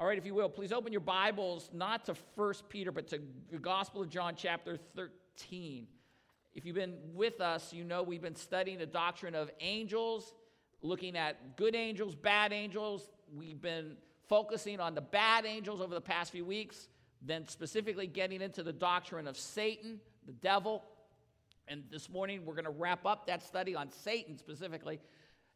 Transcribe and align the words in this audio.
All 0.00 0.06
right, 0.06 0.16
if 0.16 0.24
you 0.24 0.32
will, 0.32 0.48
please 0.48 0.70
open 0.70 0.92
your 0.92 1.00
Bibles 1.00 1.70
not 1.72 2.04
to 2.04 2.14
1 2.36 2.54
Peter, 2.68 2.92
but 2.92 3.08
to 3.08 3.20
the 3.50 3.58
Gospel 3.58 4.00
of 4.02 4.08
John, 4.08 4.34
chapter 4.36 4.78
13. 4.94 5.88
If 6.54 6.64
you've 6.64 6.76
been 6.76 6.94
with 7.14 7.40
us, 7.40 7.72
you 7.72 7.82
know 7.82 8.04
we've 8.04 8.22
been 8.22 8.36
studying 8.36 8.78
the 8.78 8.86
doctrine 8.86 9.34
of 9.34 9.50
angels, 9.58 10.34
looking 10.82 11.16
at 11.16 11.56
good 11.56 11.74
angels, 11.74 12.14
bad 12.14 12.52
angels. 12.52 13.10
We've 13.34 13.60
been 13.60 13.96
focusing 14.28 14.78
on 14.78 14.94
the 14.94 15.00
bad 15.00 15.44
angels 15.44 15.80
over 15.80 15.96
the 15.96 16.00
past 16.00 16.30
few 16.30 16.44
weeks, 16.44 16.86
then 17.20 17.48
specifically 17.48 18.06
getting 18.06 18.40
into 18.40 18.62
the 18.62 18.72
doctrine 18.72 19.26
of 19.26 19.36
Satan, 19.36 19.98
the 20.26 20.32
devil. 20.32 20.84
And 21.66 21.82
this 21.90 22.08
morning 22.08 22.46
we're 22.46 22.54
going 22.54 22.66
to 22.66 22.70
wrap 22.70 23.04
up 23.04 23.26
that 23.26 23.42
study 23.42 23.74
on 23.74 23.90
Satan 23.90 24.38
specifically. 24.38 25.00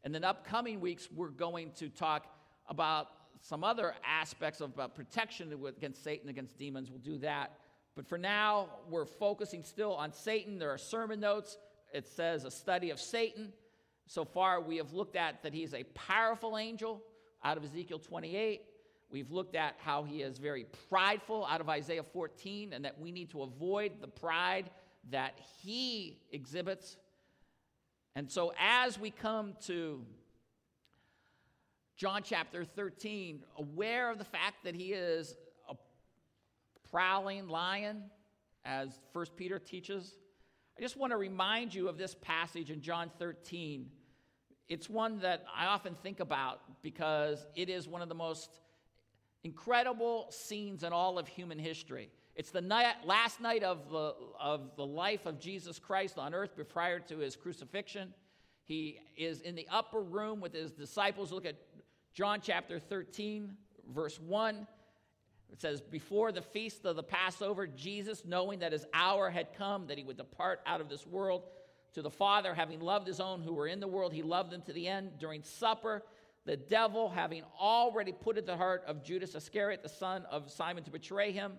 And 0.03 0.13
then 0.13 0.25
upcoming 0.25 0.81
weeks 0.81 1.07
we're 1.15 1.29
going 1.29 1.71
to 1.77 1.87
talk 1.87 2.27
about 2.67 3.07
some 3.41 3.63
other 3.63 3.93
aspects 4.05 4.61
of 4.61 4.77
uh, 4.79 4.87
protection 4.87 5.53
against 5.67 6.03
Satan, 6.03 6.29
against 6.29 6.57
demons. 6.57 6.89
We'll 6.89 6.99
do 6.99 7.17
that. 7.19 7.51
But 7.95 8.07
for 8.07 8.17
now, 8.17 8.69
we're 8.89 9.05
focusing 9.05 9.63
still 9.63 9.93
on 9.93 10.13
Satan. 10.13 10.57
There 10.57 10.71
are 10.71 10.77
sermon 10.77 11.19
notes. 11.19 11.57
It 11.93 12.07
says 12.07 12.45
a 12.45 12.51
study 12.51 12.89
of 12.89 12.99
Satan. 12.99 13.53
So 14.07 14.25
far, 14.25 14.61
we 14.61 14.77
have 14.77 14.93
looked 14.93 15.15
at 15.15 15.43
that 15.43 15.53
he's 15.53 15.73
a 15.73 15.83
powerful 15.83 16.57
angel 16.57 17.01
out 17.43 17.57
of 17.57 17.63
Ezekiel 17.63 17.99
28. 17.99 18.61
We've 19.11 19.31
looked 19.31 19.55
at 19.55 19.75
how 19.77 20.03
he 20.03 20.23
is 20.23 20.39
very 20.39 20.65
prideful 20.89 21.45
out 21.45 21.61
of 21.61 21.69
Isaiah 21.69 22.03
14 22.03 22.73
and 22.73 22.83
that 22.83 22.99
we 22.99 23.11
need 23.11 23.29
to 23.29 23.43
avoid 23.43 24.01
the 24.01 24.07
pride 24.07 24.71
that 25.11 25.39
he 25.61 26.17
exhibits. 26.31 26.97
And 28.15 28.31
so, 28.31 28.53
as 28.59 28.99
we 28.99 29.11
come 29.11 29.53
to 29.65 30.03
John 32.03 32.21
chapter 32.21 32.65
13, 32.65 33.45
aware 33.59 34.11
of 34.11 34.17
the 34.17 34.25
fact 34.25 34.65
that 34.65 34.75
he 34.75 34.91
is 34.91 35.37
a 35.69 35.75
prowling 36.91 37.47
lion, 37.47 38.03
as 38.65 38.99
1 39.13 39.25
Peter 39.37 39.57
teaches. 39.57 40.17
I 40.77 40.81
just 40.81 40.97
want 40.97 41.11
to 41.11 41.17
remind 41.17 41.73
you 41.73 41.87
of 41.87 41.97
this 41.97 42.13
passage 42.21 42.71
in 42.71 42.81
John 42.81 43.09
13. 43.19 43.89
It's 44.67 44.89
one 44.89 45.19
that 45.19 45.45
I 45.55 45.67
often 45.67 45.95
think 46.03 46.19
about 46.19 46.59
because 46.81 47.47
it 47.55 47.69
is 47.69 47.87
one 47.87 48.01
of 48.01 48.09
the 48.09 48.15
most 48.15 48.49
incredible 49.45 50.27
scenes 50.29 50.83
in 50.83 50.91
all 50.91 51.17
of 51.17 51.29
human 51.29 51.57
history. 51.57 52.09
It's 52.35 52.51
the 52.51 52.59
night, 52.59 52.95
last 53.05 53.39
night 53.39 53.63
of 53.63 53.89
the, 53.89 54.13
of 54.41 54.75
the 54.75 54.85
life 54.85 55.25
of 55.25 55.39
Jesus 55.39 55.79
Christ 55.79 56.17
on 56.17 56.33
earth 56.33 56.59
prior 56.67 56.99
to 56.99 57.19
his 57.19 57.37
crucifixion. 57.37 58.13
He 58.65 58.99
is 59.15 59.39
in 59.39 59.55
the 59.55 59.69
upper 59.71 60.01
room 60.01 60.41
with 60.41 60.53
his 60.53 60.73
disciples. 60.73 61.31
Look 61.31 61.45
at 61.45 61.55
John 62.13 62.41
chapter 62.41 62.79
13, 62.79 63.57
verse 63.91 64.19
1. 64.19 64.67
It 65.51 65.61
says, 65.61 65.81
Before 65.81 66.31
the 66.31 66.41
feast 66.41 66.85
of 66.85 66.95
the 66.95 67.03
Passover, 67.03 67.65
Jesus, 67.65 68.23
knowing 68.23 68.59
that 68.59 68.71
his 68.71 68.85
hour 68.93 69.31
had 69.31 69.55
come, 69.57 69.87
that 69.87 69.97
he 69.97 70.03
would 70.03 70.17
depart 70.17 70.61
out 70.67 70.79
of 70.79 70.89
this 70.89 71.07
world 71.07 71.43
to 71.93 72.01
the 72.01 72.11
Father, 72.11 72.53
having 72.53 72.79
loved 72.79 73.07
his 73.07 73.19
own 73.19 73.41
who 73.41 73.53
were 73.53 73.67
in 73.67 73.79
the 73.79 73.87
world, 73.87 74.13
he 74.13 74.21
loved 74.21 74.51
them 74.51 74.61
to 74.63 74.73
the 74.73 74.87
end. 74.87 75.11
During 75.19 75.43
supper, 75.43 76.03
the 76.45 76.57
devil, 76.57 77.09
having 77.09 77.43
already 77.59 78.11
put 78.11 78.37
it 78.37 78.45
the 78.45 78.57
heart 78.57 78.83
of 78.85 79.03
Judas 79.03 79.33
Iscariot, 79.33 79.81
the 79.81 79.89
son 79.89 80.25
of 80.29 80.51
Simon, 80.51 80.83
to 80.83 80.91
betray 80.91 81.31
him. 81.31 81.53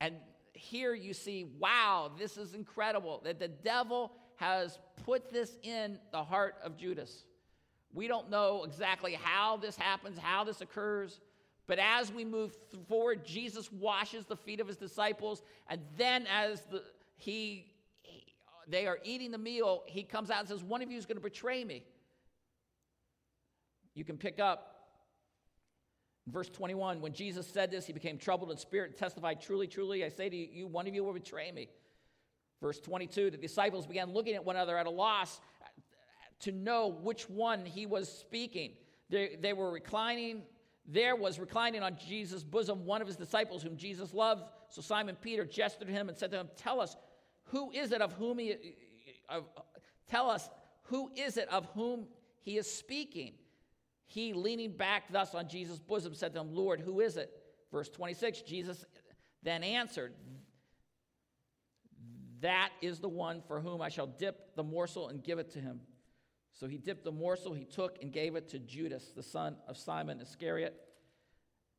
And 0.00 0.16
here 0.54 0.94
you 0.94 1.12
see, 1.12 1.44
wow, 1.58 2.10
this 2.18 2.36
is 2.36 2.54
incredible 2.54 3.20
that 3.24 3.38
the 3.38 3.48
devil 3.48 4.12
has 4.36 4.78
put 5.04 5.32
this 5.32 5.56
in 5.62 5.98
the 6.10 6.22
heart 6.22 6.56
of 6.62 6.76
Judas. 6.76 7.24
We 7.92 8.08
don't 8.08 8.30
know 8.30 8.64
exactly 8.64 9.14
how 9.14 9.58
this 9.58 9.76
happens, 9.76 10.18
how 10.18 10.44
this 10.44 10.60
occurs, 10.60 11.20
but 11.66 11.78
as 11.78 12.12
we 12.12 12.24
move 12.24 12.56
forward, 12.88 13.24
Jesus 13.24 13.70
washes 13.70 14.24
the 14.24 14.36
feet 14.36 14.60
of 14.60 14.66
his 14.66 14.76
disciples, 14.76 15.42
and 15.68 15.80
then 15.96 16.26
as 16.26 16.62
the, 16.62 16.82
he, 17.16 17.66
he 18.02 18.24
they 18.66 18.86
are 18.86 18.98
eating 19.04 19.30
the 19.30 19.38
meal, 19.38 19.82
he 19.86 20.02
comes 20.02 20.30
out 20.30 20.40
and 20.40 20.48
says, 20.48 20.62
One 20.62 20.82
of 20.82 20.90
you 20.90 20.98
is 20.98 21.06
going 21.06 21.16
to 21.16 21.22
betray 21.22 21.64
me. 21.64 21.84
You 23.94 24.04
can 24.04 24.16
pick 24.16 24.40
up 24.40 24.68
verse 26.28 26.48
21 26.48 27.00
when 27.00 27.12
Jesus 27.12 27.46
said 27.46 27.70
this, 27.70 27.86
he 27.86 27.92
became 27.92 28.16
troubled 28.16 28.50
in 28.50 28.56
spirit 28.56 28.90
and 28.90 28.98
testified, 28.98 29.40
Truly, 29.40 29.66
truly, 29.66 30.04
I 30.04 30.08
say 30.08 30.28
to 30.28 30.36
you, 30.36 30.66
one 30.66 30.86
of 30.86 30.94
you 30.94 31.04
will 31.04 31.12
betray 31.12 31.52
me. 31.52 31.68
Verse 32.60 32.80
22 32.80 33.30
the 33.30 33.36
disciples 33.36 33.86
began 33.86 34.12
looking 34.12 34.34
at 34.34 34.44
one 34.44 34.56
another 34.56 34.78
at 34.78 34.86
a 34.86 34.90
loss 34.90 35.40
to 36.42 36.52
know 36.52 36.88
which 37.02 37.28
one 37.28 37.64
he 37.64 37.86
was 37.86 38.08
speaking. 38.08 38.72
They, 39.10 39.36
they 39.40 39.52
were 39.52 39.70
reclining. 39.70 40.42
There 40.86 41.16
was 41.16 41.38
reclining 41.38 41.82
on 41.82 41.96
Jesus' 41.96 42.42
bosom 42.42 42.84
one 42.84 43.00
of 43.00 43.06
his 43.06 43.16
disciples 43.16 43.62
whom 43.62 43.76
Jesus 43.76 44.12
loved. 44.12 44.44
So 44.68 44.82
Simon 44.82 45.16
Peter 45.20 45.44
gestured 45.44 45.88
to 45.88 45.92
him 45.92 46.08
and 46.08 46.16
said 46.16 46.30
to 46.32 46.38
him, 46.38 46.48
Tell 46.56 46.80
us, 46.80 46.96
who 47.44 47.70
is 47.70 47.92
it 47.92 48.00
of 48.00 48.12
whom 48.14 48.38
he, 48.38 48.56
tell 50.08 50.30
us, 50.30 50.48
who 50.84 51.10
is 51.14 51.36
it 51.36 51.48
of 51.48 51.66
whom 51.74 52.06
he 52.40 52.58
is 52.58 52.70
speaking? 52.70 53.34
He, 54.06 54.32
leaning 54.32 54.72
back 54.72 55.10
thus 55.10 55.34
on 55.34 55.48
Jesus' 55.48 55.78
bosom, 55.78 56.14
said 56.14 56.34
to 56.34 56.40
him, 56.40 56.54
Lord, 56.54 56.80
who 56.80 57.00
is 57.00 57.16
it? 57.16 57.30
Verse 57.70 57.88
26 57.88 58.42
Jesus 58.42 58.84
then 59.42 59.62
answered, 59.62 60.12
That 62.40 62.70
is 62.80 62.98
the 62.98 63.08
one 63.08 63.42
for 63.46 63.60
whom 63.60 63.80
I 63.80 63.88
shall 63.88 64.06
dip 64.06 64.54
the 64.56 64.62
morsel 64.62 65.08
and 65.08 65.22
give 65.22 65.38
it 65.38 65.50
to 65.52 65.60
him. 65.60 65.80
So 66.52 66.66
he 66.66 66.76
dipped 66.76 67.04
the 67.04 67.12
morsel 67.12 67.54
he 67.54 67.64
took 67.64 67.98
and 68.02 68.12
gave 68.12 68.36
it 68.36 68.48
to 68.50 68.58
Judas, 68.58 69.12
the 69.14 69.22
son 69.22 69.56
of 69.66 69.76
Simon 69.76 70.20
Iscariot. 70.20 70.74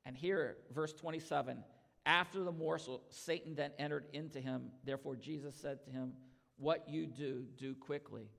And 0.06 0.18
here, 0.18 0.58
verse 0.74 0.94
27 0.94 1.64
after 2.06 2.44
the 2.44 2.52
morsel, 2.52 3.04
Satan 3.10 3.56
then 3.56 3.72
entered 3.80 4.08
into 4.14 4.40
him. 4.40 4.72
Therefore, 4.84 5.16
Jesus 5.16 5.56
said 5.56 5.84
to 5.86 5.90
him, 5.90 6.14
What 6.58 6.90
you 6.90 7.06
do, 7.06 7.46
do 7.58 7.76
quickly. 7.76 8.30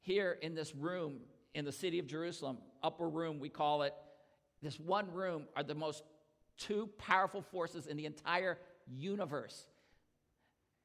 Here 0.00 0.38
in 0.40 0.54
this 0.54 0.74
room 0.74 1.20
in 1.54 1.64
the 1.64 1.72
city 1.72 1.98
of 1.98 2.06
Jerusalem, 2.06 2.58
upper 2.82 3.08
room, 3.08 3.40
we 3.40 3.48
call 3.48 3.82
it, 3.82 3.94
this 4.62 4.78
one 4.78 5.12
room 5.12 5.46
are 5.56 5.62
the 5.62 5.74
most 5.74 6.04
two 6.58 6.88
powerful 6.98 7.42
forces 7.42 7.86
in 7.86 7.96
the 7.96 8.06
entire 8.06 8.58
universe. 8.86 9.66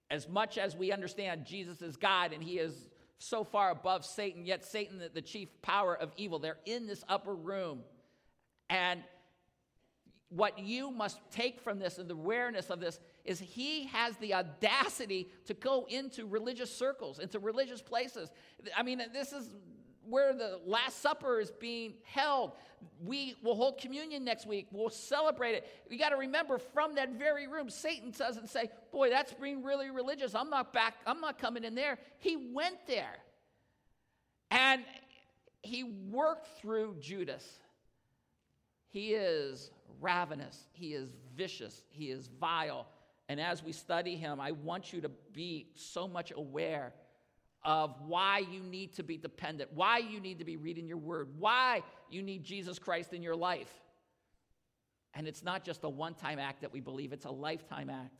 As 0.10 0.28
much 0.28 0.58
as 0.58 0.76
we 0.76 0.92
understand 0.92 1.46
Jesus 1.46 1.82
is 1.82 1.98
God 1.98 2.34
and 2.34 2.42
he 2.42 2.58
is 2.58 2.88
so 3.18 3.44
far 3.44 3.72
above 3.72 4.06
Satan, 4.06 4.46
yet 4.46 4.64
Satan, 4.64 4.98
the, 4.98 5.10
the 5.10 5.22
chief 5.22 5.50
power 5.62 5.96
of 5.96 6.12
evil, 6.18 6.40
they're 6.40 6.58
in 6.66 6.88
this 6.88 7.04
upper 7.08 7.34
room. 7.34 7.82
And 8.70 9.04
what 10.30 10.60
you 10.60 10.92
must 10.92 11.20
take 11.32 11.62
from 11.62 11.80
this 11.80 11.98
and 11.98 12.10
the 12.10 12.14
awareness 12.14 12.70
of 12.70 12.80
this 12.80 13.00
is 13.24 13.40
he 13.40 13.86
has 13.88 14.18
the 14.18 14.34
audacity 14.34 15.30
to 15.46 15.54
go 15.54 15.86
into 15.90 16.26
religious 16.26 16.76
circles, 16.76 17.20
into 17.20 17.40
religious 17.40 17.82
places. 17.82 18.30
I 18.76 18.84
mean, 18.84 19.02
this 19.14 19.32
is 19.32 19.50
where 20.10 20.34
the 20.34 20.60
Last 20.66 21.02
Supper 21.02 21.40
is 21.40 21.52
being 21.52 21.94
held. 22.04 22.54
We 23.04 23.36
will 23.44 23.56
hold 23.56 23.80
communion 23.80 24.24
next 24.24 24.46
week. 24.46 24.68
We'll 24.72 24.90
celebrate 24.90 25.56
it. 25.56 25.68
You 25.90 25.98
got 25.98 26.10
to 26.10 26.18
remember 26.18 26.58
from 26.58 26.96
that 26.96 27.14
very 27.18 27.48
room, 27.48 27.70
Satan 27.70 28.12
doesn't 28.12 28.50
say, 28.50 28.70
Boy, 28.92 29.10
that's 29.10 29.34
being 29.34 29.64
really 29.64 29.90
religious. 29.90 30.36
I'm 30.36 30.50
not 30.50 30.74
back. 30.74 30.96
I'm 31.06 31.20
not 31.20 31.40
coming 31.40 31.64
in 31.64 31.76
there. 31.76 31.98
He 32.20 32.52
went 32.54 32.78
there. 32.88 33.16
And 34.52 34.84
he 35.62 35.84
worked 35.84 36.48
through 36.60 36.98
Judas. 37.00 37.44
He 38.90 39.14
is 39.14 39.72
ravenous. 40.00 40.68
He 40.72 40.94
is 40.94 41.10
vicious. 41.36 41.84
He 41.90 42.06
is 42.12 42.30
vile. 42.40 42.88
And 43.28 43.42
as 43.42 43.64
we 43.64 43.72
study 43.72 44.16
him, 44.16 44.40
I 44.40 44.52
want 44.52 44.94
you 44.94 45.02
to 45.02 45.10
be 45.34 45.68
so 45.74 46.08
much 46.08 46.32
aware 46.36 46.94
of 47.66 47.96
why 48.08 48.40
you 48.40 48.62
need 48.62 48.94
to 48.94 49.04
be 49.04 49.18
dependent, 49.18 49.74
why 49.74 49.98
you 49.98 50.20
need 50.20 50.40
to 50.40 50.46
be 50.46 50.56
reading 50.56 50.88
your 50.88 50.98
word, 50.98 51.28
why 51.38 51.82
you 52.10 52.22
need 52.22 52.44
Jesus 52.44 52.80
Christ 52.80 53.12
in 53.12 53.22
your 53.22 53.36
life. 53.36 53.74
And 55.14 55.28
it's 55.28 55.44
not 55.44 55.66
just 55.66 55.84
a 55.84 55.90
one 55.90 56.14
time 56.14 56.40
act 56.40 56.62
that 56.62 56.72
we 56.72 56.80
believe, 56.80 57.12
it's 57.12 57.26
a 57.26 57.32
lifetime 57.32 57.90
act. 57.90 58.14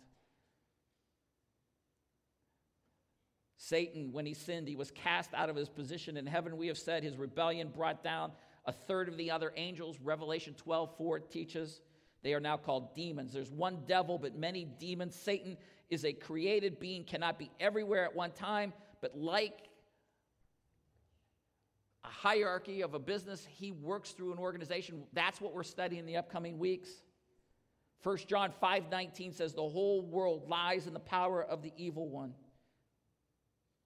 Satan, 3.58 4.12
when 4.12 4.26
he 4.26 4.34
sinned, 4.34 4.68
he 4.68 4.76
was 4.76 4.92
cast 4.92 5.34
out 5.34 5.50
of 5.50 5.56
his 5.56 5.70
position 5.70 6.18
in 6.18 6.26
heaven. 6.26 6.58
We 6.58 6.68
have 6.68 6.78
said 6.78 7.04
his 7.04 7.18
rebellion 7.18 7.70
brought 7.70 8.04
down 8.04 8.32
a 8.66 8.72
third 8.72 9.08
of 9.08 9.18
the 9.18 9.32
other 9.32 9.54
angels. 9.56 9.98
Revelation 10.04 10.54
12 10.56 10.98
4 10.98 11.20
teaches 11.20 11.82
they 12.26 12.34
are 12.34 12.40
now 12.40 12.58
called 12.58 12.96
demons. 12.96 13.34
There's 13.34 13.52
one 13.52 13.84
devil, 13.86 14.18
but 14.18 14.36
many 14.36 14.66
demons. 14.66 15.16
Satan 15.16 15.58
is 15.92 16.06
a 16.06 16.12
created 16.12 16.80
being, 16.80 17.04
cannot 17.04 17.38
be 17.38 17.52
everywhere 17.60 18.04
at 18.04 18.16
one 18.16 18.32
time. 18.32 18.74
But 19.06 19.16
like 19.16 19.70
a 22.04 22.08
hierarchy 22.08 22.82
of 22.82 22.96
a 22.96 23.00
business, 23.00 23.46
he 23.46 23.72
works 23.72 24.14
through 24.14 24.32
an 24.32 24.40
organization. 24.40 25.04
That's 25.14 25.40
what 25.40 25.54
we're 25.54 25.62
studying 25.62 26.00
in 26.00 26.08
the 26.08 26.18
upcoming 26.18 26.58
weeks. 26.58 26.90
1 28.02 28.18
John 28.28 28.52
5:19 28.60 29.32
says 29.32 29.54
the 29.54 29.62
whole 29.62 30.02
world 30.02 30.50
lies 30.50 30.88
in 30.88 30.94
the 30.94 31.00
power 31.00 31.44
of 31.44 31.62
the 31.62 31.72
evil 31.78 32.10
one. 32.10 32.34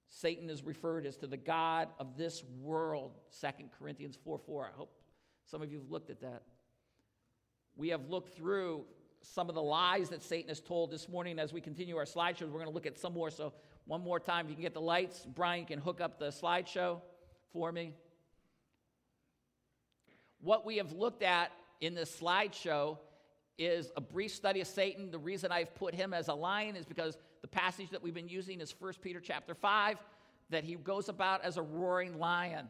Satan 0.08 0.48
is 0.48 0.62
referred 0.62 1.04
as 1.04 1.18
to 1.18 1.26
the 1.26 1.36
God 1.36 1.90
of 1.98 2.16
this 2.16 2.42
world, 2.58 3.20
2 3.42 3.68
Corinthians 3.78 4.16
4 4.24 4.38
4. 4.38 4.68
I 4.68 4.70
hope 4.70 5.02
some 5.44 5.60
of 5.60 5.70
you 5.70 5.80
have 5.80 5.90
looked 5.90 6.08
at 6.08 6.22
that. 6.22 6.44
We 7.76 7.90
have 7.90 8.08
looked 8.08 8.34
through 8.34 8.86
some 9.22 9.48
of 9.48 9.54
the 9.54 9.62
lies 9.62 10.08
that 10.10 10.22
Satan 10.22 10.48
has 10.48 10.60
told 10.60 10.90
this 10.90 11.08
morning 11.08 11.38
as 11.38 11.52
we 11.52 11.60
continue 11.60 11.96
our 11.96 12.04
slideshows. 12.04 12.42
We're 12.42 12.60
going 12.60 12.64
to 12.66 12.70
look 12.70 12.86
at 12.86 12.98
some 12.98 13.12
more. 13.12 13.30
So, 13.30 13.52
one 13.86 14.02
more 14.02 14.20
time, 14.20 14.46
if 14.46 14.50
you 14.50 14.54
can 14.54 14.62
get 14.62 14.74
the 14.74 14.80
lights, 14.80 15.26
Brian 15.34 15.64
can 15.64 15.78
hook 15.78 16.00
up 16.00 16.18
the 16.18 16.28
slideshow 16.28 17.00
for 17.52 17.72
me. 17.72 17.94
What 20.40 20.64
we 20.64 20.76
have 20.78 20.92
looked 20.92 21.22
at 21.22 21.50
in 21.80 21.94
this 21.94 22.20
slideshow 22.20 22.98
is 23.58 23.90
a 23.96 24.00
brief 24.00 24.32
study 24.32 24.60
of 24.60 24.66
Satan. 24.66 25.10
The 25.10 25.18
reason 25.18 25.52
I've 25.52 25.74
put 25.74 25.94
him 25.94 26.14
as 26.14 26.28
a 26.28 26.34
lion 26.34 26.76
is 26.76 26.86
because 26.86 27.18
the 27.42 27.48
passage 27.48 27.90
that 27.90 28.02
we've 28.02 28.14
been 28.14 28.28
using 28.28 28.60
is 28.60 28.74
1 28.78 28.94
Peter 29.02 29.20
chapter 29.20 29.54
5, 29.54 29.98
that 30.50 30.64
he 30.64 30.74
goes 30.76 31.08
about 31.08 31.44
as 31.44 31.56
a 31.56 31.62
roaring 31.62 32.18
lion. 32.18 32.68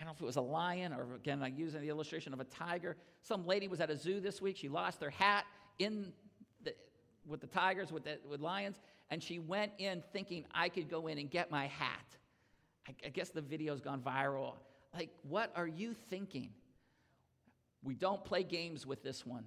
I 0.00 0.04
don't 0.04 0.12
know 0.12 0.16
if 0.16 0.22
it 0.22 0.26
was 0.26 0.36
a 0.36 0.40
lion 0.40 0.94
or 0.94 1.14
again, 1.14 1.42
I 1.42 1.48
use 1.48 1.74
the 1.74 1.88
illustration 1.88 2.32
of 2.32 2.40
a 2.40 2.44
tiger. 2.44 2.96
Some 3.20 3.46
lady 3.46 3.68
was 3.68 3.80
at 3.80 3.90
a 3.90 3.96
zoo 3.96 4.18
this 4.20 4.40
week. 4.40 4.56
She 4.56 4.68
lost 4.68 5.02
her 5.02 5.10
hat 5.10 5.44
in 5.78 6.12
the, 6.64 6.74
with 7.26 7.42
the 7.42 7.46
tigers, 7.46 7.92
with, 7.92 8.04
the, 8.04 8.18
with 8.28 8.40
lions, 8.40 8.80
and 9.10 9.22
she 9.22 9.38
went 9.38 9.72
in 9.76 10.02
thinking 10.12 10.46
I 10.54 10.70
could 10.70 10.88
go 10.88 11.08
in 11.08 11.18
and 11.18 11.30
get 11.30 11.50
my 11.50 11.66
hat. 11.66 12.16
I, 12.88 12.94
I 13.04 13.08
guess 13.10 13.28
the 13.28 13.42
video's 13.42 13.82
gone 13.82 14.00
viral. 14.00 14.54
Like, 14.94 15.10
what 15.28 15.52
are 15.54 15.66
you 15.66 15.94
thinking? 16.08 16.50
We 17.82 17.94
don't 17.94 18.24
play 18.24 18.42
games 18.42 18.86
with 18.86 19.02
this 19.02 19.26
one. 19.26 19.44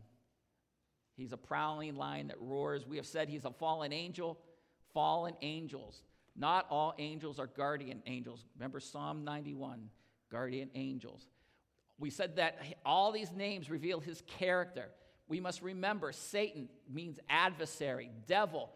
He's 1.16 1.32
a 1.32 1.38
prowling 1.38 1.96
lion 1.96 2.28
that 2.28 2.40
roars. 2.40 2.86
We 2.86 2.98
have 2.98 3.08
said 3.08 3.28
he's 3.28 3.46
a 3.46 3.52
fallen 3.52 3.92
angel. 3.92 4.40
Fallen 4.94 5.34
angels. 5.42 6.04
Not 6.36 6.68
all 6.70 6.94
angels 7.00 7.40
are 7.40 7.48
guardian 7.48 8.04
angels. 8.06 8.46
Remember 8.56 8.80
Psalm 8.80 9.24
91 9.24 9.90
guardian 10.33 10.69
angels. 10.75 11.27
We 12.00 12.09
said 12.09 12.35
that 12.38 12.57
all 12.85 13.12
these 13.12 13.31
names 13.31 13.69
reveal 13.69 14.00
his 14.00 14.24
character. 14.25 14.89
We 15.27 15.39
must 15.39 15.62
remember 15.62 16.12
Satan 16.12 16.68
means 16.91 17.19
adversary, 17.30 18.09
devil, 18.27 18.71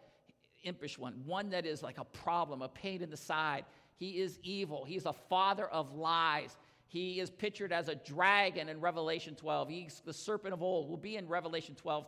impish 0.64 0.98
one, 0.98 1.24
one 1.26 1.50
that 1.50 1.66
is 1.66 1.82
like 1.82 1.98
a 1.98 2.06
problem, 2.06 2.62
a 2.62 2.70
pain 2.70 3.02
in 3.02 3.10
the 3.10 3.18
side. 3.18 3.66
He 3.96 4.22
is 4.22 4.40
evil. 4.44 4.86
He's 4.86 5.06
a 5.06 5.14
father 5.14 5.66
of 5.66 5.94
lies. 5.96 6.56
He 6.86 7.20
is 7.20 7.32
pictured 7.32 7.74
as 7.74 7.90
a 7.90 7.96
dragon 7.96 8.70
in 8.70 8.80
Revelation 8.80 9.36
12. 9.36 9.68
He's 9.68 10.02
the 10.06 10.14
serpent 10.14 10.54
of 10.54 10.62
old. 10.62 10.88
We'll 10.88 10.98
be 10.98 11.18
in 11.18 11.28
Revelation 11.28 11.76
12 11.76 12.06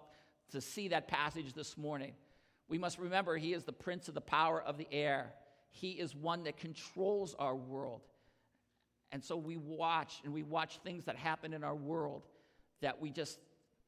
to 0.52 0.62
see 0.62 0.90
that 0.90 1.08
passage 1.08 1.54
this 1.54 1.76
morning. 1.76 2.14
We 2.70 2.78
must 2.78 3.00
remember 3.00 3.36
he 3.36 3.54
is 3.54 3.64
the 3.64 3.74
prince 3.74 4.08
of 4.08 4.14
the 4.14 4.22
power 4.22 4.62
of 4.62 4.78
the 4.78 4.88
air. 4.92 5.34
He 5.72 5.92
is 5.92 6.16
one 6.16 6.44
that 6.44 6.58
controls 6.58 7.36
our 7.40 7.56
world. 7.56 8.02
And 9.12 9.24
so 9.24 9.36
we 9.36 9.58
watch 9.58 10.22
and 10.24 10.34
we 10.34 10.44
watch 10.44 10.80
things 10.84 11.06
that 11.06 11.16
happen 11.16 11.54
in 11.54 11.64
our 11.64 11.76
world 11.76 12.24
that 12.82 13.02
we 13.02 13.12
just 13.12 13.40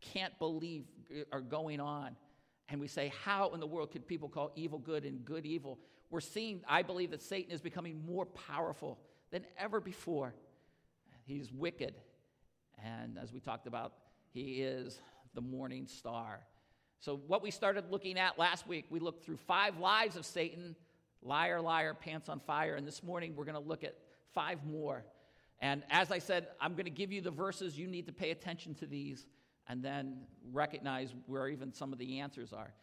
can't 0.02 0.38
believe 0.40 0.86
uh, 1.16 1.24
are 1.32 1.42
going 1.42 1.80
on. 1.80 2.16
And 2.70 2.80
we 2.80 2.88
say, 2.88 3.12
How 3.24 3.54
in 3.54 3.60
the 3.60 3.68
world 3.68 3.92
could 3.92 4.08
people 4.08 4.30
call 4.30 4.52
evil 4.56 4.80
good 4.80 5.06
and 5.06 5.24
good 5.24 5.46
evil? 5.46 5.80
We're 6.10 6.22
seeing, 6.22 6.62
I 6.68 6.82
believe, 6.82 7.12
that 7.12 7.22
Satan 7.22 7.52
is 7.52 7.62
becoming 7.62 8.06
more 8.06 8.26
powerful 8.26 9.00
than 9.32 9.46
ever 9.58 9.80
before. 9.80 10.34
He's 11.24 11.52
wicked. 11.54 11.96
And 12.84 13.18
as 13.18 13.32
we 13.32 13.40
talked 13.40 13.68
about, 13.68 13.94
he 14.34 14.62
is 14.62 15.00
the 15.34 15.42
morning 15.42 15.88
star. 15.88 16.42
So, 17.00 17.22
what 17.28 17.42
we 17.42 17.52
started 17.52 17.86
looking 17.90 18.18
at 18.18 18.38
last 18.38 18.68
week, 18.68 18.86
we 18.90 19.00
looked 19.00 19.24
through 19.24 19.38
five 19.38 19.78
lives 19.78 20.16
of 20.16 20.26
Satan 20.26 20.76
liar, 21.24 21.62
liar, 21.62 21.94
pants 21.94 22.30
on 22.30 22.40
fire. 22.40 22.76
And 22.76 22.88
this 22.88 23.04
morning, 23.04 23.36
we're 23.36 23.46
going 23.46 23.62
to 23.62 23.68
look 23.68 23.84
at 23.84 23.96
five 24.34 24.66
more. 24.66 25.04
And 25.60 25.84
as 25.90 26.12
I 26.12 26.20
said, 26.20 26.48
I'm 26.60 26.74
going 26.74 26.86
to 26.86 26.92
give 26.92 27.12
you 27.12 27.22
the 27.22 27.32
verses. 27.32 27.78
You 27.78 27.88
need 27.88 28.08
to 28.08 28.14
pay 28.14 28.32
attention 28.32 28.74
to 28.76 28.86
these 28.86 29.28
and 29.68 29.84
then 29.84 30.22
recognize 30.52 31.14
where 31.28 31.48
even 31.48 31.74
some 31.74 31.94
of 31.94 32.00
the 32.00 32.20
answers 32.20 32.52
are. 32.52 32.74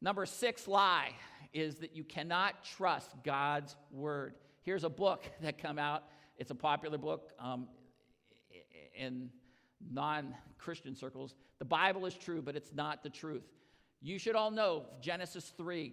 Number 0.00 0.26
six 0.26 0.66
lie 0.66 1.12
is 1.52 1.76
that 1.76 1.94
you 1.94 2.04
cannot 2.04 2.64
trust 2.64 3.10
God's 3.22 3.76
word. 3.92 4.34
Here's 4.62 4.84
a 4.84 4.90
book 4.90 5.24
that 5.42 5.58
come 5.58 5.78
out. 5.78 6.04
It's 6.36 6.50
a 6.50 6.56
popular 6.56 6.98
book. 6.98 7.32
Um, 7.38 7.68
in 8.94 9.30
non 9.90 10.34
Christian 10.58 10.94
circles. 10.94 11.34
The 11.58 11.64
Bible 11.64 12.06
is 12.06 12.14
true, 12.14 12.42
but 12.42 12.56
it's 12.56 12.72
not 12.72 13.02
the 13.02 13.10
truth. 13.10 13.44
You 14.00 14.18
should 14.18 14.36
all 14.36 14.50
know 14.50 14.84
Genesis 15.00 15.52
3, 15.56 15.92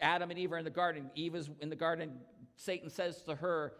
Adam 0.00 0.30
and 0.30 0.38
Eve 0.38 0.52
are 0.52 0.58
in 0.58 0.64
the 0.64 0.70
garden. 0.70 1.10
Eve 1.14 1.34
is 1.34 1.50
in 1.60 1.68
the 1.68 1.76
garden. 1.76 2.12
Satan 2.56 2.90
says 2.90 3.22
to 3.22 3.34
her, 3.34 3.74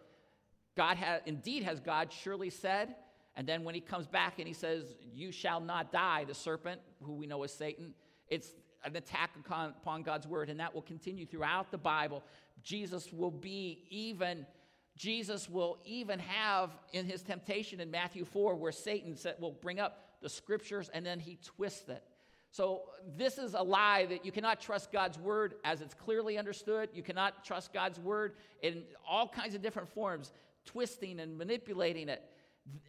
God 0.76 0.97
has, 0.97 1.21
indeed 1.26 1.62
has 1.62 1.81
God 1.81 2.12
surely 2.12 2.50
said. 2.50 2.94
And 3.37 3.47
then 3.47 3.65
when 3.65 3.75
he 3.75 3.81
comes 3.81 4.06
back 4.06 4.38
and 4.38 4.47
he 4.47 4.55
says, 4.55 4.94
You 5.12 5.32
shall 5.32 5.61
not 5.61 5.93
die, 5.93 6.25
the 6.25 6.35
serpent, 6.35 6.81
who 7.03 7.15
we 7.15 7.26
know 7.26 7.43
as 7.43 7.53
Satan, 7.53 7.94
it's 8.29 8.50
an 8.85 8.94
attack 8.97 9.31
upon 9.37 10.03
God's 10.03 10.26
word, 10.26 10.50
and 10.50 10.61
that 10.61 10.75
will 10.75 10.82
continue 10.82 11.26
throughout 11.26 11.71
the 11.71 11.79
Bible. 11.79 12.23
Jesus 12.62 13.12
will 13.12 13.31
be 13.31 13.85
even 13.91 14.47
Jesus 14.97 15.50
will 15.50 15.79
even 15.85 16.21
have 16.21 16.71
in 16.93 17.05
his 17.05 17.23
temptation 17.23 17.81
in 17.81 17.91
Matthew 17.91 18.25
4, 18.25 18.55
where 18.55 18.73
Satan 18.73 19.17
said, 19.17 19.35
will 19.41 19.53
bring 19.53 19.81
up 19.81 20.05
the 20.23 20.29
scriptures 20.29 20.88
and 20.94 21.05
then 21.05 21.19
he 21.19 21.38
twists 21.44 21.88
it. 21.88 22.03
So, 22.53 22.82
this 23.17 23.37
is 23.37 23.55
a 23.55 23.62
lie 23.62 24.06
that 24.06 24.25
you 24.25 24.31
cannot 24.31 24.61
trust 24.61 24.93
God's 24.93 25.19
word 25.19 25.55
as 25.65 25.81
it's 25.81 25.93
clearly 25.93 26.38
understood. 26.38 26.88
You 26.94 27.03
cannot 27.03 27.44
trust 27.44 27.73
God's 27.73 27.99
word 27.99 28.35
in 28.62 28.85
all 29.09 29.27
kinds 29.27 29.56
of 29.56 29.62
different 29.62 29.88
forms, 29.88 30.31
twisting 30.65 31.21
and 31.21 31.37
manipulating 31.37 32.09
it. 32.09 32.23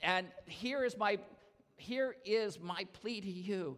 And 0.01 0.27
here 0.45 0.83
is 0.83 0.97
my, 0.97 1.19
here 1.77 2.15
is 2.25 2.59
my 2.59 2.85
plea 2.93 3.21
to 3.21 3.31
you. 3.31 3.77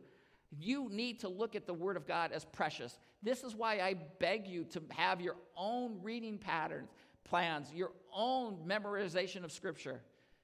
You 0.57 0.89
need 0.89 1.19
to 1.21 1.29
look 1.29 1.55
at 1.55 1.65
the 1.65 1.73
Word 1.73 1.97
of 1.97 2.07
God 2.07 2.31
as 2.31 2.45
precious. 2.45 2.97
This 3.23 3.43
is 3.43 3.55
why 3.55 3.79
I 3.79 3.95
beg 4.19 4.47
you 4.47 4.63
to 4.65 4.81
have 4.89 5.19
your 5.19 5.35
own 5.55 5.99
reading 6.01 6.37
patterns 6.37 6.89
plans, 7.27 7.71
your 7.73 7.91
own 8.13 8.57
memorization 8.67 9.43
of 9.43 9.51
Scripture. 9.51 10.01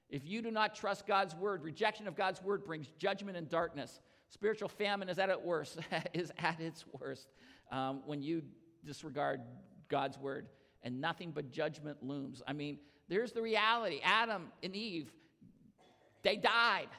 If 0.09 0.25
you 0.25 0.41
do 0.41 0.51
not 0.51 0.75
trust 0.75 1.07
God's 1.07 1.33
word, 1.35 1.63
rejection 1.63 2.07
of 2.07 2.15
God's 2.15 2.41
word 2.41 2.63
brings 2.63 2.87
judgment 2.97 3.37
and 3.37 3.49
darkness. 3.49 3.99
Spiritual 4.29 4.69
famine 4.69 5.09
is 5.09 5.17
at 5.17 5.29
its 5.29 5.41
worst. 5.41 5.79
is 6.13 6.31
at 6.37 6.59
its 6.59 6.85
worst 6.99 7.27
um, 7.71 8.01
when 8.05 8.21
you 8.21 8.43
disregard 8.85 9.41
God's 9.89 10.17
word, 10.17 10.49
and 10.83 10.99
nothing 10.99 11.31
but 11.31 11.51
judgment 11.51 12.03
looms. 12.03 12.41
I 12.47 12.53
mean, 12.53 12.79
there's 13.09 13.31
the 13.31 13.41
reality. 13.41 13.99
Adam 14.03 14.51
and 14.61 14.75
Eve, 14.75 15.11
they 16.23 16.35
died, 16.35 16.89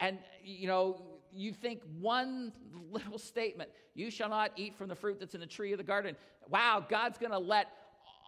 and 0.00 0.18
you 0.42 0.66
know, 0.66 1.00
you 1.32 1.52
think 1.52 1.80
one 2.00 2.52
little 2.90 3.18
statement, 3.18 3.70
"You 3.94 4.10
shall 4.10 4.28
not 4.28 4.52
eat 4.56 4.74
from 4.74 4.88
the 4.88 4.94
fruit 4.94 5.18
that's 5.20 5.34
in 5.34 5.40
the 5.40 5.46
tree 5.46 5.72
of 5.72 5.78
the 5.78 5.84
garden." 5.84 6.16
Wow, 6.48 6.84
God's 6.88 7.18
going 7.18 7.32
to 7.32 7.38
let 7.38 7.68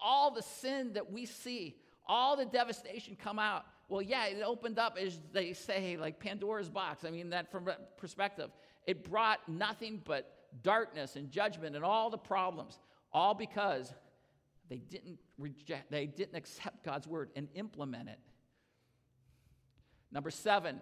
all 0.02 0.30
the 0.30 0.42
sin 0.42 0.92
that 0.94 1.10
we 1.12 1.26
see, 1.26 1.76
all 2.06 2.36
the 2.36 2.46
devastation 2.46 3.16
come 3.16 3.38
out. 3.38 3.64
Well, 3.88 4.02
yeah, 4.02 4.26
it 4.26 4.42
opened 4.42 4.78
up, 4.78 4.96
as 4.98 5.18
they 5.32 5.52
say, 5.52 5.96
like 5.96 6.18
Pandora's 6.18 6.68
box. 6.68 7.04
I 7.04 7.10
mean, 7.10 7.30
that 7.30 7.50
from 7.50 7.66
that 7.66 7.96
perspective, 7.98 8.50
it 8.86 9.08
brought 9.08 9.46
nothing 9.48 10.02
but 10.04 10.32
darkness 10.62 11.16
and 11.16 11.30
judgment 11.30 11.76
and 11.76 11.84
all 11.84 12.10
the 12.10 12.18
problems, 12.18 12.78
all 13.12 13.34
because 13.34 13.92
they 14.68 14.78
didn't 14.78 15.18
reject, 15.38 15.90
they 15.90 16.06
didn't 16.06 16.36
accept 16.36 16.84
God's 16.84 17.06
word 17.06 17.30
and 17.36 17.48
implement 17.54 18.08
it. 18.08 18.18
Number 20.12 20.30
seven, 20.30 20.80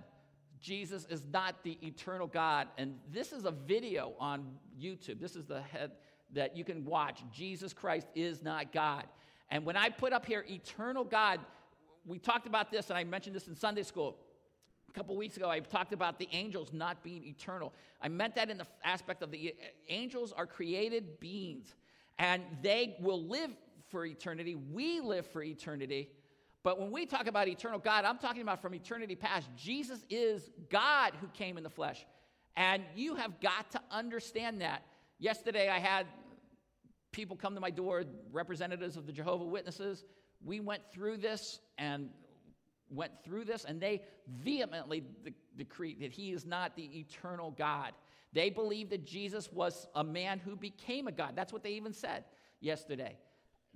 Jesus 0.61 1.07
is 1.11 1.23
not 1.31 1.63
the 1.63 1.79
eternal 1.83 2.27
God. 2.27 2.69
And 2.79 2.99
this 3.11 3.33
is 3.33 3.45
a 3.45 3.51
video 3.51 4.15
on 4.19 4.57
YouTube. 4.81 5.21
This 5.21 5.37
is 5.37 5.45
the 5.45 5.61
head, 5.61 5.93
that 6.33 6.57
you 6.57 6.65
can 6.65 6.85
watch. 6.85 7.23
Jesus 7.33 7.73
Christ 7.73 8.07
is 8.15 8.43
not 8.43 8.73
God. 8.73 9.05
And 9.51 9.65
when 9.65 9.77
I 9.77 9.91
put 9.91 10.13
up 10.13 10.25
here 10.25 10.45
eternal 10.49 11.05
God, 11.05 11.41
we 12.07 12.19
talked 12.19 12.47
about 12.47 12.71
this, 12.71 12.89
and 12.91 12.99
I 12.99 13.05
mentioned 13.05 13.37
this 13.37 13.47
in 13.49 13.55
Sunday 13.55 13.83
school. 13.83 14.17
A 14.89 14.93
couple 14.93 15.17
weeks 15.17 15.37
ago, 15.37 15.51
I 15.51 15.61
talked 15.61 15.93
about 15.93 16.19
the 16.19 16.29
angels 16.33 16.73
not 16.73 17.03
being 17.03 17.25
eternal. 17.25 17.73
I 18.01 18.09
meant 18.09 18.35
that 18.37 18.51
in 18.51 18.59
the 18.59 18.67
aspect 18.85 19.23
of 19.23 19.31
the 19.31 19.55
angels 19.89 20.33
are 20.33 20.47
created 20.47 21.21
beings, 21.21 21.75
and 22.19 22.43
they 22.63 22.97
will 23.01 23.23
live 23.23 23.51
for 23.95 24.05
eternity. 24.05 24.57
We 24.57 24.99
live 24.99 25.25
for 25.25 25.41
eternity. 25.41 26.11
But 26.65 26.81
when 26.81 26.91
we 26.91 27.07
talk 27.07 27.29
about 27.29 27.47
eternal 27.47 27.79
God, 27.79 28.05
I'm 28.05 28.19
talking 28.19 28.43
about 28.43 28.61
from 28.61 28.75
eternity 28.75 29.15
past. 29.15 29.49
Jesus 29.57 30.05
is 30.11 30.51
God 30.69 31.13
who 31.21 31.29
came 31.29 31.57
in 31.57 31.63
the 31.63 31.71
flesh. 31.71 32.05
And 32.57 32.83
you 32.97 33.15
have 33.15 33.39
got 33.39 33.71
to 33.71 33.81
understand 33.93 34.63
that. 34.63 34.83
Yesterday, 35.21 35.69
I 35.69 35.79
had 35.79 36.09
people 37.13 37.37
come 37.37 37.55
to 37.55 37.61
my 37.61 37.71
door, 37.71 38.03
representatives 38.33 38.97
of 38.97 39.07
the 39.07 39.13
Jehovah 39.13 39.45
Witnesses. 39.45 40.05
We 40.45 40.59
went 40.59 40.83
through 40.93 41.19
this 41.19 41.61
and 41.79 42.11
went 42.91 43.13
through 43.25 43.45
this, 43.45 43.65
and 43.65 43.81
they 43.81 44.03
vehemently 44.43 45.05
de- 45.23 45.35
decreed 45.57 46.01
that 46.01 46.11
he 46.11 46.33
is 46.33 46.45
not 46.45 46.75
the 46.75 46.99
eternal 46.99 47.53
God. 47.53 47.93
They 48.33 48.51
believe 48.51 48.91
that 48.91 49.07
Jesus 49.07 49.53
was 49.53 49.87
a 49.95 50.03
man 50.03 50.41
who 50.41 50.57
became 50.57 51.07
a 51.07 51.13
God. 51.13 51.35
That's 51.37 51.53
what 51.53 51.63
they 51.63 51.75
even 51.75 51.93
said 51.93 52.25
yesterday. 52.61 53.19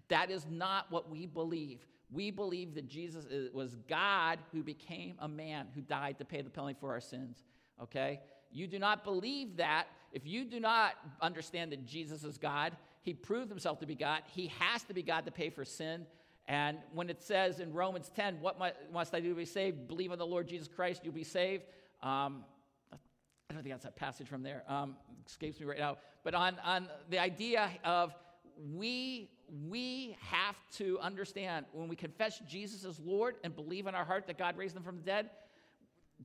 That 0.08 0.30
is 0.30 0.46
not 0.50 0.90
what 0.90 1.10
we 1.10 1.26
believe. 1.26 1.86
We 2.10 2.30
believe 2.30 2.74
that 2.74 2.88
Jesus 2.88 3.26
was 3.52 3.76
God 3.88 4.38
who 4.52 4.62
became 4.62 5.16
a 5.18 5.28
man 5.28 5.66
who 5.74 5.82
died 5.82 6.18
to 6.18 6.24
pay 6.24 6.40
the 6.40 6.50
penalty 6.50 6.76
for 6.80 6.90
our 6.90 7.00
sins. 7.00 7.44
Okay? 7.82 8.20
you 8.50 8.66
do 8.66 8.78
not 8.78 9.04
believe 9.04 9.56
that, 9.56 9.86
if 10.12 10.26
you 10.26 10.44
do 10.44 10.60
not 10.60 10.94
understand 11.20 11.72
that 11.72 11.86
Jesus 11.86 12.24
is 12.24 12.38
God, 12.38 12.76
he 13.02 13.12
proved 13.14 13.50
himself 13.50 13.78
to 13.80 13.86
be 13.86 13.94
God, 13.94 14.22
he 14.26 14.50
has 14.58 14.82
to 14.84 14.94
be 14.94 15.02
God 15.02 15.24
to 15.26 15.30
pay 15.30 15.50
for 15.50 15.64
sin. 15.64 16.06
And 16.46 16.78
when 16.94 17.10
it 17.10 17.22
says 17.22 17.60
in 17.60 17.74
Romans 17.74 18.10
10, 18.14 18.40
what 18.40 18.58
must 18.92 19.14
I 19.14 19.20
do 19.20 19.30
to 19.30 19.34
be 19.34 19.44
saved? 19.44 19.86
Believe 19.86 20.12
on 20.12 20.18
the 20.18 20.26
Lord 20.26 20.48
Jesus 20.48 20.66
Christ, 20.66 21.02
you'll 21.04 21.12
be 21.12 21.24
saved. 21.24 21.64
Um, 22.02 22.44
I 22.92 23.54
don't 23.54 23.62
think 23.62 23.74
that's 23.74 23.84
a 23.84 23.90
passage 23.90 24.28
from 24.28 24.42
there. 24.42 24.62
Um, 24.66 24.96
escapes 25.26 25.60
me 25.60 25.66
right 25.66 25.78
now. 25.78 25.98
But 26.24 26.34
on, 26.34 26.56
on 26.64 26.88
the 27.10 27.18
idea 27.18 27.70
of 27.84 28.14
we, 28.58 29.30
we 29.68 30.16
have 30.20 30.56
to 30.76 30.98
understand 31.00 31.66
when 31.72 31.88
we 31.88 31.96
confess 31.96 32.40
Jesus 32.48 32.84
as 32.84 32.98
Lord 33.00 33.36
and 33.44 33.54
believe 33.54 33.86
in 33.86 33.94
our 33.94 34.04
heart 34.04 34.26
that 34.26 34.38
God 34.38 34.56
raised 34.56 34.76
him 34.76 34.82
from 34.82 34.96
the 34.96 35.02
dead, 35.02 35.30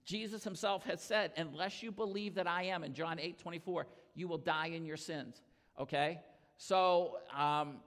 Jesus 0.05 0.43
himself 0.43 0.83
has 0.85 1.01
said, 1.01 1.31
unless 1.37 1.83
you 1.83 1.91
believe 1.91 2.35
that 2.35 2.47
I 2.47 2.63
am, 2.63 2.83
in 2.83 2.93
John 2.93 3.19
8 3.19 3.37
24, 3.39 3.85
you 4.15 4.27
will 4.27 4.39
die 4.39 4.67
in 4.67 4.85
your 4.85 4.97
sins. 4.97 5.41
Okay? 5.79 6.19
So, 6.57 7.17
um, 7.37 7.77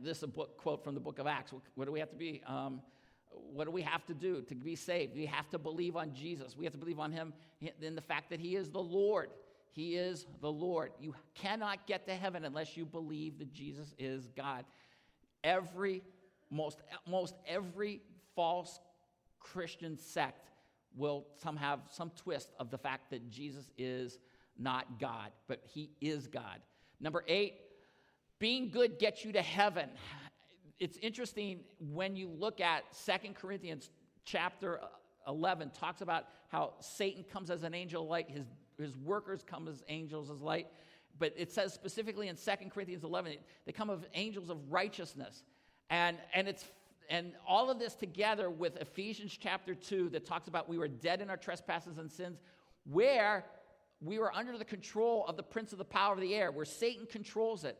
this 0.00 0.18
is 0.18 0.22
a 0.22 0.28
book, 0.28 0.56
quote 0.56 0.82
from 0.82 0.94
the 0.94 1.00
book 1.00 1.18
of 1.18 1.26
Acts. 1.26 1.52
What, 1.52 1.62
what 1.74 1.84
do 1.84 1.92
we 1.92 2.00
have 2.00 2.10
to 2.10 2.16
be? 2.16 2.42
Um, 2.46 2.80
what 3.30 3.64
do 3.64 3.70
we 3.70 3.82
have 3.82 4.04
to 4.06 4.14
do 4.14 4.42
to 4.42 4.54
be 4.54 4.74
saved? 4.74 5.14
We 5.14 5.26
have 5.26 5.48
to 5.50 5.58
believe 5.58 5.96
on 5.96 6.14
Jesus. 6.14 6.56
We 6.56 6.64
have 6.64 6.72
to 6.72 6.78
believe 6.78 6.98
on 6.98 7.12
him 7.12 7.34
in 7.80 7.94
the 7.94 8.00
fact 8.00 8.30
that 8.30 8.40
he 8.40 8.56
is 8.56 8.70
the 8.70 8.82
Lord. 8.82 9.30
He 9.76 9.94
is 9.94 10.26
the 10.40 10.50
Lord. 10.50 10.92
You 10.98 11.14
cannot 11.34 11.86
get 11.86 12.06
to 12.06 12.14
heaven 12.14 12.46
unless 12.46 12.78
you 12.78 12.86
believe 12.86 13.38
that 13.38 13.52
Jesus 13.52 13.94
is 13.98 14.26
God. 14.34 14.64
Every, 15.44 16.02
most, 16.50 16.78
most 17.06 17.34
every 17.46 18.00
false 18.34 18.80
Christian 19.38 19.98
sect 19.98 20.48
will 20.96 21.26
some 21.42 21.58
have 21.58 21.80
some 21.90 22.10
twist 22.16 22.54
of 22.58 22.70
the 22.70 22.78
fact 22.78 23.10
that 23.10 23.30
Jesus 23.30 23.70
is 23.76 24.18
not 24.58 24.98
God, 24.98 25.30
but 25.46 25.60
he 25.62 25.90
is 26.00 26.26
God. 26.26 26.62
Number 26.98 27.22
eight, 27.28 27.56
being 28.38 28.70
good 28.70 28.98
gets 28.98 29.26
you 29.26 29.32
to 29.32 29.42
heaven. 29.42 29.90
It's 30.78 30.96
interesting 31.02 31.60
when 31.78 32.16
you 32.16 32.30
look 32.30 32.62
at 32.62 32.84
Second 32.92 33.34
Corinthians 33.34 33.90
chapter 34.24 34.80
11, 35.28 35.70
talks 35.70 36.00
about 36.00 36.24
how 36.48 36.72
Satan 36.80 37.24
comes 37.24 37.50
as 37.50 37.62
an 37.62 37.74
angel 37.74 38.02
of 38.02 38.08
light, 38.08 38.30
his, 38.30 38.46
his 38.78 38.96
workers 38.96 39.42
come 39.46 39.68
as 39.68 39.82
angels 39.88 40.30
as 40.30 40.40
light. 40.40 40.66
But 41.18 41.32
it 41.36 41.50
says 41.52 41.72
specifically 41.72 42.28
in 42.28 42.36
Second 42.36 42.70
Corinthians 42.70 43.04
11, 43.04 43.36
they 43.64 43.72
come 43.72 43.90
of 43.90 44.04
angels 44.14 44.50
of 44.50 44.70
righteousness. 44.70 45.44
And, 45.88 46.18
and 46.34 46.48
it's 46.48 46.64
and 47.08 47.32
all 47.46 47.70
of 47.70 47.78
this 47.78 47.94
together 47.94 48.50
with 48.50 48.76
Ephesians 48.78 49.36
chapter 49.40 49.74
2 49.74 50.10
that 50.10 50.26
talks 50.26 50.48
about 50.48 50.68
we 50.68 50.78
were 50.78 50.88
dead 50.88 51.20
in 51.20 51.30
our 51.30 51.36
trespasses 51.36 51.98
and 51.98 52.10
sins, 52.10 52.40
where 52.84 53.44
we 54.00 54.18
were 54.18 54.34
under 54.34 54.58
the 54.58 54.64
control 54.64 55.24
of 55.26 55.36
the 55.36 55.42
prince 55.42 55.72
of 55.72 55.78
the 55.78 55.84
power 55.84 56.14
of 56.14 56.20
the 56.20 56.34
air, 56.34 56.50
where 56.50 56.64
Satan 56.64 57.06
controls 57.06 57.64
it. 57.64 57.78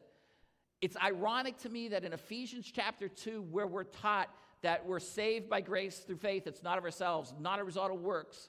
It's 0.80 0.96
ironic 1.02 1.58
to 1.58 1.68
me 1.68 1.88
that 1.88 2.04
in 2.04 2.12
Ephesians 2.12 2.70
chapter 2.72 3.08
2, 3.08 3.42
where 3.50 3.66
we're 3.66 3.84
taught 3.84 4.28
that 4.62 4.86
we're 4.86 5.00
saved 5.00 5.48
by 5.48 5.60
grace 5.60 5.98
through 5.98 6.16
faith, 6.16 6.46
it's 6.46 6.62
not 6.62 6.78
of 6.78 6.84
ourselves, 6.84 7.32
not 7.40 7.58
a 7.58 7.64
result 7.64 7.90
of 7.92 8.00
works, 8.00 8.48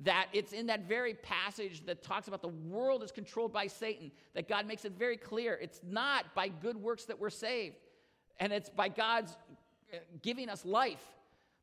that 0.00 0.28
it's 0.32 0.52
in 0.52 0.66
that 0.66 0.88
very 0.88 1.14
passage 1.14 1.84
that 1.86 2.02
talks 2.02 2.26
about 2.26 2.40
the 2.40 2.48
world 2.48 3.02
is 3.02 3.12
controlled 3.12 3.52
by 3.52 3.66
Satan, 3.66 4.10
that 4.34 4.48
God 4.48 4.66
makes 4.66 4.84
it 4.84 4.92
very 4.92 5.16
clear 5.16 5.58
it's 5.60 5.80
not 5.86 6.34
by 6.34 6.48
good 6.48 6.76
works 6.76 7.04
that 7.04 7.18
we're 7.18 7.30
saved, 7.30 7.76
and 8.38 8.52
it's 8.52 8.70
by 8.70 8.88
God's 8.88 9.36
uh, 9.92 9.98
giving 10.22 10.48
us 10.48 10.64
life. 10.64 11.04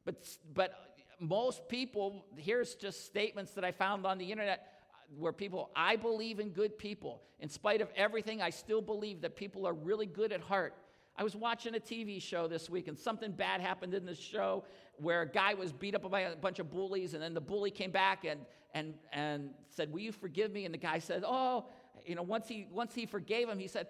But, 0.05 0.27
but 0.53 0.73
most 1.19 1.67
people, 1.67 2.25
here's 2.35 2.75
just 2.75 3.05
statements 3.05 3.53
that 3.53 3.65
I 3.65 3.71
found 3.71 4.05
on 4.05 4.19
the 4.19 4.31
internet 4.31 4.67
uh, 4.93 4.97
where 5.17 5.33
people, 5.33 5.71
I 5.75 5.95
believe 5.95 6.39
in 6.39 6.49
good 6.49 6.77
people. 6.77 7.23
In 7.39 7.49
spite 7.49 7.81
of 7.81 7.89
everything, 7.95 8.41
I 8.41 8.51
still 8.51 8.81
believe 8.81 9.21
that 9.21 9.35
people 9.35 9.65
are 9.65 9.73
really 9.73 10.05
good 10.05 10.31
at 10.31 10.41
heart. 10.41 10.75
I 11.15 11.23
was 11.23 11.35
watching 11.35 11.73
a 11.73 11.79
TV 11.79 12.21
show 12.21 12.47
this 12.47 12.69
week, 12.69 12.87
and 12.87 12.97
something 12.97 13.31
bad 13.31 13.61
happened 13.61 13.95
in 13.95 14.05
the 14.05 14.13
show 14.13 14.63
where 14.97 15.21
a 15.21 15.27
guy 15.27 15.53
was 15.53 15.71
beat 15.71 15.95
up 15.95 16.09
by 16.09 16.21
a 16.21 16.35
bunch 16.35 16.59
of 16.59 16.71
bullies, 16.71 17.13
and 17.13 17.21
then 17.21 17.33
the 17.33 17.41
bully 17.41 17.71
came 17.71 17.91
back 17.91 18.25
and, 18.25 18.41
and, 18.73 18.93
and 19.13 19.51
said, 19.69 19.91
Will 19.91 19.99
you 19.99 20.11
forgive 20.11 20.51
me? 20.51 20.65
And 20.65 20.73
the 20.73 20.79
guy 20.79 20.99
said, 20.99 21.23
Oh, 21.25 21.65
you 22.05 22.15
know, 22.15 22.23
once 22.23 22.47
he, 22.47 22.67
once 22.71 22.93
he 22.93 23.05
forgave 23.05 23.47
him, 23.47 23.59
he 23.59 23.67
said, 23.67 23.87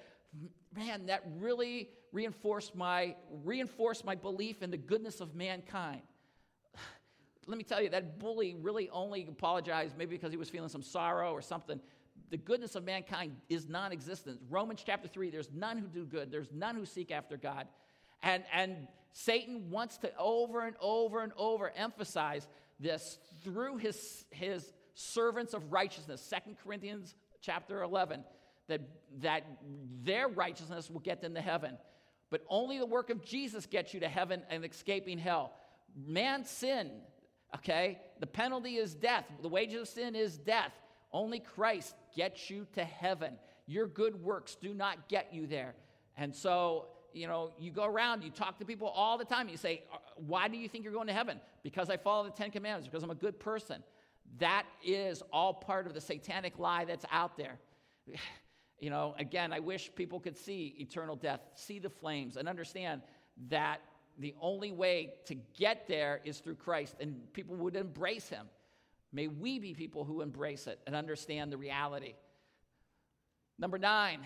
Man, 0.75 1.05
that 1.07 1.23
really 1.39 1.89
reinforced 2.11 2.75
my, 2.75 3.15
reinforced 3.43 4.05
my 4.05 4.15
belief 4.15 4.61
in 4.61 4.71
the 4.71 4.77
goodness 4.77 5.21
of 5.21 5.35
mankind. 5.35 6.01
Let 7.47 7.57
me 7.57 7.63
tell 7.63 7.81
you, 7.81 7.89
that 7.89 8.19
bully 8.19 8.55
really 8.59 8.89
only 8.89 9.25
apologized 9.27 9.97
maybe 9.97 10.15
because 10.15 10.31
he 10.31 10.37
was 10.37 10.49
feeling 10.49 10.69
some 10.69 10.83
sorrow 10.83 11.31
or 11.31 11.41
something. 11.41 11.79
The 12.29 12.37
goodness 12.37 12.75
of 12.75 12.83
mankind 12.83 13.37
is 13.47 13.69
non 13.69 13.93
existent. 13.93 14.39
Romans 14.49 14.83
chapter 14.85 15.07
3 15.07 15.29
there's 15.29 15.49
none 15.53 15.77
who 15.77 15.87
do 15.87 16.05
good, 16.05 16.31
there's 16.31 16.51
none 16.51 16.75
who 16.75 16.85
seek 16.85 17.11
after 17.11 17.37
God. 17.37 17.67
And, 18.23 18.43
and 18.51 18.87
Satan 19.17 19.71
wants 19.71 19.97
to 19.97 20.15
over 20.19 20.63
and 20.63 20.75
over 20.79 21.23
and 21.23 21.31
over 21.37 21.71
emphasize 21.75 22.47
this 22.79 23.17
through 23.43 23.77
his, 23.77 24.25
his 24.29 24.71
servants 24.93 25.55
of 25.55 25.71
righteousness. 25.71 26.21
Second 26.21 26.57
Corinthians 26.63 27.15
chapter 27.41 27.81
11, 27.81 28.23
that, 28.67 28.81
that 29.21 29.43
their 30.03 30.27
righteousness 30.27 30.91
will 30.91 30.99
get 30.99 31.19
them 31.19 31.33
to 31.33 31.41
heaven. 31.41 31.79
But 32.29 32.43
only 32.47 32.77
the 32.77 32.85
work 32.85 33.09
of 33.09 33.25
Jesus 33.25 33.65
gets 33.65 33.91
you 33.91 34.01
to 34.01 34.07
heaven 34.07 34.43
and 34.51 34.63
escaping 34.63 35.17
hell. 35.17 35.51
Man's 35.95 36.47
sin, 36.47 36.91
okay? 37.55 37.99
The 38.19 38.27
penalty 38.27 38.75
is 38.75 38.93
death. 38.93 39.25
The 39.41 39.49
wages 39.49 39.81
of 39.81 39.87
sin 39.87 40.15
is 40.15 40.37
death. 40.37 40.73
Only 41.11 41.39
Christ 41.39 41.95
gets 42.15 42.51
you 42.51 42.67
to 42.73 42.83
heaven. 42.83 43.33
Your 43.65 43.87
good 43.87 44.21
works 44.21 44.53
do 44.61 44.75
not 44.75 45.09
get 45.09 45.33
you 45.33 45.47
there. 45.47 45.73
And 46.15 46.35
so, 46.35 46.89
you 47.17 47.27
know, 47.27 47.51
you 47.59 47.71
go 47.71 47.85
around, 47.85 48.23
you 48.23 48.29
talk 48.29 48.59
to 48.59 48.65
people 48.65 48.87
all 48.87 49.17
the 49.17 49.25
time. 49.25 49.49
You 49.49 49.57
say, 49.57 49.83
uh, 49.91 49.97
Why 50.15 50.47
do 50.47 50.57
you 50.57 50.69
think 50.69 50.83
you're 50.83 50.93
going 50.93 51.07
to 51.07 51.13
heaven? 51.13 51.39
Because 51.63 51.89
I 51.89 51.97
follow 51.97 52.23
the 52.25 52.31
Ten 52.31 52.51
Commandments, 52.51 52.87
because 52.87 53.03
I'm 53.03 53.11
a 53.11 53.15
good 53.15 53.39
person. 53.39 53.83
That 54.39 54.65
is 54.83 55.23
all 55.31 55.53
part 55.53 55.87
of 55.87 55.93
the 55.93 56.01
satanic 56.01 56.59
lie 56.59 56.85
that's 56.85 57.05
out 57.11 57.37
there. 57.37 57.59
You 58.79 58.91
know, 58.91 59.15
again, 59.17 59.53
I 59.53 59.59
wish 59.59 59.89
people 59.95 60.19
could 60.19 60.37
see 60.37 60.75
eternal 60.77 61.15
death, 61.15 61.39
see 61.55 61.79
the 61.79 61.89
flames, 61.89 62.37
and 62.37 62.47
understand 62.47 63.01
that 63.49 63.81
the 64.19 64.35
only 64.39 64.71
way 64.71 65.15
to 65.25 65.33
get 65.57 65.87
there 65.87 66.21
is 66.23 66.37
through 66.37 66.57
Christ, 66.57 66.95
and 66.99 67.15
people 67.33 67.55
would 67.55 67.75
embrace 67.75 68.29
him. 68.29 68.45
May 69.11 69.29
we 69.29 69.57
be 69.57 69.73
people 69.73 70.03
who 70.03 70.21
embrace 70.21 70.67
it 70.67 70.79
and 70.85 70.95
understand 70.95 71.51
the 71.51 71.57
reality. 71.57 72.13
Number 73.57 73.79
nine, 73.79 74.19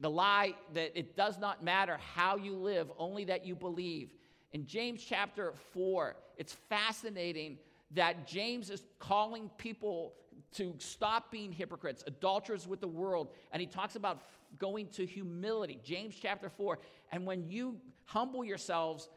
the 0.00 0.10
lie 0.10 0.54
that 0.74 0.98
it 0.98 1.16
does 1.16 1.38
not 1.38 1.62
matter 1.62 1.98
how 2.14 2.36
you 2.36 2.54
live, 2.54 2.90
only 2.98 3.24
that 3.26 3.44
you 3.44 3.54
believe. 3.54 4.12
In 4.52 4.66
James 4.66 5.02
chapter 5.02 5.52
4, 5.72 6.16
it's 6.36 6.54
fascinating 6.68 7.58
that 7.92 8.26
James 8.26 8.70
is 8.70 8.82
calling 8.98 9.50
people 9.58 10.14
to 10.52 10.74
stop 10.78 11.30
being 11.30 11.52
hypocrites, 11.52 12.02
adulterers 12.06 12.66
with 12.66 12.80
the 12.80 12.88
world. 12.88 13.28
And 13.52 13.60
he 13.60 13.66
talks 13.66 13.94
about 13.94 14.22
going 14.58 14.88
to 14.88 15.06
humility, 15.06 15.80
James 15.84 16.14
chapter 16.20 16.48
4. 16.48 16.78
And 17.12 17.26
when 17.26 17.48
you 17.48 17.76
humble 18.04 18.44
yourselves, 18.44 19.08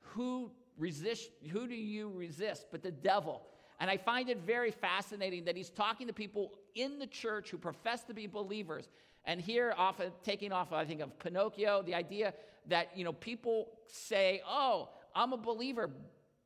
who 0.00 0.50
resist 0.78 1.30
who 1.50 1.66
do 1.66 1.74
you 1.74 2.10
resist 2.10 2.66
but 2.70 2.82
the 2.82 2.90
devil? 2.90 3.42
And 3.80 3.90
I 3.90 3.96
find 3.96 4.28
it 4.28 4.38
very 4.46 4.70
fascinating 4.70 5.44
that 5.46 5.56
he's 5.56 5.70
talking 5.70 6.06
to 6.06 6.12
people 6.12 6.52
in 6.74 6.98
the 6.98 7.06
church 7.06 7.50
who 7.50 7.58
profess 7.58 8.04
to 8.04 8.14
be 8.14 8.26
believers. 8.26 8.88
And 9.24 9.40
here, 9.40 9.74
off 9.76 10.00
of, 10.00 10.12
taking 10.22 10.52
off, 10.52 10.72
I 10.72 10.84
think, 10.84 11.00
of 11.00 11.18
Pinocchio, 11.18 11.82
the 11.82 11.94
idea 11.94 12.34
that 12.68 12.96
you 12.96 13.04
know 13.04 13.12
people 13.12 13.68
say, 13.86 14.42
"Oh, 14.46 14.90
I'm 15.14 15.32
a 15.32 15.36
believer, 15.36 15.90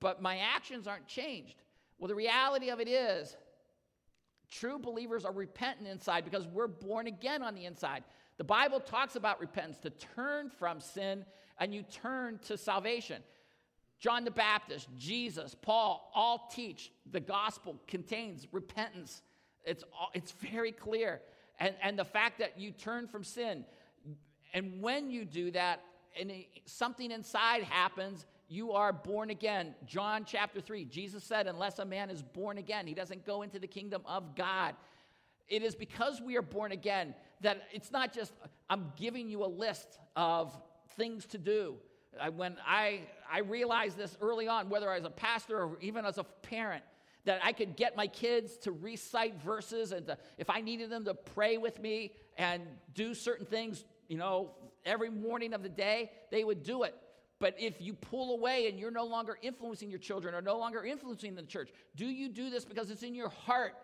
but 0.00 0.20
my 0.20 0.38
actions 0.38 0.86
aren't 0.86 1.06
changed." 1.06 1.62
Well, 1.98 2.08
the 2.08 2.14
reality 2.14 2.68
of 2.68 2.80
it 2.80 2.88
is, 2.88 3.36
True 4.50 4.78
believers 4.78 5.24
are 5.24 5.32
repentant 5.32 5.88
inside 5.88 6.24
because 6.24 6.46
we're 6.46 6.68
born 6.68 7.06
again 7.06 7.42
on 7.42 7.54
the 7.54 7.64
inside. 7.64 8.04
The 8.38 8.44
Bible 8.44 8.80
talks 8.80 9.16
about 9.16 9.40
repentance 9.40 9.78
to 9.80 9.90
turn 9.90 10.50
from 10.50 10.80
sin 10.80 11.24
and 11.58 11.74
you 11.74 11.82
turn 11.82 12.38
to 12.46 12.56
salvation. 12.56 13.22
John 13.98 14.24
the 14.24 14.30
Baptist, 14.30 14.88
Jesus, 14.96 15.54
Paul 15.54 16.10
all 16.14 16.48
teach 16.52 16.92
the 17.10 17.20
gospel 17.20 17.80
contains 17.86 18.46
repentance. 18.52 19.22
It's, 19.66 19.84
it's 20.14 20.32
very 20.32 20.72
clear. 20.72 21.20
And, 21.58 21.74
and 21.82 21.98
the 21.98 22.04
fact 22.04 22.38
that 22.38 22.58
you 22.58 22.70
turn 22.70 23.08
from 23.08 23.24
sin, 23.24 23.64
and 24.54 24.80
when 24.80 25.10
you 25.10 25.24
do 25.24 25.50
that, 25.50 25.82
and 26.18 26.32
something 26.64 27.10
inside 27.10 27.62
happens, 27.64 28.24
you 28.48 28.72
are 28.72 28.92
born 28.92 29.30
again. 29.30 29.74
John 29.86 30.24
chapter 30.24 30.60
3, 30.60 30.84
Jesus 30.86 31.24
said, 31.24 31.46
Unless 31.46 31.78
a 31.78 31.84
man 31.84 32.10
is 32.10 32.22
born 32.22 32.58
again, 32.58 32.86
he 32.86 32.94
doesn't 32.94 33.26
go 33.26 33.42
into 33.42 33.58
the 33.58 33.66
kingdom 33.66 34.02
of 34.06 34.34
God. 34.36 34.74
It 35.48 35.62
is 35.62 35.74
because 35.74 36.20
we 36.20 36.36
are 36.36 36.42
born 36.42 36.72
again 36.72 37.14
that 37.40 37.62
it's 37.72 37.90
not 37.90 38.12
just, 38.12 38.32
I'm 38.70 38.92
giving 38.96 39.28
you 39.28 39.44
a 39.44 39.46
list 39.46 39.98
of 40.14 40.56
things 40.96 41.26
to 41.26 41.38
do. 41.38 41.76
When 42.34 42.56
I, 42.66 43.00
I 43.30 43.40
realized 43.40 43.98
this 43.98 44.16
early 44.22 44.48
on, 44.48 44.70
whether 44.70 44.90
as 44.90 45.04
a 45.04 45.10
pastor 45.10 45.58
or 45.58 45.76
even 45.80 46.06
as 46.06 46.18
a 46.18 46.24
parent, 46.24 46.82
that 47.26 47.40
I 47.44 47.52
could 47.52 47.76
get 47.76 47.96
my 47.96 48.06
kids 48.06 48.56
to 48.58 48.72
recite 48.72 49.40
verses 49.42 49.92
and 49.92 50.06
to, 50.06 50.18
if 50.38 50.48
I 50.48 50.60
needed 50.60 50.90
them 50.90 51.04
to 51.04 51.14
pray 51.14 51.58
with 51.58 51.80
me 51.80 52.12
and 52.38 52.62
do 52.94 53.14
certain 53.14 53.46
things, 53.46 53.84
you 54.08 54.16
know, 54.16 54.52
every 54.84 55.10
morning 55.10 55.52
of 55.52 55.62
the 55.62 55.68
day, 55.68 56.10
they 56.30 56.44
would 56.44 56.62
do 56.62 56.84
it. 56.84 56.94
But 57.38 57.54
if 57.58 57.80
you 57.80 57.92
pull 57.92 58.34
away 58.34 58.68
and 58.68 58.78
you're 58.78 58.90
no 58.90 59.04
longer 59.04 59.36
influencing 59.42 59.90
your 59.90 59.98
children 59.98 60.34
or 60.34 60.40
no 60.40 60.56
longer 60.58 60.84
influencing 60.84 61.34
the 61.34 61.42
church, 61.42 61.68
do 61.94 62.06
you 62.06 62.28
do 62.28 62.48
this 62.48 62.64
because 62.64 62.90
it's 62.90 63.02
in 63.02 63.14
your 63.14 63.28
heart? 63.28 63.74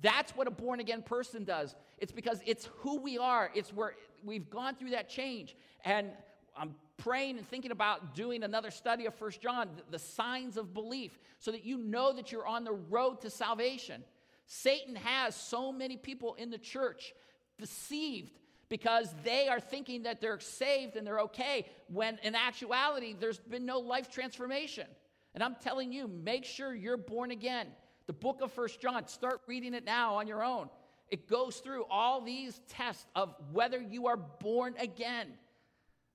That's 0.00 0.36
what 0.36 0.46
a 0.46 0.50
born 0.50 0.80
again 0.80 1.02
person 1.02 1.44
does. 1.44 1.74
It's 1.96 2.12
because 2.12 2.40
it's 2.44 2.68
who 2.78 3.00
we 3.00 3.16
are. 3.16 3.50
It's 3.54 3.72
where 3.72 3.94
we've 4.22 4.50
gone 4.50 4.74
through 4.74 4.90
that 4.90 5.08
change. 5.08 5.56
And 5.84 6.10
I'm 6.56 6.74
praying 6.98 7.38
and 7.38 7.48
thinking 7.48 7.70
about 7.70 8.14
doing 8.14 8.42
another 8.42 8.70
study 8.70 9.06
of 9.06 9.14
First 9.14 9.40
John, 9.40 9.68
the 9.90 9.98
signs 9.98 10.56
of 10.56 10.74
belief, 10.74 11.18
so 11.38 11.50
that 11.50 11.64
you 11.64 11.78
know 11.78 12.12
that 12.12 12.30
you're 12.30 12.46
on 12.46 12.64
the 12.64 12.72
road 12.72 13.22
to 13.22 13.30
salvation. 13.30 14.04
Satan 14.46 14.96
has 14.96 15.34
so 15.34 15.72
many 15.72 15.96
people 15.96 16.34
in 16.34 16.50
the 16.50 16.58
church 16.58 17.14
deceived 17.58 18.38
because 18.68 19.14
they 19.24 19.48
are 19.48 19.60
thinking 19.60 20.02
that 20.02 20.20
they're 20.20 20.40
saved 20.40 20.96
and 20.96 21.06
they're 21.06 21.20
okay, 21.20 21.66
when 21.88 22.18
in 22.22 22.34
actuality, 22.34 23.14
there's 23.18 23.38
been 23.38 23.64
no 23.64 23.78
life 23.78 24.10
transformation. 24.10 24.86
And 25.34 25.42
I'm 25.42 25.56
telling 25.62 25.92
you, 25.92 26.08
make 26.08 26.44
sure 26.44 26.74
you're 26.74 26.96
born 26.96 27.30
again. 27.30 27.68
The 28.06 28.12
book 28.12 28.40
of 28.42 28.52
First 28.52 28.80
John, 28.80 29.06
start 29.06 29.40
reading 29.46 29.74
it 29.74 29.84
now 29.84 30.16
on 30.16 30.26
your 30.26 30.42
own. 30.42 30.68
It 31.10 31.28
goes 31.28 31.58
through 31.58 31.84
all 31.90 32.20
these 32.20 32.60
tests 32.68 33.06
of 33.14 33.34
whether 33.52 33.80
you 33.80 34.08
are 34.08 34.16
born 34.16 34.74
again. 34.78 35.28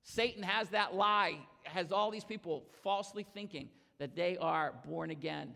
Satan 0.03 0.43
has 0.43 0.69
that 0.69 0.93
lie, 0.93 1.37
has 1.63 1.91
all 1.91 2.11
these 2.11 2.23
people 2.23 2.65
falsely 2.83 3.25
thinking 3.33 3.69
that 3.99 4.15
they 4.15 4.37
are 4.37 4.73
born 4.85 5.09
again. 5.09 5.53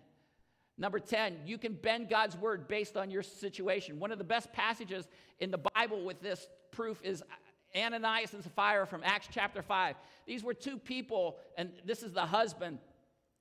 Number 0.78 1.00
10, 1.00 1.40
you 1.46 1.58
can 1.58 1.74
bend 1.74 2.10
God's 2.10 2.38
word 2.38 2.68
based 2.68 2.98
on 2.98 3.10
your 3.10 3.24
situation. 3.24 4.00
One 4.00 4.12
of 4.12 4.20
the 4.20 4.24
best 4.24 4.54
passages 4.54 5.08
in 5.40 5.52
the 5.52 5.58
Bible 5.58 6.04
with 6.04 6.22
this 6.22 6.48
proof 6.72 7.02
is 7.04 7.24
Ananias 7.76 8.34
and 8.34 8.44
Sapphira 8.44 8.86
from 8.86 9.02
Acts 9.04 9.28
chapter 9.32 9.62
5. 9.62 9.96
These 10.26 10.44
were 10.44 10.54
two 10.54 10.78
people, 10.78 11.38
and 11.58 11.72
this 11.84 12.04
is 12.04 12.14
the 12.14 12.26
husband. 12.26 12.80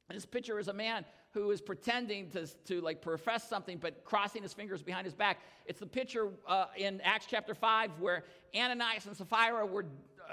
This 0.09 0.25
picture 0.25 0.59
is 0.59 0.69
a 0.69 0.73
man 0.73 1.05
who 1.33 1.51
is 1.51 1.61
pretending 1.61 2.31
to, 2.31 2.47
to 2.65 2.81
like 2.81 3.03
profess 3.03 3.47
something 3.47 3.77
but 3.77 4.05
crossing 4.05 4.43
his 4.43 4.55
fingers 4.55 4.83
behind 4.83 5.05
his 5.05 5.15
back. 5.15 5.41
It's 5.67 5.81
the 5.81 5.87
picture 5.87 6.31
uh, 6.49 6.67
in 6.77 7.01
Acts 7.03 7.27
chapter 7.29 7.55
5 7.55 7.91
where 8.01 8.25
Ananias 8.57 9.05
and 9.07 9.15
Sapphira 9.15 9.67
were 9.67 9.85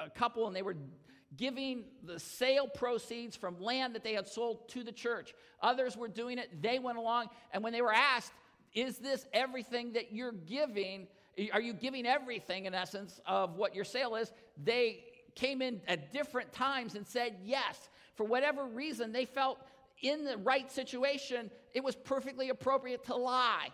a 0.02 0.10
couple 0.10 0.48
and 0.48 0.56
they 0.56 0.62
were 0.62 0.76
giving 1.38 1.86
the 2.04 2.20
sale 2.20 2.68
proceeds 2.68 3.36
from 3.36 3.60
land 3.60 3.96
that 3.96 4.04
they 4.04 4.14
had 4.14 4.28
sold 4.28 4.70
to 4.70 4.84
the 4.84 4.92
church. 4.92 5.34
Others 5.62 5.98
were 5.98 6.08
doing 6.08 6.38
it. 6.38 6.62
They 6.62 6.80
went 6.80 6.98
along, 6.98 7.30
and 7.52 7.64
when 7.64 7.74
they 7.74 7.82
were 7.82 7.94
asked, 7.94 8.32
Is 8.74 8.98
this 8.98 9.26
everything 9.34 9.94
that 9.94 10.12
you're 10.12 10.32
giving? 10.32 11.08
Are 11.52 11.62
you 11.62 11.74
giving 11.74 12.06
everything, 12.06 12.66
in 12.66 12.76
essence, 12.76 13.20
of 13.26 13.56
what 13.56 13.74
your 13.74 13.86
sale 13.86 14.16
is? 14.16 14.32
They 14.64 15.04
came 15.36 15.62
in 15.62 15.82
at 15.88 16.14
different 16.14 16.54
times 16.54 16.96
and 16.96 17.08
said 17.08 17.38
yes. 17.44 17.90
For 18.16 18.24
whatever 18.24 18.66
reason, 18.66 19.12
they 19.12 19.26
felt 19.26 19.58
in 20.02 20.26
the 20.26 20.38
right 20.38 20.72
situation, 20.72 21.50
it 21.74 21.84
was 21.84 21.96
perfectly 21.96 22.50
appropriate 22.50 23.06
to 23.06 23.16
lie. 23.16 23.70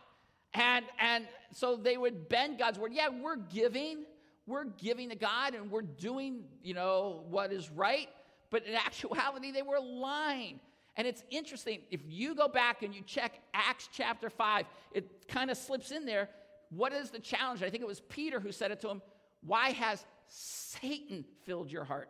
And, 0.54 0.86
and 1.00 1.28
so 1.52 1.76
they 1.76 1.98
would 1.98 2.30
bend 2.30 2.58
God's 2.58 2.80
word. 2.80 2.94
Yeah, 2.94 3.10
we're 3.10 3.36
giving 3.36 4.06
we're 4.50 4.66
giving 4.66 5.10
to 5.10 5.16
God 5.16 5.54
and 5.54 5.70
we're 5.70 5.84
doing, 5.84 6.44
you 6.64 6.74
know, 6.74 7.24
what 7.30 7.54
is 7.54 7.70
right. 7.70 8.10
But 8.50 8.66
in 8.66 8.76
actuality, 8.86 9.52
they 9.52 9.62
were 9.62 9.80
lying. 9.80 10.60
And 10.98 11.08
it's 11.08 11.24
interesting, 11.30 11.82
if 11.92 12.02
you 12.08 12.36
go 12.36 12.48
back 12.48 12.84
and 12.84 12.94
you 12.94 13.02
check 13.02 13.40
Acts 13.54 13.88
chapter 13.94 14.30
5, 14.30 14.66
it 14.94 15.28
kind 15.28 15.50
of 15.50 15.58
slips 15.58 15.92
in 15.92 16.06
there. 16.06 16.30
What 16.72 16.92
is 16.92 17.10
the 17.12 17.20
challenge? 17.20 17.64
I 17.64 17.70
think 17.70 17.84
it 17.84 17.88
was 17.88 18.02
Peter 18.02 18.40
who 18.40 18.52
said 18.52 18.72
it 18.72 18.82
to 18.82 18.90
him. 18.90 19.02
Why 19.42 19.70
has 19.72 20.04
Satan 20.28 21.24
filled 21.46 21.72
your 21.72 21.84
heart? 21.84 22.10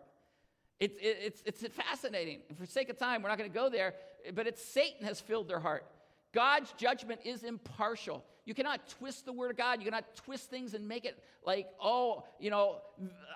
It's, 0.80 0.96
it's, 1.02 1.44
it's 1.46 1.76
fascinating. 1.76 2.40
For 2.58 2.66
sake 2.66 2.90
of 2.90 2.98
time, 2.98 3.22
we're 3.22 3.30
not 3.30 3.38
going 3.38 3.50
to 3.52 3.54
go 3.56 3.70
there, 3.70 3.96
but 4.34 4.48
it's 4.48 4.64
Satan 4.64 5.06
has 5.06 5.20
filled 5.20 5.50
their 5.50 5.60
heart. 5.60 5.86
God's 6.34 6.72
judgment 6.78 7.22
is 7.26 7.44
impartial. 7.44 8.24
You 8.50 8.56
cannot 8.56 8.90
twist 8.90 9.28
the 9.28 9.32
word 9.32 9.52
of 9.52 9.58
God. 9.58 9.78
You 9.78 9.86
cannot 9.86 10.16
twist 10.16 10.50
things 10.50 10.74
and 10.74 10.88
make 10.88 11.06
it 11.06 11.24
like, 11.46 11.68
oh, 11.80 12.24
you 12.40 12.50
know, 12.50 12.78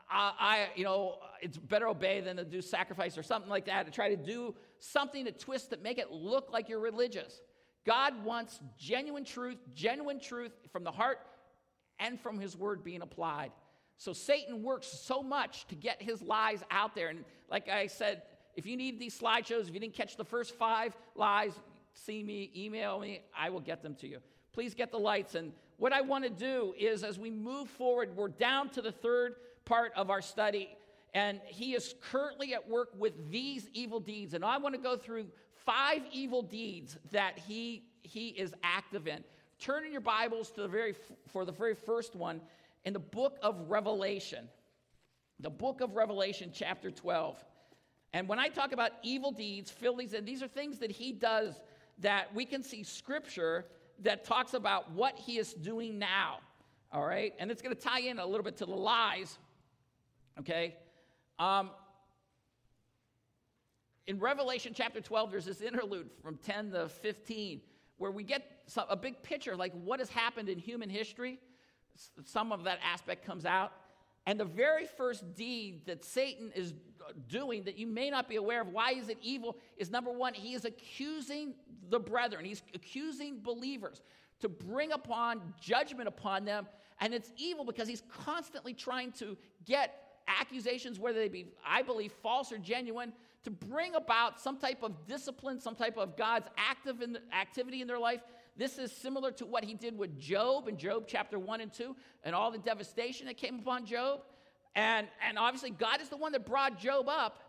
I, 0.10 0.34
I, 0.40 0.68
you 0.76 0.84
know, 0.84 1.18
it's 1.40 1.56
better 1.56 1.88
obey 1.88 2.20
than 2.22 2.38
to 2.38 2.44
do 2.44 2.64
sacrifice 2.64 3.16
or 3.16 3.22
something 3.22 3.48
like 3.48 3.66
that. 3.66 3.86
To 3.86 3.92
try 3.92 4.10
to 4.10 4.16
do 4.16 4.56
something 4.80 5.24
to 5.26 5.32
twist 5.32 5.72
it, 5.72 5.84
make 5.84 6.00
it 6.00 6.12
look 6.12 6.52
like 6.52 6.68
you're 6.68 6.80
religious. 6.80 7.42
God 7.86 8.24
wants 8.24 8.60
genuine 8.80 9.24
truth, 9.24 9.60
genuine 9.76 10.20
truth 10.20 10.52
from 10.72 10.84
the 10.84 10.90
heart 10.90 11.20
and 12.00 12.20
from 12.20 12.40
His 12.40 12.58
word 12.58 12.84
being 12.84 13.04
applied. 13.04 13.52
So 13.98 14.14
Satan 14.14 14.64
works 14.64 14.88
so 14.88 15.22
much 15.22 15.68
to 15.68 15.76
get 15.76 16.02
his 16.02 16.24
lies 16.24 16.64
out 16.72 16.96
there. 16.96 17.10
And 17.10 17.24
like 17.52 17.70
I 17.70 17.86
said, 17.86 18.24
if 18.56 18.66
you 18.66 18.76
need 18.76 19.00
these 19.00 19.16
slideshows, 19.16 19.68
if 19.68 19.76
you 19.76 19.80
didn't 19.80 19.94
catch 19.94 20.18
the 20.18 20.26
first 20.26 20.56
five 20.56 20.98
lies, 21.16 21.54
see 21.94 22.24
me, 22.24 22.52
email 22.56 23.00
me, 23.00 23.22
I 23.38 23.52
will 23.52 23.62
get 23.62 23.84
them 23.84 23.94
to 23.98 24.08
you. 24.08 24.18
Please 24.54 24.76
get 24.76 24.92
the 24.92 25.00
lights. 25.00 25.36
And 25.36 25.52
what 25.78 25.92
I 25.92 26.02
want 26.02 26.24
to 26.24 26.30
do 26.30 26.74
is, 26.78 27.04
as 27.04 27.18
we 27.18 27.32
move 27.32 27.70
forward, 27.70 28.16
we're 28.16 28.28
down 28.28 28.70
to 28.70 28.82
the 28.82 28.92
third 28.92 29.36
part 29.66 29.92
of 29.96 30.10
our 30.10 30.22
study, 30.22 30.70
and 31.14 31.42
he 31.48 31.74
is 31.74 31.96
currently 32.12 32.54
at 32.54 32.70
work 32.70 32.90
with 32.98 33.32
these 33.32 33.68
evil 33.74 34.00
deeds. 34.00 34.34
And 34.34 34.46
I 34.46 34.58
want 34.58 34.76
to 34.76 34.82
go 34.82 34.96
through 34.96 35.26
five 35.66 36.02
evil 36.12 36.44
deeds 36.44 36.98
that 37.12 37.40
he, 37.40 37.84
he 38.04 38.30
is 38.30 38.54
active 38.64 39.08
in. 39.08 39.24
Turn 39.60 39.86
in 39.86 39.92
your 39.92 40.02
Bibles 40.02 40.52
to 40.52 40.62
the 40.62 40.68
very, 40.68 40.94
for 41.32 41.46
the 41.46 41.52
very 41.52 41.76
first 41.76 42.16
one 42.16 42.42
in 42.86 42.94
the 42.94 43.00
book 43.00 43.38
of 43.42 43.70
Revelation. 43.70 44.48
The 45.40 45.50
book 45.50 45.82
of 45.82 45.96
Revelation, 45.96 46.52
chapter 46.54 46.92
12. 46.92 47.44
And 48.14 48.28
when 48.28 48.38
I 48.38 48.50
talk 48.50 48.72
about 48.72 48.92
evil 49.02 49.32
deeds, 49.32 49.72
filthies, 49.72 50.14
and 50.14 50.28
these 50.28 50.44
are 50.44 50.48
things 50.48 50.78
that 50.80 50.92
he 50.92 51.12
does 51.12 51.56
that 52.00 52.34
we 52.36 52.46
can 52.46 52.62
see 52.62 52.84
scripture 52.84 53.66
that 54.02 54.26
talks 54.26 54.54
about 54.54 54.92
what 54.92 55.18
he 55.18 55.38
is 55.38 55.54
doing 55.54 56.00
now. 56.00 56.40
All 56.92 57.06
right? 57.06 57.34
And 57.40 57.52
it's 57.52 57.62
going 57.62 57.76
to 57.76 57.82
tie 57.82 58.02
in 58.02 58.20
a 58.20 58.26
little 58.26 58.44
bit 58.44 58.58
to 58.58 58.66
the 58.66 58.76
lies. 58.76 59.38
Okay? 60.40 60.76
Um, 61.40 61.72
in 64.06 64.20
Revelation 64.20 64.74
chapter 64.76 65.02
12, 65.02 65.32
there's 65.32 65.46
this 65.46 65.62
interlude 65.62 66.10
from 66.22 66.38
10 66.38 66.72
to 66.72 66.90
15 66.90 67.62
where 67.98 68.12
we 68.12 68.24
get 68.24 68.44
a 68.90 68.96
big 68.96 69.22
picture 69.24 69.56
like 69.56 69.72
what 69.74 70.00
has 70.00 70.10
happened 70.10 70.50
in 70.50 70.58
human 70.60 70.90
history. 70.90 71.40
Some 72.26 72.52
of 72.52 72.66
that 72.66 72.80
aspect 72.84 73.26
comes 73.26 73.46
out. 73.46 73.72
And 74.26 74.40
the 74.40 74.46
very 74.46 74.86
first 74.86 75.36
deed 75.36 75.86
that 75.86 76.04
Satan 76.04 76.52
is 76.56 76.74
doing 77.28 77.64
that 77.64 77.78
you 77.78 77.88
may 77.88 78.10
not 78.10 78.30
be 78.30 78.36
aware 78.36 78.62
of, 78.62 78.70
why 78.70 78.92
is 78.92 79.10
it 79.10 79.18
evil, 79.22 79.58
is 79.78 79.90
number 79.90 80.12
one, 80.12 80.34
he 80.34 80.54
is 80.54 80.66
accusing 80.66 81.54
the 81.90 82.00
brethren, 82.00 82.46
he's 82.46 82.64
accusing 82.74 83.40
believers 83.42 84.02
to 84.40 84.50
bring 84.50 84.92
upon 84.92 85.42
judgment 85.62 86.08
upon 86.08 86.46
them. 86.46 86.68
And 87.00 87.14
it's 87.14 87.32
evil 87.38 87.66
because 87.66 87.88
he's 87.88 88.04
constantly 88.24 88.74
trying 88.74 89.12
to 89.14 89.38
get 89.66 90.04
accusations, 90.28 91.00
whether 91.00 91.20
they 91.20 91.30
be, 91.30 91.48
I 91.66 91.82
believe, 91.82 92.12
false 92.22 92.52
or 92.52 92.58
genuine, 92.58 93.14
to 93.44 93.52
bring 93.52 93.96
about 93.96 94.40
some 94.40 94.58
type 94.58 94.84
of 94.84 95.06
discipline, 95.06 95.60
some 95.60 95.76
type 95.76 95.98
of 95.98 96.16
God's 96.16 96.48
active 96.58 97.02
in 97.02 97.14
the, 97.14 97.22
activity 97.34 97.82
in 97.82 97.88
their 97.88 98.00
life. 98.00 98.22
This 98.56 98.78
is 98.78 98.92
similar 98.92 99.32
to 99.32 99.46
what 99.46 99.64
he 99.64 99.74
did 99.74 99.98
with 99.98 100.20
Job 100.20 100.68
in 100.68 100.78
Job 100.78 101.06
chapter 101.08 101.40
1 101.40 101.62
and 101.62 101.74
2 101.74 101.96
and 102.24 102.36
all 102.36 102.52
the 102.52 102.60
devastation 102.60 103.28
that 103.28 103.38
came 103.38 103.60
upon 103.60 103.86
Job. 103.86 104.22
And, 104.76 105.08
and 105.28 105.38
obviously, 105.38 105.70
God 105.70 106.02
is 106.02 106.10
the 106.10 106.18
one 106.18 106.32
that 106.32 106.46
brought 106.46 106.80
Job 106.80 107.08
up. 107.08 107.44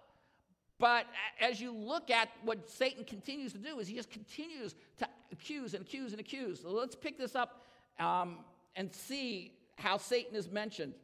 But 0.78 1.06
as 1.40 1.60
you 1.60 1.72
look 1.72 2.10
at 2.10 2.28
what 2.42 2.68
Satan 2.68 3.04
continues 3.04 3.52
to 3.52 3.58
do, 3.58 3.78
is 3.78 3.88
he 3.88 3.94
just 3.94 4.10
continues 4.10 4.74
to 4.98 5.08
accuse 5.32 5.74
and 5.74 5.84
accuse 5.84 6.12
and 6.12 6.20
accuse. 6.20 6.62
So 6.62 6.70
let's 6.70 6.96
pick 6.96 7.16
this 7.16 7.34
up 7.34 7.64
um, 7.98 8.38
and 8.74 8.92
see 8.92 9.52
how 9.76 9.96
Satan 9.98 10.36
is 10.36 10.50
mentioned. 10.50 10.94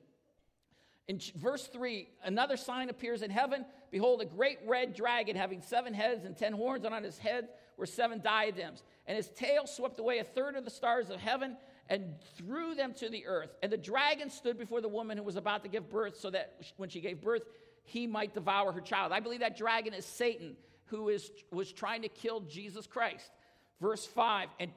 In 1.09 1.21
verse 1.37 1.67
3, 1.67 2.09
another 2.25 2.57
sign 2.57 2.89
appears 2.89 3.23
in 3.23 3.31
heaven. 3.31 3.65
Behold, 3.91 4.21
a 4.21 4.25
great 4.25 4.59
red 4.67 4.95
dragon 4.95 5.35
having 5.35 5.61
seven 5.61 5.93
heads 5.93 6.25
and 6.25 6.37
ten 6.37 6.53
horns, 6.53 6.85
and 6.85 6.95
on 6.95 7.03
his 7.03 7.19
head 7.19 7.49
were 7.77 7.87
seven 7.87 8.21
diadems. 8.21 8.85
And 9.07 9.17
his 9.17 9.29
tail 9.31 9.67
swept 9.67 9.99
away 9.99 10.19
a 10.19 10.25
third 10.25 10.55
of 10.55 10.65
the 10.65 10.71
stars 10.71 11.11
of 11.11 11.19
heaven 11.21 11.57
and 11.91 12.15
threw 12.37 12.77
them 12.77 12.95
to 12.95 13.09
the 13.09 13.27
earth. 13.27 13.51
And 13.63 13.71
the 13.71 13.77
dragon 13.77 14.31
stood 14.31 14.57
before 14.57 14.81
the 14.81 14.89
woman 14.89 15.19
who 15.19 15.25
was 15.25 15.35
about 15.35 15.65
to 15.65 15.69
give 15.69 15.91
birth, 15.91 16.17
so 16.17 16.31
that 16.31 16.63
when 16.77 16.89
she 16.89 17.01
gave 17.01 17.21
birth, 17.21 17.43
he 17.83 18.07
might 18.07 18.33
devour 18.33 18.71
her 18.71 18.81
child. 18.81 19.13
I 19.13 19.19
believe 19.19 19.41
that 19.41 19.59
dragon 19.59 19.93
is 19.93 20.07
Satan, 20.07 20.57
who 20.87 21.09
is, 21.09 21.31
was 21.51 21.73
trying 21.73 22.03
to 22.03 22.09
kill 22.09 22.41
Jesus 22.43 22.87
Christ. 22.87 23.29
Verse 23.81 24.07
5, 24.07 24.49
and 24.61 24.71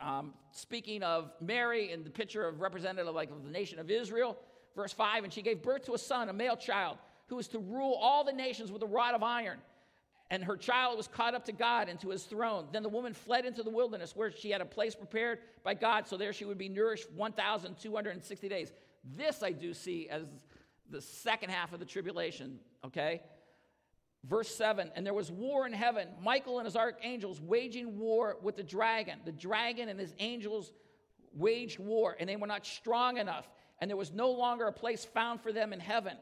um, 0.00 0.32
speaking 0.52 1.02
of 1.02 1.30
Mary 1.42 1.92
and 1.92 2.04
the 2.04 2.10
picture 2.10 2.46
of 2.48 2.60
representative 2.60 3.14
like 3.14 3.30
of 3.30 3.44
the 3.44 3.50
nation 3.50 3.78
of 3.78 3.90
Israel, 3.90 4.38
verse 4.74 4.94
5, 4.94 5.24
and 5.24 5.32
she 5.32 5.42
gave 5.42 5.62
birth 5.62 5.84
to 5.84 5.92
a 5.92 5.98
son, 5.98 6.30
a 6.30 6.32
male 6.32 6.56
child, 6.56 6.96
who 7.26 7.38
is 7.38 7.48
to 7.48 7.58
rule 7.58 7.94
all 8.00 8.24
the 8.24 8.32
nations 8.32 8.72
with 8.72 8.82
a 8.82 8.86
rod 8.86 9.14
of 9.14 9.22
iron. 9.22 9.58
And 10.30 10.44
her 10.44 10.56
child 10.56 10.96
was 10.96 11.08
caught 11.08 11.34
up 11.34 11.44
to 11.46 11.52
God 11.52 11.88
and 11.88 11.98
to 12.00 12.10
his 12.10 12.22
throne. 12.22 12.68
Then 12.72 12.84
the 12.84 12.88
woman 12.88 13.14
fled 13.14 13.44
into 13.44 13.64
the 13.64 13.70
wilderness 13.70 14.14
where 14.14 14.30
she 14.30 14.50
had 14.50 14.60
a 14.60 14.66
place 14.66 14.94
prepared 14.94 15.40
by 15.64 15.74
God, 15.74 16.06
so 16.06 16.16
there 16.16 16.32
she 16.32 16.44
would 16.44 16.58
be 16.58 16.68
nourished 16.68 17.10
1,260 17.12 18.48
days. 18.48 18.72
This 19.16 19.42
I 19.42 19.50
do 19.50 19.74
see 19.74 20.08
as 20.08 20.22
the 20.88 21.00
second 21.00 21.50
half 21.50 21.72
of 21.72 21.80
the 21.80 21.84
tribulation, 21.84 22.60
okay? 22.84 23.22
Verse 24.24 24.54
7 24.54 24.92
And 24.94 25.04
there 25.04 25.14
was 25.14 25.32
war 25.32 25.66
in 25.66 25.72
heaven, 25.72 26.08
Michael 26.22 26.58
and 26.58 26.66
his 26.66 26.76
archangels 26.76 27.40
waging 27.40 27.98
war 27.98 28.36
with 28.40 28.56
the 28.56 28.62
dragon. 28.62 29.18
The 29.24 29.32
dragon 29.32 29.88
and 29.88 29.98
his 29.98 30.14
angels 30.20 30.70
waged 31.34 31.80
war, 31.80 32.16
and 32.20 32.28
they 32.28 32.36
were 32.36 32.46
not 32.46 32.64
strong 32.64 33.18
enough, 33.18 33.48
and 33.80 33.90
there 33.90 33.96
was 33.96 34.12
no 34.12 34.30
longer 34.30 34.66
a 34.66 34.72
place 34.72 35.04
found 35.04 35.40
for 35.40 35.52
them 35.52 35.72
in 35.72 35.80
heaven. 35.80 36.16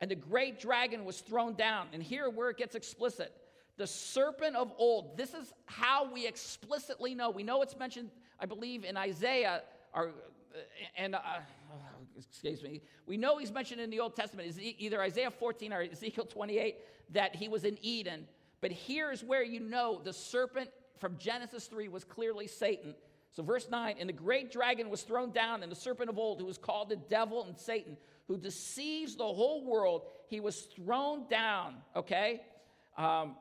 And 0.00 0.10
the 0.10 0.16
great 0.16 0.58
dragon 0.58 1.04
was 1.04 1.20
thrown 1.20 1.54
down. 1.54 1.86
And 1.92 2.02
here, 2.02 2.28
where 2.28 2.50
it 2.50 2.56
gets 2.56 2.74
explicit, 2.74 3.32
the 3.76 3.86
serpent 3.86 4.56
of 4.56 4.72
old. 4.78 5.16
This 5.16 5.34
is 5.34 5.52
how 5.66 6.12
we 6.12 6.26
explicitly 6.26 7.14
know. 7.14 7.30
We 7.30 7.42
know 7.42 7.62
it's 7.62 7.78
mentioned, 7.78 8.10
I 8.38 8.46
believe, 8.46 8.84
in 8.84 8.96
Isaiah, 8.96 9.62
or, 9.94 10.10
and 10.96 11.14
uh, 11.14 11.20
excuse 12.16 12.62
me. 12.62 12.82
We 13.06 13.16
know 13.16 13.38
he's 13.38 13.52
mentioned 13.52 13.80
in 13.80 13.90
the 13.90 14.00
Old 14.00 14.14
Testament, 14.14 14.48
is 14.48 14.60
either 14.60 15.00
Isaiah 15.00 15.30
14 15.30 15.72
or 15.72 15.82
Ezekiel 15.82 16.26
28, 16.26 16.76
that 17.10 17.34
he 17.34 17.48
was 17.48 17.64
in 17.64 17.78
Eden. 17.82 18.26
But 18.60 18.72
here's 18.72 19.24
where 19.24 19.42
you 19.42 19.60
know 19.60 20.00
the 20.02 20.12
serpent 20.12 20.70
from 20.98 21.18
Genesis 21.18 21.66
3 21.66 21.88
was 21.88 22.04
clearly 22.04 22.46
Satan. 22.46 22.94
So, 23.32 23.42
verse 23.42 23.68
9, 23.70 23.96
and 23.98 24.08
the 24.08 24.12
great 24.12 24.52
dragon 24.52 24.90
was 24.90 25.02
thrown 25.02 25.30
down, 25.30 25.62
and 25.62 25.72
the 25.72 25.76
serpent 25.76 26.10
of 26.10 26.18
old, 26.18 26.38
who 26.38 26.46
was 26.46 26.58
called 26.58 26.90
the 26.90 26.96
devil 26.96 27.44
and 27.44 27.58
Satan, 27.58 27.96
who 28.28 28.36
deceives 28.36 29.16
the 29.16 29.24
whole 29.24 29.64
world, 29.64 30.02
he 30.28 30.38
was 30.38 30.60
thrown 30.76 31.26
down, 31.28 31.76
okay? 31.96 32.42
Um, 32.98 33.36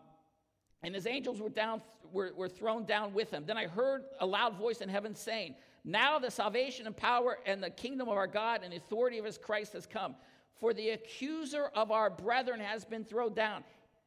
and 0.83 0.95
his 0.95 1.05
angels 1.05 1.39
were, 1.39 1.49
down, 1.49 1.81
were, 2.11 2.31
were 2.35 2.49
thrown 2.49 2.85
down 2.85 3.13
with 3.13 3.31
him. 3.31 3.43
Then 3.45 3.57
I 3.57 3.67
heard 3.67 4.03
a 4.19 4.25
loud 4.25 4.57
voice 4.57 4.81
in 4.81 4.89
heaven 4.89 5.15
saying, 5.15 5.55
Now 5.83 6.19
the 6.19 6.31
salvation 6.31 6.87
and 6.87 6.95
power 6.95 7.37
and 7.45 7.61
the 7.61 7.69
kingdom 7.69 8.07
of 8.07 8.17
our 8.17 8.27
God 8.27 8.61
and 8.63 8.73
the 8.73 8.77
authority 8.77 9.17
of 9.17 9.25
his 9.25 9.37
Christ 9.37 9.73
has 9.73 9.85
come. 9.85 10.15
For 10.59 10.73
the 10.73 10.89
accuser 10.89 11.71
of 11.75 11.91
our 11.91 12.09
brethren 12.09 12.59
has 12.59 12.85
been 12.85 13.03
thrown 13.03 13.33
down. 13.33 13.63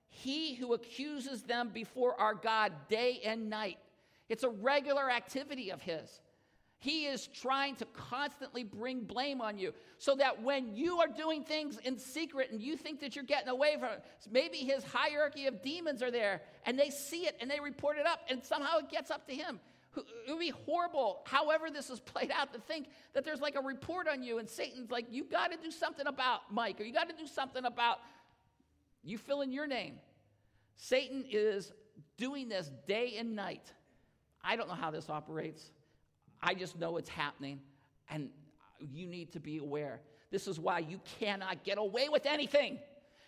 He 0.08 0.54
who 0.54 0.74
accuses 0.74 1.42
them 1.42 1.70
before 1.74 2.18
our 2.20 2.34
God 2.34 2.72
day 2.88 3.20
and 3.24 3.50
night. 3.50 3.78
It's 4.28 4.44
a 4.44 4.48
regular 4.48 5.10
activity 5.10 5.70
of 5.70 5.82
his. 5.82 6.20
He 6.84 7.06
is 7.06 7.28
trying 7.28 7.76
to 7.76 7.86
constantly 7.86 8.62
bring 8.62 9.04
blame 9.04 9.40
on 9.40 9.56
you 9.56 9.72
so 9.96 10.14
that 10.16 10.42
when 10.42 10.76
you 10.76 11.00
are 11.00 11.08
doing 11.08 11.42
things 11.42 11.78
in 11.78 11.98
secret 11.98 12.50
and 12.50 12.60
you 12.60 12.76
think 12.76 13.00
that 13.00 13.16
you're 13.16 13.24
getting 13.24 13.48
away 13.48 13.76
from 13.80 13.92
it, 13.92 14.04
maybe 14.30 14.58
his 14.58 14.84
hierarchy 14.84 15.46
of 15.46 15.62
demons 15.62 16.02
are 16.02 16.10
there 16.10 16.42
and 16.66 16.78
they 16.78 16.90
see 16.90 17.22
it 17.22 17.38
and 17.40 17.50
they 17.50 17.58
report 17.58 17.96
it 17.96 18.06
up 18.06 18.20
and 18.28 18.44
somehow 18.44 18.76
it 18.76 18.90
gets 18.90 19.10
up 19.10 19.26
to 19.28 19.34
him. 19.34 19.60
It 19.96 20.04
would 20.28 20.38
be 20.38 20.52
horrible, 20.66 21.22
however, 21.24 21.70
this 21.72 21.88
is 21.88 22.00
played 22.12 22.30
out, 22.30 22.52
to 22.52 22.60
think 22.60 22.88
that 23.14 23.24
there's 23.24 23.40
like 23.40 23.54
a 23.54 23.62
report 23.62 24.06
on 24.06 24.22
you 24.22 24.36
and 24.36 24.46
Satan's 24.46 24.90
like, 24.90 25.06
you 25.10 25.24
got 25.24 25.52
to 25.52 25.56
do 25.56 25.70
something 25.70 26.06
about 26.06 26.52
Mike 26.52 26.78
or 26.82 26.84
you 26.84 26.92
got 26.92 27.08
to 27.08 27.16
do 27.16 27.26
something 27.26 27.64
about 27.64 27.96
you 29.02 29.16
fill 29.16 29.40
in 29.40 29.52
your 29.52 29.66
name. 29.66 29.94
Satan 30.76 31.24
is 31.30 31.72
doing 32.18 32.50
this 32.50 32.70
day 32.86 33.14
and 33.18 33.34
night. 33.34 33.72
I 34.42 34.56
don't 34.56 34.68
know 34.68 34.74
how 34.74 34.90
this 34.90 35.08
operates. 35.08 35.70
I 36.44 36.52
just 36.52 36.78
know 36.78 36.98
it's 36.98 37.08
happening, 37.08 37.60
and 38.10 38.28
you 38.78 39.06
need 39.06 39.32
to 39.32 39.40
be 39.40 39.56
aware. 39.56 40.00
This 40.30 40.46
is 40.46 40.60
why 40.60 40.80
you 40.80 41.00
cannot 41.18 41.64
get 41.64 41.78
away 41.78 42.10
with 42.10 42.26
anything. 42.26 42.78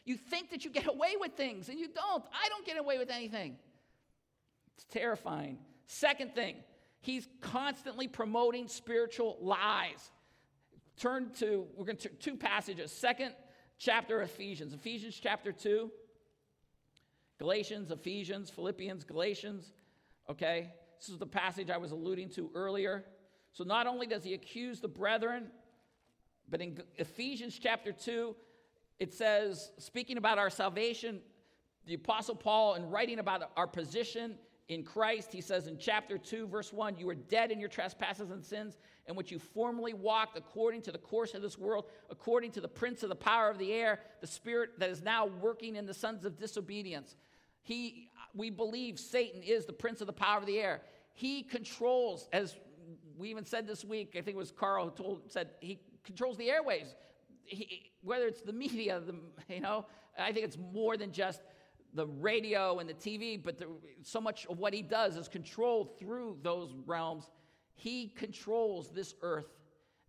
You 0.04 0.16
think 0.16 0.50
that 0.50 0.66
you 0.66 0.70
get 0.70 0.86
away 0.86 1.14
with 1.18 1.32
things, 1.32 1.70
and 1.70 1.78
you 1.78 1.88
don't. 1.88 2.22
I 2.30 2.48
don't 2.50 2.66
get 2.66 2.78
away 2.78 2.98
with 2.98 3.10
anything. 3.10 3.56
It's 4.76 4.84
terrifying. 4.84 5.58
Second 5.86 6.34
thing, 6.34 6.56
he's 7.00 7.26
constantly 7.40 8.06
promoting 8.06 8.68
spiritual 8.68 9.38
lies. 9.40 10.10
Turn 10.98 11.30
to, 11.38 11.66
we're 11.74 11.86
going 11.86 11.96
to 11.98 12.08
two 12.10 12.36
passages. 12.36 12.92
Second 12.92 13.32
chapter 13.78 14.20
of 14.20 14.28
Ephesians, 14.28 14.74
Ephesians 14.74 15.18
chapter 15.22 15.52
2, 15.52 15.90
Galatians, 17.38 17.90
Ephesians, 17.90 18.50
Philippians, 18.50 19.04
Galatians, 19.04 19.72
okay? 20.28 20.72
This 20.98 21.08
is 21.08 21.18
the 21.18 21.26
passage 21.26 21.70
I 21.70 21.76
was 21.76 21.92
alluding 21.92 22.30
to 22.30 22.50
earlier. 22.54 23.04
So 23.52 23.64
not 23.64 23.86
only 23.86 24.06
does 24.06 24.24
he 24.24 24.34
accuse 24.34 24.80
the 24.80 24.88
brethren, 24.88 25.48
but 26.48 26.60
in 26.60 26.78
Ephesians 26.96 27.58
chapter 27.60 27.92
2, 27.92 28.34
it 28.98 29.12
says, 29.12 29.72
speaking 29.78 30.16
about 30.16 30.38
our 30.38 30.50
salvation, 30.50 31.20
the 31.86 31.94
Apostle 31.94 32.34
Paul, 32.34 32.74
in 32.74 32.90
writing 32.90 33.18
about 33.18 33.50
our 33.56 33.66
position 33.66 34.36
in 34.68 34.82
Christ, 34.82 35.32
he 35.32 35.40
says 35.40 35.68
in 35.68 35.78
chapter 35.78 36.18
2, 36.18 36.48
verse 36.48 36.72
1, 36.72 36.98
You 36.98 37.06
were 37.06 37.14
dead 37.14 37.52
in 37.52 37.60
your 37.60 37.68
trespasses 37.68 38.30
and 38.30 38.44
sins, 38.44 38.78
in 39.06 39.14
which 39.14 39.30
you 39.30 39.38
formerly 39.38 39.94
walked 39.94 40.36
according 40.36 40.82
to 40.82 40.92
the 40.92 40.98
course 40.98 41.34
of 41.34 41.42
this 41.42 41.56
world, 41.56 41.84
according 42.10 42.50
to 42.52 42.60
the 42.60 42.68
prince 42.68 43.04
of 43.04 43.08
the 43.08 43.14
power 43.14 43.48
of 43.48 43.58
the 43.58 43.72
air, 43.72 44.00
the 44.20 44.26
spirit 44.26 44.70
that 44.78 44.90
is 44.90 45.02
now 45.02 45.26
working 45.26 45.76
in 45.76 45.86
the 45.86 45.94
sons 45.94 46.24
of 46.24 46.36
disobedience. 46.36 47.14
He, 47.62 48.08
we 48.36 48.50
believe 48.50 48.98
Satan 48.98 49.42
is 49.42 49.66
the 49.66 49.72
prince 49.72 50.00
of 50.00 50.06
the 50.06 50.12
power 50.12 50.38
of 50.38 50.46
the 50.46 50.58
air. 50.58 50.82
He 51.14 51.42
controls, 51.42 52.28
as 52.32 52.56
we 53.16 53.30
even 53.30 53.44
said 53.44 53.66
this 53.66 53.84
week, 53.84 54.10
I 54.12 54.20
think 54.20 54.36
it 54.36 54.36
was 54.36 54.52
Carl 54.52 54.84
who 54.84 54.90
told, 54.90 55.32
said 55.32 55.50
he 55.60 55.80
controls 56.04 56.36
the 56.36 56.50
airways. 56.50 56.94
He, 57.44 57.90
whether 58.02 58.26
it's 58.26 58.42
the 58.42 58.52
media, 58.52 59.00
the, 59.00 59.14
you 59.52 59.60
know, 59.60 59.86
I 60.18 60.32
think 60.32 60.44
it's 60.44 60.58
more 60.72 60.96
than 60.96 61.12
just 61.12 61.40
the 61.94 62.06
radio 62.06 62.78
and 62.78 62.88
the 62.88 62.94
TV, 62.94 63.42
but 63.42 63.58
the, 63.58 63.66
so 64.02 64.20
much 64.20 64.46
of 64.46 64.58
what 64.58 64.74
he 64.74 64.82
does 64.82 65.16
is 65.16 65.28
controlled 65.28 65.98
through 65.98 66.38
those 66.42 66.74
realms. 66.84 67.30
He 67.74 68.08
controls 68.08 68.90
this 68.90 69.14
earth, 69.22 69.48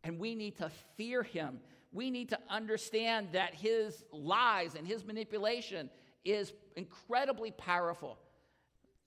and 0.04 0.20
we 0.20 0.36
need 0.36 0.58
to 0.58 0.70
fear 0.98 1.24
him. 1.24 1.60
We 1.94 2.12
need 2.12 2.30
to 2.30 2.40
understand 2.50 3.30
that 3.32 3.54
his 3.54 4.04
lies 4.12 4.76
and 4.76 4.86
his 4.86 5.06
manipulation 5.06 5.90
is 6.28 6.54
incredibly 6.76 7.52
powerful. 7.52 8.18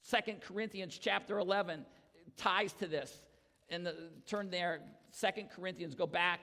Second 0.02 0.40
Corinthians 0.40 0.98
chapter 0.98 1.38
11 1.38 1.84
ties 2.36 2.72
to 2.74 2.86
this. 2.86 3.14
And 3.68 3.86
the, 3.86 3.94
turn 4.26 4.50
there, 4.50 4.80
Second 5.10 5.50
Corinthians, 5.50 5.94
go 5.94 6.06
back. 6.06 6.40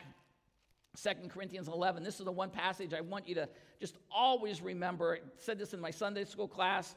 Second 0.96 1.32
Corinthians 1.32 1.68
11. 1.68 2.04
This 2.04 2.20
is 2.20 2.26
the 2.26 2.32
one 2.32 2.50
passage 2.50 2.94
I 2.94 3.02
want 3.02 3.28
you 3.28 3.36
to 3.36 3.50
just 3.80 3.98
always 4.12 4.62
remember. 4.62 5.16
I 5.16 5.20
said 5.38 5.60
this 5.60 5.74
in 5.74 5.80
my 5.80 5.92
Sunday 5.92 6.26
school 6.26 6.48
class. 6.48 6.96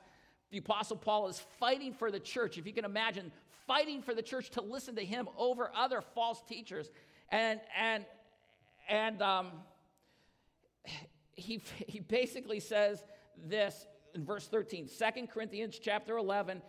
The 0.51 0.59
Apostle 0.59 0.97
Paul 0.97 1.29
is 1.29 1.39
fighting 1.59 1.93
for 1.93 2.11
the 2.11 2.21
church. 2.21 2.59
If 2.59 2.67
you 2.67 2.73
can 2.73 2.85
imagine, 2.85 3.33
fighting 3.67 4.03
for 4.03 4.15
the 4.15 4.23
church 4.23 4.51
to 4.51 4.63
listen 4.63 4.97
to 4.97 5.05
him 5.05 5.29
over 5.37 5.71
other 5.77 6.01
false 6.01 6.43
teachers. 6.49 6.91
And, 7.31 7.61
and, 7.79 8.05
and 8.89 9.23
um, 9.23 9.53
he, 11.35 11.63
he 11.87 12.01
basically 12.01 12.61
says 12.61 13.05
this 13.49 13.87
in 14.15 14.25
verse 14.25 14.47
13, 14.49 14.89
2 14.89 15.27
Corinthians 15.27 15.79
chapter 15.79 16.17
11. 16.17 16.63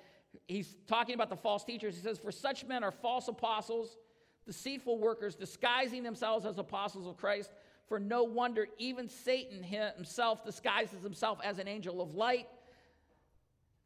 He's 0.48 0.76
talking 0.88 1.16
about 1.16 1.30
the 1.30 1.36
false 1.36 1.64
teachers. 1.64 1.96
He 1.96 2.02
says, 2.02 2.18
For 2.18 2.32
such 2.32 2.66
men 2.66 2.84
are 2.84 2.92
false 2.92 3.28
apostles, 3.28 3.98
deceitful 4.46 4.98
workers, 5.00 5.36
disguising 5.36 6.04
themselves 6.04 6.46
as 6.46 6.58
apostles 6.58 7.08
of 7.08 7.18
Christ. 7.18 7.52
For 7.88 8.00
no 8.00 8.24
wonder 8.24 8.68
even 8.78 9.10
Satan 9.10 9.64
himself 9.64 10.46
disguises 10.46 11.04
himself 11.04 11.40
as 11.44 11.60
an 11.60 11.68
angel 11.68 12.02
of 12.02 12.16
light. 12.16 12.48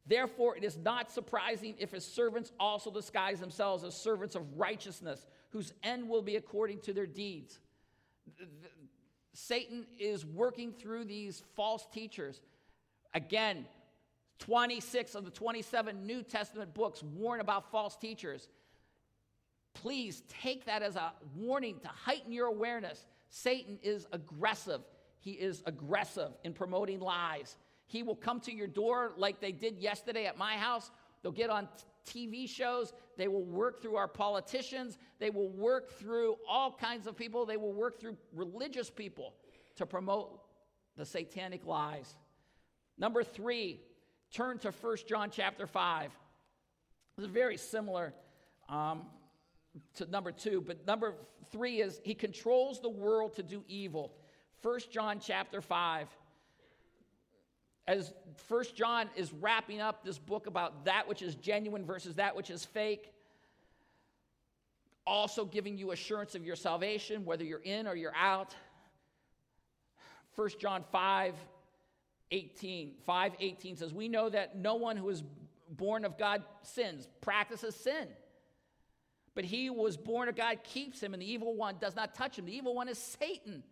Therefore, 0.06 0.56
it 0.56 0.62
is 0.62 0.76
not 0.76 1.10
surprising 1.10 1.74
if 1.78 1.90
his 1.90 2.06
servants 2.06 2.52
also 2.60 2.92
disguise 2.92 3.40
themselves 3.40 3.82
as 3.82 3.96
servants 3.96 4.36
of 4.36 4.56
righteousness, 4.56 5.26
whose 5.50 5.72
end 5.82 6.08
will 6.08 6.22
be 6.22 6.36
according 6.36 6.80
to 6.82 6.92
their 6.92 7.06
deeds. 7.06 7.58
Satan 9.32 9.84
is 9.98 10.24
working 10.24 10.72
through 10.72 11.04
these 11.04 11.42
false 11.56 11.86
teachers 11.92 12.40
Again, 13.16 13.64
26 14.40 15.14
of 15.14 15.24
the 15.24 15.30
27 15.30 16.06
New 16.06 16.22
Testament 16.22 16.74
books 16.74 17.02
warn 17.02 17.40
about 17.40 17.70
false 17.70 17.96
teachers. 17.96 18.46
Please 19.72 20.22
take 20.42 20.66
that 20.66 20.82
as 20.82 20.96
a 20.96 21.14
warning 21.34 21.80
to 21.80 21.88
heighten 21.88 22.30
your 22.30 22.46
awareness. 22.46 23.06
Satan 23.30 23.78
is 23.82 24.06
aggressive. 24.12 24.82
He 25.20 25.30
is 25.30 25.62
aggressive 25.64 26.30
in 26.44 26.52
promoting 26.52 27.00
lies. 27.00 27.56
He 27.86 28.02
will 28.02 28.16
come 28.16 28.38
to 28.40 28.54
your 28.54 28.66
door 28.66 29.12
like 29.16 29.40
they 29.40 29.52
did 29.52 29.78
yesterday 29.78 30.26
at 30.26 30.36
my 30.36 30.58
house. 30.58 30.90
They'll 31.22 31.32
get 31.32 31.48
on 31.48 31.68
TV 32.06 32.46
shows. 32.46 32.92
They 33.16 33.28
will 33.28 33.44
work 33.44 33.80
through 33.80 33.96
our 33.96 34.08
politicians. 34.08 34.98
They 35.20 35.30
will 35.30 35.48
work 35.48 35.90
through 35.92 36.36
all 36.46 36.70
kinds 36.70 37.06
of 37.06 37.16
people. 37.16 37.46
They 37.46 37.56
will 37.56 37.72
work 37.72 37.98
through 37.98 38.18
religious 38.34 38.90
people 38.90 39.32
to 39.76 39.86
promote 39.86 40.38
the 40.98 41.06
satanic 41.06 41.64
lies. 41.64 42.14
Number 42.98 43.22
three, 43.22 43.80
turn 44.32 44.58
to 44.60 44.70
1 44.70 44.96
John 45.08 45.30
chapter 45.30 45.66
5. 45.66 46.12
It's 47.18 47.26
very 47.26 47.56
similar 47.56 48.14
um, 48.68 49.02
to 49.94 50.06
number 50.06 50.32
two, 50.32 50.60
but 50.60 50.86
number 50.86 51.14
three 51.50 51.80
is 51.80 52.00
he 52.04 52.14
controls 52.14 52.80
the 52.80 52.88
world 52.88 53.34
to 53.36 53.42
do 53.42 53.64
evil. 53.68 54.12
1 54.62 54.80
John 54.90 55.20
chapter 55.20 55.60
5. 55.60 56.08
as 57.86 58.12
First 58.48 58.74
John 58.74 59.08
is 59.16 59.32
wrapping 59.32 59.80
up 59.80 60.04
this 60.04 60.18
book 60.18 60.46
about 60.46 60.84
that 60.86 61.08
which 61.08 61.22
is 61.22 61.34
genuine 61.34 61.84
versus 61.84 62.16
that 62.16 62.34
which 62.34 62.50
is 62.50 62.64
fake, 62.64 63.12
also 65.06 65.44
giving 65.44 65.78
you 65.78 65.92
assurance 65.92 66.34
of 66.34 66.44
your 66.44 66.56
salvation, 66.56 67.24
whether 67.24 67.44
you're 67.44 67.60
in 67.60 67.86
or 67.86 67.94
you're 67.94 68.16
out. 68.16 68.54
1 70.34 70.50
John 70.58 70.84
5 70.90 71.34
18, 72.30 72.94
5 73.04 73.32
18 73.38 73.76
says, 73.76 73.92
We 73.92 74.08
know 74.08 74.28
that 74.28 74.56
no 74.56 74.74
one 74.74 74.96
who 74.96 75.08
is 75.08 75.22
born 75.68 76.04
of 76.04 76.18
God 76.18 76.42
sins, 76.62 77.08
practices 77.20 77.74
sin. 77.74 78.08
But 79.34 79.44
he 79.44 79.66
who 79.66 79.74
was 79.74 79.96
born 79.96 80.28
of 80.28 80.36
God 80.36 80.64
keeps 80.64 81.02
him, 81.02 81.12
and 81.12 81.22
the 81.22 81.30
evil 81.30 81.54
one 81.54 81.76
does 81.78 81.94
not 81.94 82.14
touch 82.14 82.38
him. 82.38 82.46
The 82.46 82.56
evil 82.56 82.74
one 82.74 82.88
is 82.88 82.98
Satan. 82.98 83.62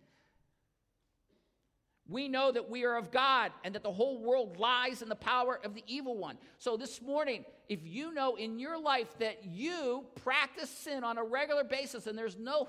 We 2.06 2.28
know 2.28 2.52
that 2.52 2.68
we 2.68 2.84
are 2.84 2.96
of 2.96 3.10
God 3.10 3.50
and 3.64 3.74
that 3.74 3.82
the 3.82 3.90
whole 3.90 4.22
world 4.22 4.58
lies 4.58 5.00
in 5.00 5.08
the 5.08 5.16
power 5.16 5.58
of 5.64 5.74
the 5.74 5.82
evil 5.86 6.18
one. 6.18 6.36
So, 6.58 6.76
this 6.76 7.00
morning, 7.00 7.46
if 7.70 7.80
you 7.82 8.12
know 8.12 8.34
in 8.34 8.58
your 8.58 8.78
life 8.78 9.18
that 9.20 9.46
you 9.46 10.04
practice 10.22 10.68
sin 10.68 11.02
on 11.02 11.16
a 11.16 11.24
regular 11.24 11.64
basis 11.64 12.06
and 12.06 12.16
there's 12.16 12.36
no 12.36 12.68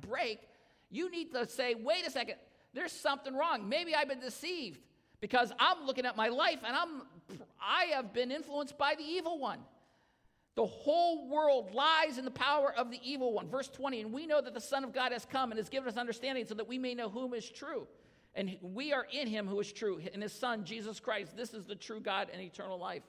break, 0.00 0.40
you 0.90 1.10
need 1.10 1.32
to 1.32 1.46
say, 1.46 1.74
wait 1.74 2.06
a 2.06 2.10
second, 2.10 2.36
there's 2.72 2.92
something 2.92 3.34
wrong. 3.34 3.68
Maybe 3.68 3.94
I've 3.94 4.08
been 4.08 4.20
deceived 4.20 4.80
because 5.20 5.52
I'm 5.58 5.86
looking 5.86 6.06
at 6.06 6.16
my 6.16 6.28
life 6.28 6.58
and 6.66 6.76
I'm, 6.76 7.02
I 7.60 7.84
have 7.94 8.12
been 8.12 8.30
influenced 8.30 8.76
by 8.76 8.94
the 8.96 9.04
evil 9.04 9.38
one. 9.38 9.58
The 10.56 10.66
whole 10.66 11.28
world 11.28 11.74
lies 11.74 12.16
in 12.16 12.24
the 12.24 12.30
power 12.30 12.72
of 12.76 12.90
the 12.90 13.00
evil 13.02 13.32
one. 13.32 13.48
Verse 13.48 13.68
20, 13.68 14.02
and 14.02 14.12
we 14.12 14.26
know 14.26 14.40
that 14.40 14.54
the 14.54 14.60
Son 14.60 14.84
of 14.84 14.92
God 14.92 15.12
has 15.12 15.24
come 15.24 15.50
and 15.50 15.58
has 15.58 15.68
given 15.68 15.88
us 15.88 15.96
understanding 15.96 16.46
so 16.46 16.54
that 16.54 16.68
we 16.68 16.78
may 16.78 16.94
know 16.94 17.08
whom 17.08 17.34
is 17.34 17.48
true. 17.48 17.88
And 18.36 18.56
we 18.62 18.92
are 18.92 19.06
in 19.12 19.26
him 19.26 19.46
who 19.46 19.58
is 19.60 19.72
true, 19.72 20.00
in 20.12 20.20
his 20.20 20.32
Son, 20.32 20.64
Jesus 20.64 21.00
Christ. 21.00 21.36
This 21.36 21.54
is 21.54 21.66
the 21.66 21.74
true 21.74 22.00
God 22.00 22.28
and 22.32 22.40
eternal 22.42 22.78
life. 22.78 23.02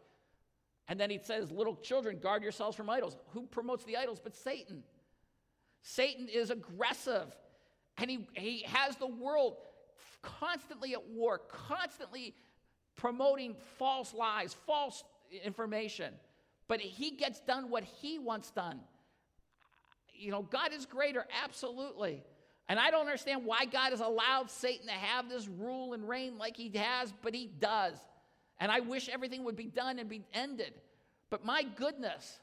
And 0.88 1.00
then 1.00 1.10
he 1.10 1.20
says, 1.20 1.52
Little 1.52 1.76
children, 1.76 2.20
guard 2.20 2.44
yourselves 2.44 2.78
from 2.78 2.90
idols. 2.90 3.18
Who 3.34 3.48
promotes 3.48 3.84
the 3.86 3.98
idols 3.98 4.20
but 4.24 4.36
Satan? 4.36 4.84
Satan 5.82 6.28
is 6.28 6.50
aggressive, 6.50 7.36
and 7.98 8.10
he, 8.10 8.28
he 8.34 8.64
has 8.68 8.96
the 8.98 9.08
world 9.08 9.58
constantly 10.40 10.94
at 10.94 11.08
war, 11.10 11.42
constantly 11.48 12.34
promoting 12.96 13.56
false 13.78 14.14
lies, 14.14 14.56
false 14.66 15.04
information. 15.44 16.14
But 16.68 16.80
he 16.82 17.12
gets 17.12 17.40
done 17.42 17.70
what 17.70 17.84
he 17.84 18.20
wants 18.20 18.52
done. 18.52 18.80
You 20.14 20.32
know, 20.32 20.42
God 20.42 20.74
is 20.74 20.86
greater, 20.86 21.26
absolutely. 21.44 22.24
And 22.68 22.80
I 22.80 22.90
don't 22.90 23.02
understand 23.02 23.46
why 23.46 23.66
God 23.66 23.92
has 23.92 24.00
allowed 24.00 24.50
Satan 24.50 24.88
to 24.88 24.94
have 24.94 25.30
this 25.30 25.48
rule 25.48 25.94
and 25.94 26.08
reign 26.08 26.38
like 26.38 26.58
he 26.58 26.72
has, 26.76 27.14
but 27.22 27.36
he 27.36 27.48
does. 27.60 27.96
And 28.60 28.72
I 28.72 28.80
wish 28.80 29.10
everything 29.10 29.44
would 29.44 29.56
be 29.56 29.66
done 29.66 30.00
and 30.00 30.10
be 30.10 30.24
ended. 30.34 30.74
But 31.30 31.46
my 31.46 31.64
goodness, 31.64 32.40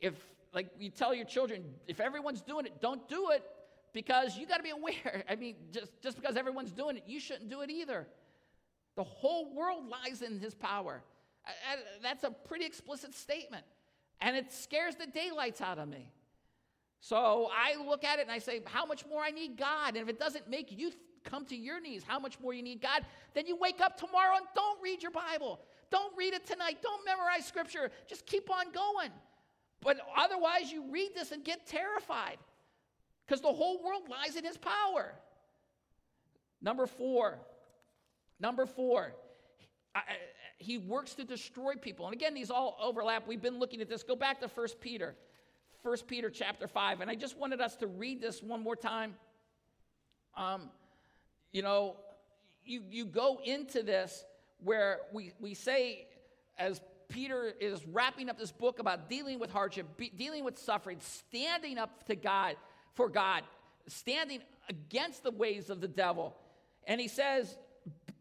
if, 0.00 0.14
like 0.54 0.68
you 0.78 0.90
tell 0.90 1.12
your 1.12 1.26
children, 1.26 1.64
if 1.86 2.00
everyone's 2.00 2.40
doing 2.40 2.64
it, 2.64 2.80
don't 2.80 3.06
do 3.08 3.30
it 3.30 3.42
because 3.92 4.36
you 4.36 4.46
got 4.46 4.58
to 4.58 4.62
be 4.62 4.70
aware. 4.70 5.24
I 5.28 5.36
mean, 5.36 5.56
just, 5.72 5.90
just 6.02 6.16
because 6.16 6.36
everyone's 6.36 6.72
doing 6.72 6.96
it, 6.96 7.04
you 7.06 7.20
shouldn't 7.20 7.50
do 7.50 7.60
it 7.60 7.70
either. 7.70 8.06
The 8.96 9.04
whole 9.04 9.54
world 9.54 9.84
lies 9.88 10.22
in 10.22 10.40
his 10.40 10.54
power. 10.54 11.02
That's 12.02 12.24
a 12.24 12.30
pretty 12.30 12.66
explicit 12.66 13.14
statement. 13.14 13.64
And 14.20 14.36
it 14.36 14.52
scares 14.52 14.96
the 14.96 15.06
daylights 15.06 15.60
out 15.60 15.78
of 15.78 15.88
me. 15.88 16.10
So 17.00 17.48
I 17.52 17.76
look 17.86 18.04
at 18.04 18.18
it 18.18 18.22
and 18.22 18.30
I 18.30 18.38
say, 18.38 18.60
how 18.66 18.84
much 18.84 19.06
more 19.06 19.22
I 19.22 19.30
need 19.30 19.56
God? 19.56 19.90
And 19.90 19.98
if 19.98 20.08
it 20.08 20.18
doesn't 20.18 20.50
make 20.50 20.76
you 20.76 20.90
come 21.24 21.44
to 21.46 21.56
your 21.56 21.80
knees, 21.80 22.02
how 22.06 22.18
much 22.18 22.40
more 22.40 22.52
you 22.52 22.62
need 22.62 22.80
God, 22.80 23.04
then 23.34 23.46
you 23.46 23.56
wake 23.56 23.80
up 23.80 23.96
tomorrow 23.96 24.36
and 24.36 24.46
don't 24.54 24.82
read 24.82 25.02
your 25.02 25.12
Bible. 25.12 25.60
Don't 25.90 26.12
read 26.16 26.34
it 26.34 26.44
tonight. 26.44 26.78
Don't 26.82 27.04
memorize 27.04 27.46
scripture. 27.46 27.90
Just 28.08 28.26
keep 28.26 28.50
on 28.50 28.72
going. 28.72 29.10
But 29.80 30.00
otherwise, 30.16 30.72
you 30.72 30.90
read 30.90 31.10
this 31.14 31.30
and 31.30 31.44
get 31.44 31.66
terrified 31.66 32.38
because 33.28 33.42
the 33.42 33.52
whole 33.52 33.82
world 33.84 34.04
lies 34.08 34.36
in 34.36 34.44
his 34.44 34.56
power. 34.56 35.12
Number 36.62 36.86
four, 36.86 37.38
number 38.40 38.64
four, 38.64 39.12
I, 39.94 40.00
he 40.56 40.78
works 40.78 41.14
to 41.14 41.24
destroy 41.24 41.74
people. 41.74 42.06
And 42.06 42.14
again, 42.14 42.34
these 42.34 42.50
all 42.50 42.78
overlap. 42.82 43.28
We've 43.28 43.42
been 43.42 43.58
looking 43.58 43.80
at 43.80 43.88
this. 43.88 44.02
Go 44.02 44.16
back 44.16 44.40
to 44.40 44.48
1 44.48 44.66
Peter. 44.80 45.14
1 45.82 45.96
Peter 46.06 46.30
chapter 46.30 46.66
5. 46.66 47.00
And 47.00 47.10
I 47.10 47.14
just 47.14 47.36
wanted 47.36 47.60
us 47.60 47.76
to 47.76 47.86
read 47.86 48.20
this 48.20 48.42
one 48.42 48.62
more 48.62 48.76
time. 48.76 49.14
Um, 50.36 50.70
you 51.52 51.62
know, 51.62 51.96
you, 52.64 52.82
you 52.90 53.04
go 53.04 53.40
into 53.44 53.82
this 53.82 54.24
where 54.64 55.00
we, 55.12 55.32
we 55.38 55.54
say, 55.54 56.06
as 56.58 56.80
Peter 57.08 57.52
is 57.60 57.86
wrapping 57.86 58.28
up 58.28 58.38
this 58.38 58.52
book 58.52 58.80
about 58.80 59.08
dealing 59.08 59.38
with 59.38 59.50
hardship, 59.50 59.86
be, 59.96 60.10
dealing 60.10 60.44
with 60.44 60.58
suffering, 60.58 60.98
standing 61.00 61.78
up 61.78 62.04
to 62.06 62.16
God, 62.16 62.56
for 62.98 63.08
God, 63.08 63.44
standing 63.86 64.40
against 64.68 65.22
the 65.22 65.30
ways 65.30 65.70
of 65.70 65.80
the 65.80 65.86
devil. 65.86 66.36
And 66.84 67.00
he 67.00 67.06
says, 67.06 67.56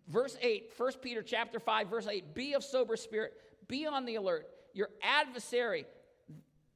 verse 0.07 0.37
8, 0.39 0.71
1 0.77 0.91
Peter 1.01 1.23
chapter 1.23 1.59
5, 1.59 1.89
verse 1.89 2.07
8, 2.07 2.35
be 2.35 2.53
of 2.53 2.63
sober 2.63 2.95
spirit, 2.95 3.33
be 3.67 3.87
on 3.87 4.05
the 4.05 4.17
alert. 4.17 4.47
Your 4.75 4.89
adversary, 5.01 5.87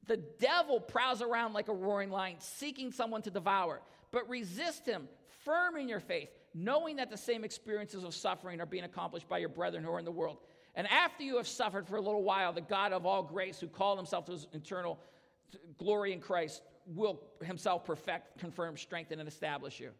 the 0.08 0.16
devil 0.16 0.80
prowls 0.80 1.22
around 1.22 1.52
like 1.52 1.68
a 1.68 1.72
roaring 1.72 2.10
lion, 2.10 2.38
seeking 2.40 2.90
someone 2.90 3.22
to 3.22 3.30
devour. 3.30 3.80
But 4.10 4.28
resist 4.28 4.84
him, 4.84 5.06
firm 5.44 5.76
in 5.76 5.88
your 5.88 6.00
faith, 6.00 6.30
knowing 6.54 6.96
that 6.96 7.08
the 7.08 7.16
same 7.16 7.44
experiences 7.44 8.02
of 8.02 8.16
suffering 8.16 8.60
are 8.60 8.66
being 8.66 8.82
accomplished 8.82 9.28
by 9.28 9.38
your 9.38 9.48
brethren 9.48 9.84
who 9.84 9.92
are 9.92 10.00
in 10.00 10.04
the 10.04 10.10
world. 10.10 10.38
And 10.74 10.88
after 10.88 11.22
you 11.22 11.36
have 11.36 11.46
suffered 11.46 11.86
for 11.86 11.98
a 11.98 12.00
little 12.00 12.24
while, 12.24 12.52
the 12.52 12.62
God 12.62 12.92
of 12.92 13.06
all 13.06 13.22
grace, 13.22 13.60
who 13.60 13.68
called 13.68 13.98
himself 13.98 14.24
to 14.24 14.32
his 14.32 14.48
eternal 14.52 14.98
glory 15.78 16.12
in 16.12 16.20
Christ, 16.20 16.62
will 16.86 17.20
himself 17.42 17.84
perfect, 17.84 18.38
confirm, 18.38 18.76
strengthen, 18.76 19.20
and 19.20 19.28
establish 19.28 19.80
you. 19.80 19.90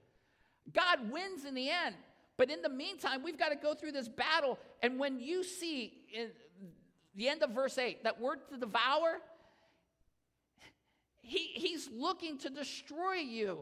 God 0.73 1.11
wins 1.11 1.45
in 1.45 1.55
the 1.55 1.71
end. 1.71 1.97
But 2.37 2.51
in 2.51 2.63
the 2.63 2.69
meantime, 2.69 3.23
we've 3.23 3.39
got 3.39 3.51
to 3.51 3.57
go 3.57 3.75
through 3.75 3.93
this 3.93 4.09
battle. 4.09 4.59
And 4.83 4.99
when 4.99 5.21
you 5.21 5.45
see 5.45 5.93
in 6.13 6.31
the 7.15 7.29
end 7.29 7.43
of 7.43 7.51
verse 7.51 7.79
8 7.79 8.05
that 8.05 8.21
word 8.21 8.39
to 8.49 8.57
devour, 8.57 9.19
he, 11.21 11.51
he's 11.55 11.89
looking 11.95 12.39
to 12.39 12.51
destroy 12.51 13.15
you. 13.15 13.61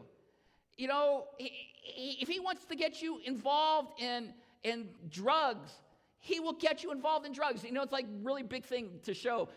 You 0.77 0.87
know, 0.87 1.25
he, 1.37 1.51
he, 1.83 2.17
if 2.21 2.27
he 2.27 2.39
wants 2.39 2.65
to 2.65 2.75
get 2.75 3.01
you 3.01 3.19
involved 3.25 4.01
in, 4.01 4.33
in 4.63 4.87
drugs, 5.09 5.71
he 6.19 6.39
will 6.39 6.53
get 6.53 6.83
you 6.83 6.91
involved 6.91 7.25
in 7.25 7.33
drugs. 7.33 7.63
You 7.63 7.71
know, 7.71 7.81
it's 7.81 7.91
like 7.91 8.05
really 8.23 8.43
big 8.43 8.63
thing 8.63 8.99
to 9.03 9.13
show. 9.13 9.49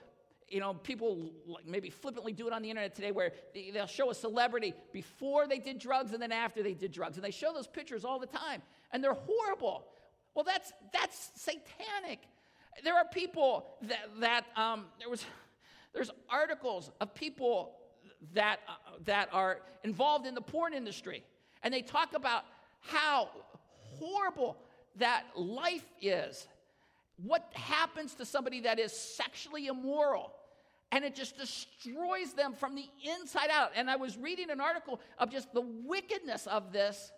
You 0.48 0.61
know, 0.61 0.74
people 0.74 1.33
like 1.46 1.66
maybe 1.66 1.90
flippantly 1.90 2.33
do 2.33 2.46
it 2.46 2.52
on 2.52 2.62
the 2.62 2.70
internet 2.70 2.94
today 2.94 3.12
where 3.12 3.33
they, 3.54 3.70
they'll 3.72 3.87
show 3.87 4.11
a 4.11 4.14
celebrity 4.14 4.74
before 4.92 5.46
they 5.46 5.59
did 5.59 5.78
drugs 5.78 6.12
and 6.12 6.22
then 6.22 6.33
after 6.33 6.62
they 6.62 6.74
did 6.74 6.92
drugs. 6.92 7.16
And 7.16 7.24
they 7.24 7.30
show 7.30 7.52
those 7.52 7.66
pictures 7.66 8.04
all 8.04 8.18
the 8.18 8.26
time. 8.26 8.62
And 8.92 9.02
they're 9.02 9.14
horrible. 9.14 9.85
Well, 10.35 10.44
that's, 10.44 10.72
that's 10.92 11.30
satanic. 11.37 12.20
There 12.83 12.94
are 12.94 13.07
people 13.07 13.66
that, 13.83 14.09
that 14.20 14.46
um, 14.57 14.87
there 14.98 15.09
was, 15.09 15.24
there's 15.92 16.11
articles 16.28 16.90
of 17.00 17.14
people 17.14 17.76
that, 18.35 18.61
uh, 18.68 18.72
that 19.04 19.28
are 19.33 19.61
involved 19.83 20.26
in 20.26 20.35
the 20.35 20.40
porn 20.40 20.74
industry. 20.74 21.22
And 21.62 21.72
they 21.72 21.83
talk 21.83 22.14
about 22.14 22.44
how 22.80 23.30
horrible 23.98 24.57
that 24.96 25.24
life 25.37 25.85
is. 26.00 26.46
What 27.16 27.50
happens 27.55 28.14
to 28.14 28.24
somebody 28.24 28.61
that 28.61 28.79
is 28.79 28.92
sexually 28.92 29.66
immoral? 29.66 30.33
And 30.92 31.05
it 31.05 31.14
just 31.14 31.37
destroys 31.37 32.35
them 32.37 32.55
from 32.55 32.74
the 32.74 32.87
inside 33.03 33.50
out. 33.50 33.70
And 33.74 33.90
I 33.90 33.96
was 33.96 34.16
reading 34.16 34.50
an 34.50 34.61
article 34.61 35.00
of 35.18 35.31
just 35.31 35.53
the 35.53 35.61
wickedness 35.61 36.46
of 36.46 36.72
this 36.72 37.12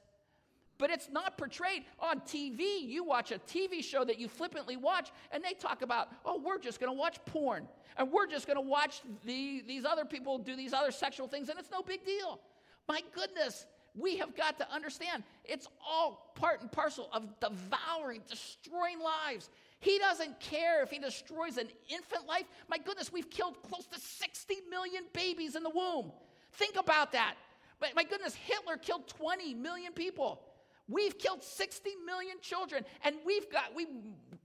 but 0.78 0.90
it's 0.90 1.08
not 1.10 1.38
portrayed 1.38 1.84
on 1.98 2.20
TV. 2.20 2.82
You 2.82 3.04
watch 3.04 3.32
a 3.32 3.38
TV 3.38 3.82
show 3.82 4.04
that 4.04 4.18
you 4.18 4.28
flippantly 4.28 4.76
watch, 4.76 5.10
and 5.32 5.42
they 5.42 5.54
talk 5.54 5.82
about, 5.82 6.08
oh, 6.24 6.40
we're 6.44 6.58
just 6.58 6.80
going 6.80 6.92
to 6.92 6.98
watch 6.98 7.18
porn, 7.26 7.66
and 7.96 8.10
we're 8.10 8.26
just 8.26 8.46
going 8.46 8.56
to 8.56 8.68
watch 8.68 9.00
the, 9.24 9.62
these 9.66 9.84
other 9.84 10.04
people 10.04 10.38
do 10.38 10.56
these 10.56 10.72
other 10.72 10.90
sexual 10.90 11.28
things, 11.28 11.48
and 11.48 11.58
it's 11.58 11.70
no 11.70 11.82
big 11.82 12.04
deal. 12.04 12.40
My 12.88 13.00
goodness, 13.14 13.66
we 13.96 14.16
have 14.18 14.36
got 14.36 14.58
to 14.58 14.72
understand 14.72 15.22
it's 15.44 15.66
all 15.86 16.32
part 16.34 16.60
and 16.60 16.70
parcel 16.70 17.08
of 17.12 17.28
devouring, 17.40 18.22
destroying 18.28 18.98
lives. 19.00 19.48
He 19.80 19.98
doesn't 19.98 20.38
care 20.40 20.82
if 20.82 20.90
he 20.90 20.98
destroys 20.98 21.56
an 21.56 21.68
infant 21.88 22.26
life. 22.26 22.44
My 22.68 22.78
goodness, 22.78 23.12
we've 23.12 23.30
killed 23.30 23.62
close 23.62 23.86
to 23.86 23.98
60 23.98 24.56
million 24.70 25.04
babies 25.12 25.56
in 25.56 25.62
the 25.62 25.70
womb. 25.70 26.12
Think 26.52 26.76
about 26.76 27.12
that. 27.12 27.34
But 27.80 27.94
my 27.94 28.04
goodness, 28.04 28.34
Hitler 28.34 28.76
killed 28.76 29.06
20 29.08 29.54
million 29.54 29.92
people. 29.92 30.42
We've 30.88 31.18
killed 31.18 31.42
60 31.42 31.90
million 32.06 32.36
children, 32.40 32.84
and 33.04 33.16
we've 33.26 33.50
got, 33.50 33.74
we 33.74 33.86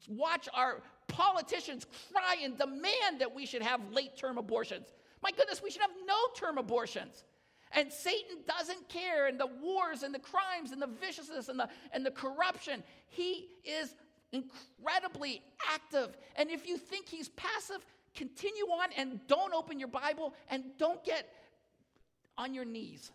watch 0.08 0.50
our 0.54 0.82
politicians 1.08 1.86
cry 2.12 2.38
and 2.44 2.58
demand 2.58 3.20
that 3.20 3.34
we 3.34 3.46
should 3.46 3.62
have 3.62 3.80
late 3.92 4.18
term 4.18 4.38
abortions. 4.38 4.88
My 5.22 5.30
goodness, 5.32 5.62
we 5.62 5.70
should 5.70 5.82
have 5.82 5.92
no 6.06 6.18
term 6.36 6.58
abortions. 6.58 7.24
And 7.74 7.92
Satan 7.92 8.38
doesn't 8.48 8.90
care, 8.90 9.28
and 9.28 9.40
the 9.40 9.50
wars 9.62 10.04
and 10.04 10.14
the 10.14 10.20
crimes 10.20 10.72
and 10.72 10.82
the 10.82 10.88
viciousness 10.88 11.48
and 11.48 11.60
the, 11.60 11.70
and 11.94 12.06
the 12.06 12.12
corruption, 12.12 12.84
he 13.08 13.48
is 13.64 13.96
incredibly 14.32 15.42
active. 15.70 16.18
And 16.36 16.50
if 16.50 16.68
you 16.68 16.78
think 16.78 17.08
he's 17.08 17.30
passive, 17.30 17.86
continue 18.16 18.66
on 18.66 18.90
and 18.98 19.20
don't 19.28 19.54
open 19.54 19.80
your 19.80 19.88
Bible 19.88 20.34
and 20.50 20.64
don't 20.78 21.04
get 21.04 21.30
on 22.38 22.54
your 22.54 22.66
knees. 22.66 23.12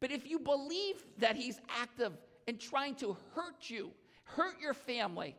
But 0.00 0.10
if 0.10 0.28
you 0.28 0.38
believe 0.38 0.96
that 1.18 1.36
he's 1.36 1.60
active 1.80 2.12
and 2.48 2.58
trying 2.58 2.96
to 2.96 3.16
hurt 3.34 3.68
you, 3.68 3.90
hurt 4.24 4.60
your 4.60 4.74
family, 4.74 5.36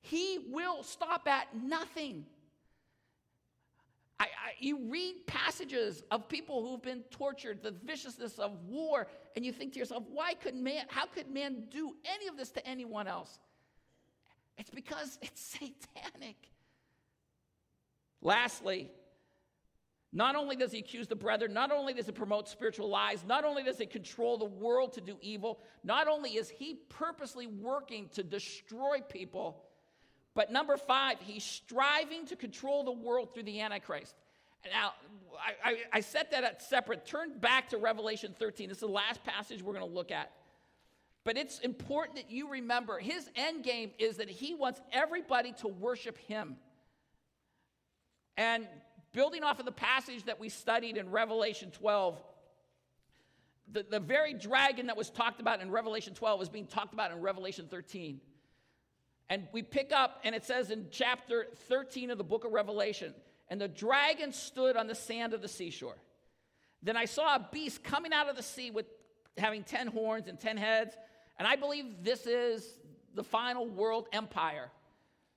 he 0.00 0.38
will 0.50 0.82
stop 0.82 1.26
at 1.26 1.46
nothing. 1.54 2.26
I, 4.22 4.26
I, 4.26 4.28
you 4.60 4.78
read 4.88 5.26
passages 5.26 6.04
of 6.12 6.28
people 6.28 6.64
who've 6.64 6.80
been 6.80 7.02
tortured, 7.10 7.60
the 7.60 7.72
viciousness 7.72 8.38
of 8.38 8.52
war, 8.68 9.08
and 9.34 9.44
you 9.44 9.52
think 9.52 9.72
to 9.72 9.80
yourself, 9.80 10.04
why 10.12 10.34
could 10.34 10.54
man, 10.54 10.84
how 10.86 11.06
could 11.06 11.28
man 11.28 11.64
do 11.70 11.96
any 12.04 12.28
of 12.28 12.36
this 12.36 12.50
to 12.52 12.64
anyone 12.64 13.08
else? 13.08 13.40
It's 14.58 14.70
because 14.70 15.18
it's 15.22 15.40
satanic. 15.40 16.36
Lastly, 18.20 18.92
not 20.12 20.36
only 20.36 20.54
does 20.54 20.70
he 20.70 20.78
accuse 20.78 21.08
the 21.08 21.16
brethren, 21.16 21.52
not 21.52 21.72
only 21.72 21.92
does 21.92 22.06
he 22.06 22.12
promote 22.12 22.48
spiritual 22.48 22.88
lies, 22.88 23.24
not 23.26 23.44
only 23.44 23.64
does 23.64 23.78
he 23.78 23.86
control 23.86 24.38
the 24.38 24.44
world 24.44 24.92
to 24.92 25.00
do 25.00 25.16
evil, 25.20 25.58
not 25.82 26.06
only 26.06 26.36
is 26.36 26.48
he 26.48 26.78
purposely 26.88 27.48
working 27.48 28.08
to 28.12 28.22
destroy 28.22 29.00
people, 29.00 29.64
but 30.34 30.50
number 30.50 30.76
five, 30.76 31.16
he's 31.20 31.44
striving 31.44 32.26
to 32.26 32.36
control 32.36 32.84
the 32.84 32.92
world 32.92 33.34
through 33.34 33.42
the 33.44 33.60
Antichrist. 33.60 34.14
Now, 34.70 34.92
I, 35.64 35.70
I, 35.70 35.76
I 35.92 36.00
set 36.00 36.30
that 36.30 36.44
at 36.44 36.62
separate. 36.62 37.04
Turn 37.04 37.38
back 37.38 37.68
to 37.70 37.78
Revelation 37.78 38.34
13. 38.38 38.68
This 38.68 38.76
is 38.76 38.80
the 38.80 38.86
last 38.86 39.22
passage 39.24 39.62
we're 39.62 39.74
going 39.74 39.86
to 39.86 39.92
look 39.92 40.10
at. 40.10 40.30
But 41.24 41.36
it's 41.36 41.58
important 41.60 42.16
that 42.16 42.30
you 42.30 42.50
remember 42.50 42.98
his 42.98 43.28
end 43.36 43.64
game 43.64 43.90
is 43.98 44.16
that 44.16 44.28
he 44.28 44.54
wants 44.54 44.80
everybody 44.92 45.52
to 45.60 45.68
worship 45.68 46.18
him. 46.18 46.56
And 48.36 48.66
building 49.12 49.44
off 49.44 49.60
of 49.60 49.66
the 49.66 49.72
passage 49.72 50.24
that 50.24 50.40
we 50.40 50.48
studied 50.48 50.96
in 50.96 51.10
Revelation 51.10 51.70
12, 51.70 52.20
the, 53.70 53.86
the 53.88 54.00
very 54.00 54.34
dragon 54.34 54.86
that 54.86 54.96
was 54.96 55.10
talked 55.10 55.40
about 55.40 55.60
in 55.60 55.70
Revelation 55.70 56.14
12 56.14 56.42
is 56.42 56.48
being 56.48 56.66
talked 56.66 56.92
about 56.92 57.12
in 57.12 57.20
Revelation 57.20 57.68
13. 57.70 58.20
And 59.32 59.48
we 59.50 59.62
pick 59.62 59.92
up, 59.92 60.20
and 60.24 60.34
it 60.34 60.44
says 60.44 60.70
in 60.70 60.88
chapter 60.90 61.46
13 61.68 62.10
of 62.10 62.18
the 62.18 62.22
book 62.22 62.44
of 62.44 62.52
Revelation, 62.52 63.14
and 63.48 63.58
the 63.58 63.66
dragon 63.66 64.30
stood 64.30 64.76
on 64.76 64.88
the 64.88 64.94
sand 64.94 65.32
of 65.32 65.40
the 65.40 65.48
seashore. 65.48 65.96
Then 66.82 66.98
I 66.98 67.06
saw 67.06 67.36
a 67.36 67.48
beast 67.50 67.82
coming 67.82 68.12
out 68.12 68.28
of 68.28 68.36
the 68.36 68.42
sea 68.42 68.70
with 68.70 68.84
having 69.38 69.64
10 69.64 69.86
horns 69.86 70.28
and 70.28 70.38
10 70.38 70.58
heads. 70.58 70.94
And 71.38 71.48
I 71.48 71.56
believe 71.56 71.86
this 72.02 72.26
is 72.26 72.78
the 73.14 73.24
final 73.24 73.66
world 73.66 74.06
empire. 74.12 74.70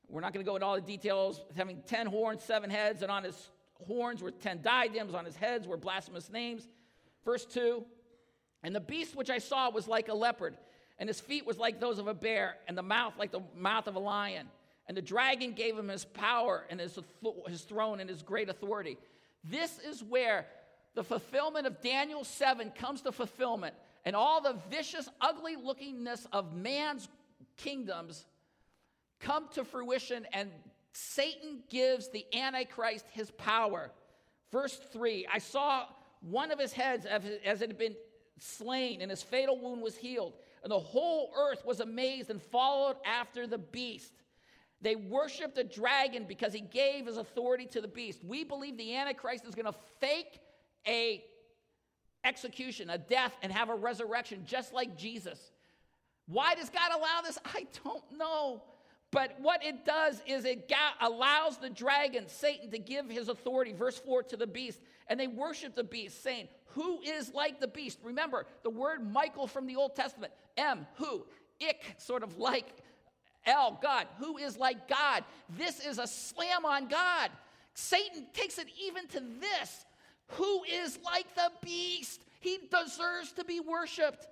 We're 0.09 0.19
not 0.19 0.33
going 0.33 0.45
to 0.45 0.49
go 0.49 0.57
into 0.57 0.65
all 0.65 0.75
the 0.75 0.81
details. 0.81 1.39
Having 1.55 1.83
10 1.87 2.07
horns, 2.07 2.43
seven 2.43 2.69
heads, 2.69 3.01
and 3.01 3.09
on 3.09 3.23
his 3.23 3.49
horns 3.87 4.21
were 4.21 4.31
10 4.31 4.61
diadems, 4.61 5.13
on 5.13 5.23
his 5.23 5.37
heads 5.37 5.69
were 5.69 5.77
blasphemous 5.77 6.29
names. 6.29 6.67
Verse 7.23 7.45
2 7.45 7.81
And 8.61 8.75
the 8.75 8.81
beast 8.81 9.15
which 9.15 9.29
I 9.29 9.37
saw 9.37 9.69
was 9.69 9.87
like 9.87 10.09
a 10.09 10.13
leopard, 10.13 10.57
and 10.97 11.09
his 11.09 11.19
feet 11.19 11.45
was 11.45 11.57
like 11.57 11.79
those 11.79 11.99
of 11.99 12.07
a 12.07 12.13
bear, 12.13 12.55
and 12.67 12.77
the 12.77 12.83
mouth 12.83 13.13
like 13.17 13.31
the 13.31 13.41
mouth 13.55 13.87
of 13.87 13.95
a 13.95 13.99
lion. 13.99 14.47
And 14.87 14.95
the 14.95 15.01
dragon 15.01 15.53
gave 15.53 15.77
him 15.77 15.87
his 15.87 16.05
power 16.05 16.63
and 16.69 16.79
his, 16.79 16.97
his 17.47 17.61
throne 17.61 17.99
and 17.99 18.09
his 18.09 18.21
great 18.21 18.49
authority. 18.49 18.97
This 19.43 19.79
is 19.79 20.03
where 20.03 20.45
the 20.93 21.03
fulfillment 21.03 21.67
of 21.67 21.81
Daniel 21.81 22.23
7 22.23 22.71
comes 22.71 23.01
to 23.01 23.11
fulfillment, 23.11 23.75
and 24.05 24.15
all 24.15 24.41
the 24.41 24.55
vicious, 24.69 25.09
ugly 25.19 25.55
lookingness 25.55 26.25
of 26.31 26.55
man's 26.55 27.09
kingdoms 27.57 28.25
come 29.19 29.47
to 29.53 29.63
fruition, 29.63 30.25
and 30.33 30.49
Satan 30.93 31.63
gives 31.69 32.09
the 32.09 32.25
Antichrist 32.33 33.05
his 33.11 33.31
power. 33.31 33.91
Verse 34.51 34.77
3 34.93 35.27
I 35.31 35.39
saw 35.39 35.85
one 36.21 36.51
of 36.51 36.59
his 36.59 36.73
heads 36.73 37.05
as 37.05 37.61
it 37.61 37.69
had 37.69 37.77
been 37.77 37.95
slain, 38.39 39.01
and 39.01 39.11
his 39.11 39.21
fatal 39.23 39.59
wound 39.59 39.81
was 39.81 39.95
healed. 39.95 40.33
And 40.65 40.71
the 40.71 40.79
whole 40.79 41.31
earth 41.37 41.63
was 41.63 41.79
amazed 41.79 42.31
and 42.31 42.41
followed 42.41 42.95
after 43.05 43.45
the 43.45 43.59
beast. 43.59 44.11
They 44.81 44.95
worshiped 44.95 45.53
the 45.53 45.63
dragon 45.63 46.25
because 46.27 46.53
he 46.53 46.61
gave 46.61 47.05
his 47.05 47.17
authority 47.17 47.67
to 47.67 47.81
the 47.81 47.87
beast. 47.87 48.23
We 48.25 48.43
believe 48.43 48.75
the 48.75 48.95
Antichrist 48.95 49.45
is 49.45 49.53
going 49.53 49.71
to 49.71 49.75
fake 49.99 50.39
a 50.87 51.23
execution, 52.23 52.89
a 52.89 52.97
death, 52.97 53.37
and 53.43 53.51
have 53.51 53.69
a 53.69 53.75
resurrection 53.75 54.41
just 54.43 54.73
like 54.73 54.97
Jesus. 54.97 55.51
Why 56.25 56.55
does 56.55 56.71
God 56.71 56.91
allow 56.97 57.21
this? 57.23 57.37
I 57.45 57.67
don't 57.83 58.17
know. 58.17 58.63
But 59.15 59.39
what 59.39 59.63
it 59.63 59.85
does 59.85 60.21
is 60.27 60.43
it 60.43 60.69
allows 60.99 61.55
the 61.57 61.69
dragon, 61.69 62.27
Satan, 62.27 62.69
to 62.71 62.77
give 62.77 63.09
his 63.09 63.29
authority, 63.29 63.71
verse 63.71 63.97
4, 63.97 64.23
to 64.23 64.35
the 64.35 64.45
beast. 64.45 64.77
And 65.07 65.17
they 65.17 65.27
worship 65.27 65.73
the 65.73 65.85
beast, 65.85 66.21
saying, 66.21 66.49
Who 66.73 66.99
is 66.99 67.33
like 67.33 67.61
the 67.61 67.69
beast? 67.69 67.99
Remember, 68.03 68.45
the 68.63 68.69
word 68.69 69.09
Michael 69.09 69.47
from 69.47 69.67
the 69.67 69.77
Old 69.77 69.95
Testament, 69.95 70.33
M, 70.57 70.85
who, 70.95 71.25
ik, 71.61 71.95
sort 71.97 72.23
of 72.23 72.39
like 72.39 72.67
L, 73.45 73.79
God, 73.81 74.05
who 74.19 74.37
is 74.37 74.57
like 74.57 74.89
God. 74.89 75.23
This 75.57 75.79
is 75.79 75.97
a 75.97 76.07
slam 76.07 76.65
on 76.65 76.89
God. 76.89 77.31
Satan 77.73 78.27
takes 78.33 78.57
it 78.57 78.67
even 78.85 79.07
to 79.07 79.21
this 79.39 79.85
who 80.31 80.63
is 80.63 80.99
like 81.05 81.33
the 81.35 81.51
beast. 81.63 82.21
He 82.41 82.59
deserves 82.69 83.31
to 83.37 83.45
be 83.45 83.61
worshiped. 83.61 84.27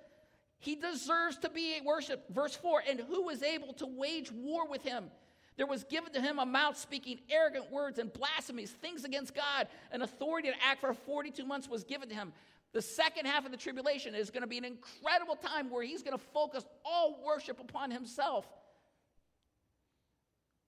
He 0.63 0.75
deserves 0.75 1.35
to 1.39 1.49
be 1.49 1.77
worshiped. 1.83 2.31
Verse 2.31 2.55
4 2.55 2.83
And 2.89 3.01
who 3.01 3.23
was 3.23 3.43
able 3.43 3.73
to 3.73 3.85
wage 3.85 4.31
war 4.31 4.65
with 4.65 4.81
him? 4.81 5.11
There 5.57 5.67
was 5.67 5.83
given 5.83 6.13
to 6.13 6.21
him 6.21 6.39
a 6.39 6.45
mouth 6.45 6.77
speaking 6.77 7.19
arrogant 7.29 7.69
words 7.69 7.99
and 7.99 8.11
blasphemies, 8.13 8.71
things 8.71 9.03
against 9.03 9.35
God. 9.35 9.67
An 9.91 10.03
authority 10.03 10.47
to 10.47 10.55
act 10.65 10.79
for 10.79 10.93
42 10.93 11.45
months 11.45 11.67
was 11.67 11.83
given 11.83 12.07
to 12.07 12.15
him. 12.15 12.31
The 12.71 12.81
second 12.81 13.25
half 13.25 13.45
of 13.45 13.51
the 13.51 13.57
tribulation 13.57 14.15
is 14.15 14.29
going 14.29 14.41
to 14.41 14.47
be 14.47 14.57
an 14.57 14.63
incredible 14.63 15.35
time 15.35 15.69
where 15.69 15.83
he's 15.83 16.01
going 16.01 16.17
to 16.17 16.23
focus 16.33 16.63
all 16.85 17.21
worship 17.25 17.59
upon 17.59 17.91
himself. 17.91 18.47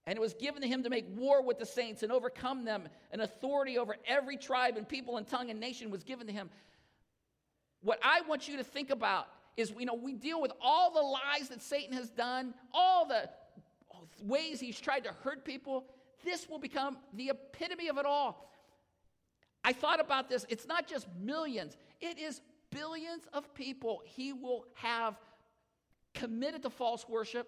And 0.05 0.17
it 0.17 0.21
was 0.21 0.33
given 0.33 0.61
to 0.61 0.67
him 0.67 0.83
to 0.83 0.89
make 0.89 1.05
war 1.15 1.41
with 1.41 1.57
the 1.57 1.65
saints 1.65 2.03
and 2.03 2.11
overcome 2.11 2.65
them. 2.65 2.89
An 3.13 3.21
authority 3.21 3.77
over 3.77 3.95
every 4.05 4.35
tribe 4.35 4.75
and 4.75 4.87
people 4.87 5.15
and 5.15 5.25
tongue 5.25 5.49
and 5.49 5.61
nation 5.61 5.89
was 5.89 6.03
given 6.03 6.27
to 6.27 6.33
him. 6.33 6.49
What 7.81 7.99
I 8.03 8.21
want 8.27 8.49
you 8.49 8.57
to 8.57 8.63
think 8.65 8.89
about 8.89 9.29
is, 9.57 9.73
you 9.77 9.85
know, 9.85 9.93
we 9.93 10.13
deal 10.13 10.41
with 10.41 10.51
all 10.61 10.91
the 10.93 11.01
lies 11.01 11.49
that 11.49 11.61
Satan 11.61 11.95
has 11.95 12.09
done, 12.09 12.53
all 12.73 13.07
the 13.07 13.29
ways 14.21 14.59
he's 14.59 14.79
tried 14.79 15.03
to 15.05 15.11
hurt 15.23 15.45
people. 15.45 15.85
This 16.23 16.49
will 16.49 16.59
become 16.59 16.97
the 17.13 17.29
epitome 17.29 17.87
of 17.87 17.97
it 17.97 18.05
all. 18.05 18.51
I 19.63 19.73
thought 19.73 19.99
about 19.99 20.29
this. 20.29 20.45
It's 20.49 20.67
not 20.67 20.87
just 20.87 21.07
millions, 21.19 21.77
it 22.01 22.19
is 22.19 22.41
billions 22.71 23.23
of 23.33 23.53
people 23.53 24.01
he 24.05 24.33
will 24.33 24.65
have 24.75 25.15
committed 26.13 26.63
to 26.63 26.69
false 26.69 27.07
worship, 27.07 27.47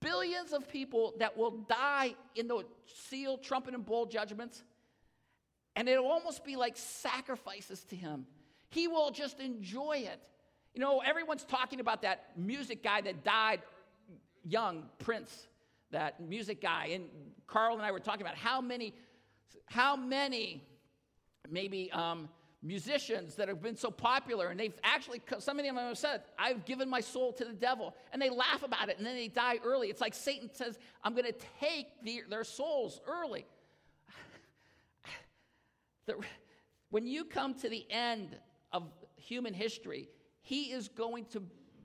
billions 0.00 0.52
of 0.52 0.68
people 0.68 1.14
that 1.18 1.36
will 1.36 1.50
die 1.68 2.14
in 2.34 2.48
the 2.48 2.64
seal, 3.08 3.38
trumpet, 3.38 3.74
and 3.74 3.84
bowl 3.84 4.06
judgments. 4.06 4.62
And 5.76 5.88
it'll 5.88 6.06
almost 6.06 6.44
be 6.44 6.56
like 6.56 6.76
sacrifices 6.76 7.84
to 7.84 7.96
him. 7.96 8.26
He 8.70 8.86
will 8.86 9.10
just 9.10 9.40
enjoy 9.40 10.04
it. 10.10 10.20
You 10.74 10.80
know, 10.80 11.00
everyone's 11.00 11.44
talking 11.44 11.78
about 11.78 12.02
that 12.02 12.32
music 12.36 12.82
guy 12.82 13.00
that 13.00 13.22
died 13.22 13.62
young, 14.44 14.84
Prince, 14.98 15.46
that 15.92 16.20
music 16.20 16.60
guy. 16.60 16.90
And 16.92 17.04
Carl 17.46 17.76
and 17.76 17.82
I 17.82 17.92
were 17.92 18.00
talking 18.00 18.22
about 18.22 18.34
how 18.34 18.60
many, 18.60 18.92
how 19.66 19.94
many, 19.94 20.64
maybe 21.48 21.92
um, 21.92 22.28
musicians 22.60 23.36
that 23.36 23.46
have 23.46 23.62
been 23.62 23.76
so 23.76 23.90
popular, 23.90 24.48
and 24.48 24.58
they've 24.58 24.74
actually, 24.82 25.22
some 25.38 25.60
of 25.60 25.64
them 25.64 25.76
have 25.76 25.96
said, 25.96 26.22
I've 26.36 26.64
given 26.64 26.88
my 26.88 27.00
soul 27.00 27.32
to 27.34 27.44
the 27.44 27.52
devil. 27.52 27.94
And 28.12 28.20
they 28.20 28.30
laugh 28.30 28.64
about 28.64 28.88
it, 28.88 28.98
and 28.98 29.06
then 29.06 29.14
they 29.14 29.28
die 29.28 29.60
early. 29.64 29.90
It's 29.90 30.00
like 30.00 30.14
Satan 30.14 30.50
says, 30.52 30.76
I'm 31.04 31.12
going 31.12 31.26
to 31.26 31.38
take 31.60 31.86
the, 32.02 32.22
their 32.28 32.42
souls 32.42 33.00
early. 33.06 33.46
the, 36.06 36.16
when 36.90 37.06
you 37.06 37.24
come 37.24 37.54
to 37.54 37.68
the 37.68 37.86
end 37.90 38.36
of 38.72 38.90
human 39.16 39.54
history, 39.54 40.08
he 40.44 40.72
is 40.72 40.88
going 40.88 41.24
to 41.32 41.42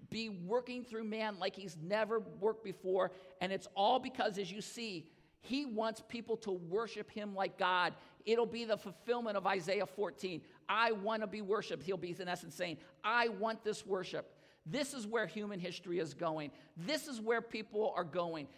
be 0.09 0.29
working 0.29 0.83
through 0.83 1.05
man 1.05 1.39
like 1.39 1.55
he's 1.55 1.77
never 1.81 2.19
worked 2.19 2.63
before. 2.63 3.11
And 3.39 3.51
it's 3.53 3.67
all 3.73 3.99
because, 3.99 4.37
as 4.37 4.51
you 4.51 4.61
see, 4.61 5.07
he 5.41 5.65
wants 5.65 6.03
people 6.09 6.35
to 6.37 6.51
worship 6.51 7.09
him 7.09 7.33
like 7.33 7.57
God. 7.57 7.93
It'll 8.25 8.45
be 8.45 8.65
the 8.65 8.75
fulfillment 8.75 9.37
of 9.37 9.47
Isaiah 9.47 9.85
14. 9.85 10.41
I 10.67 10.91
want 10.91 11.21
to 11.21 11.27
be 11.27 11.41
worshiped. 11.41 11.83
He'll 11.83 11.95
be, 11.95 12.13
in 12.19 12.27
essence, 12.27 12.53
saying, 12.53 12.77
I 13.01 13.29
want 13.29 13.63
this 13.63 13.85
worship. 13.85 14.35
This 14.65 14.93
is 14.93 15.07
where 15.07 15.25
human 15.25 15.59
history 15.59 15.99
is 15.99 16.13
going. 16.13 16.51
This 16.75 17.07
is 17.07 17.21
where 17.21 17.41
people 17.41 17.93
are 17.95 18.03
going. 18.03 18.49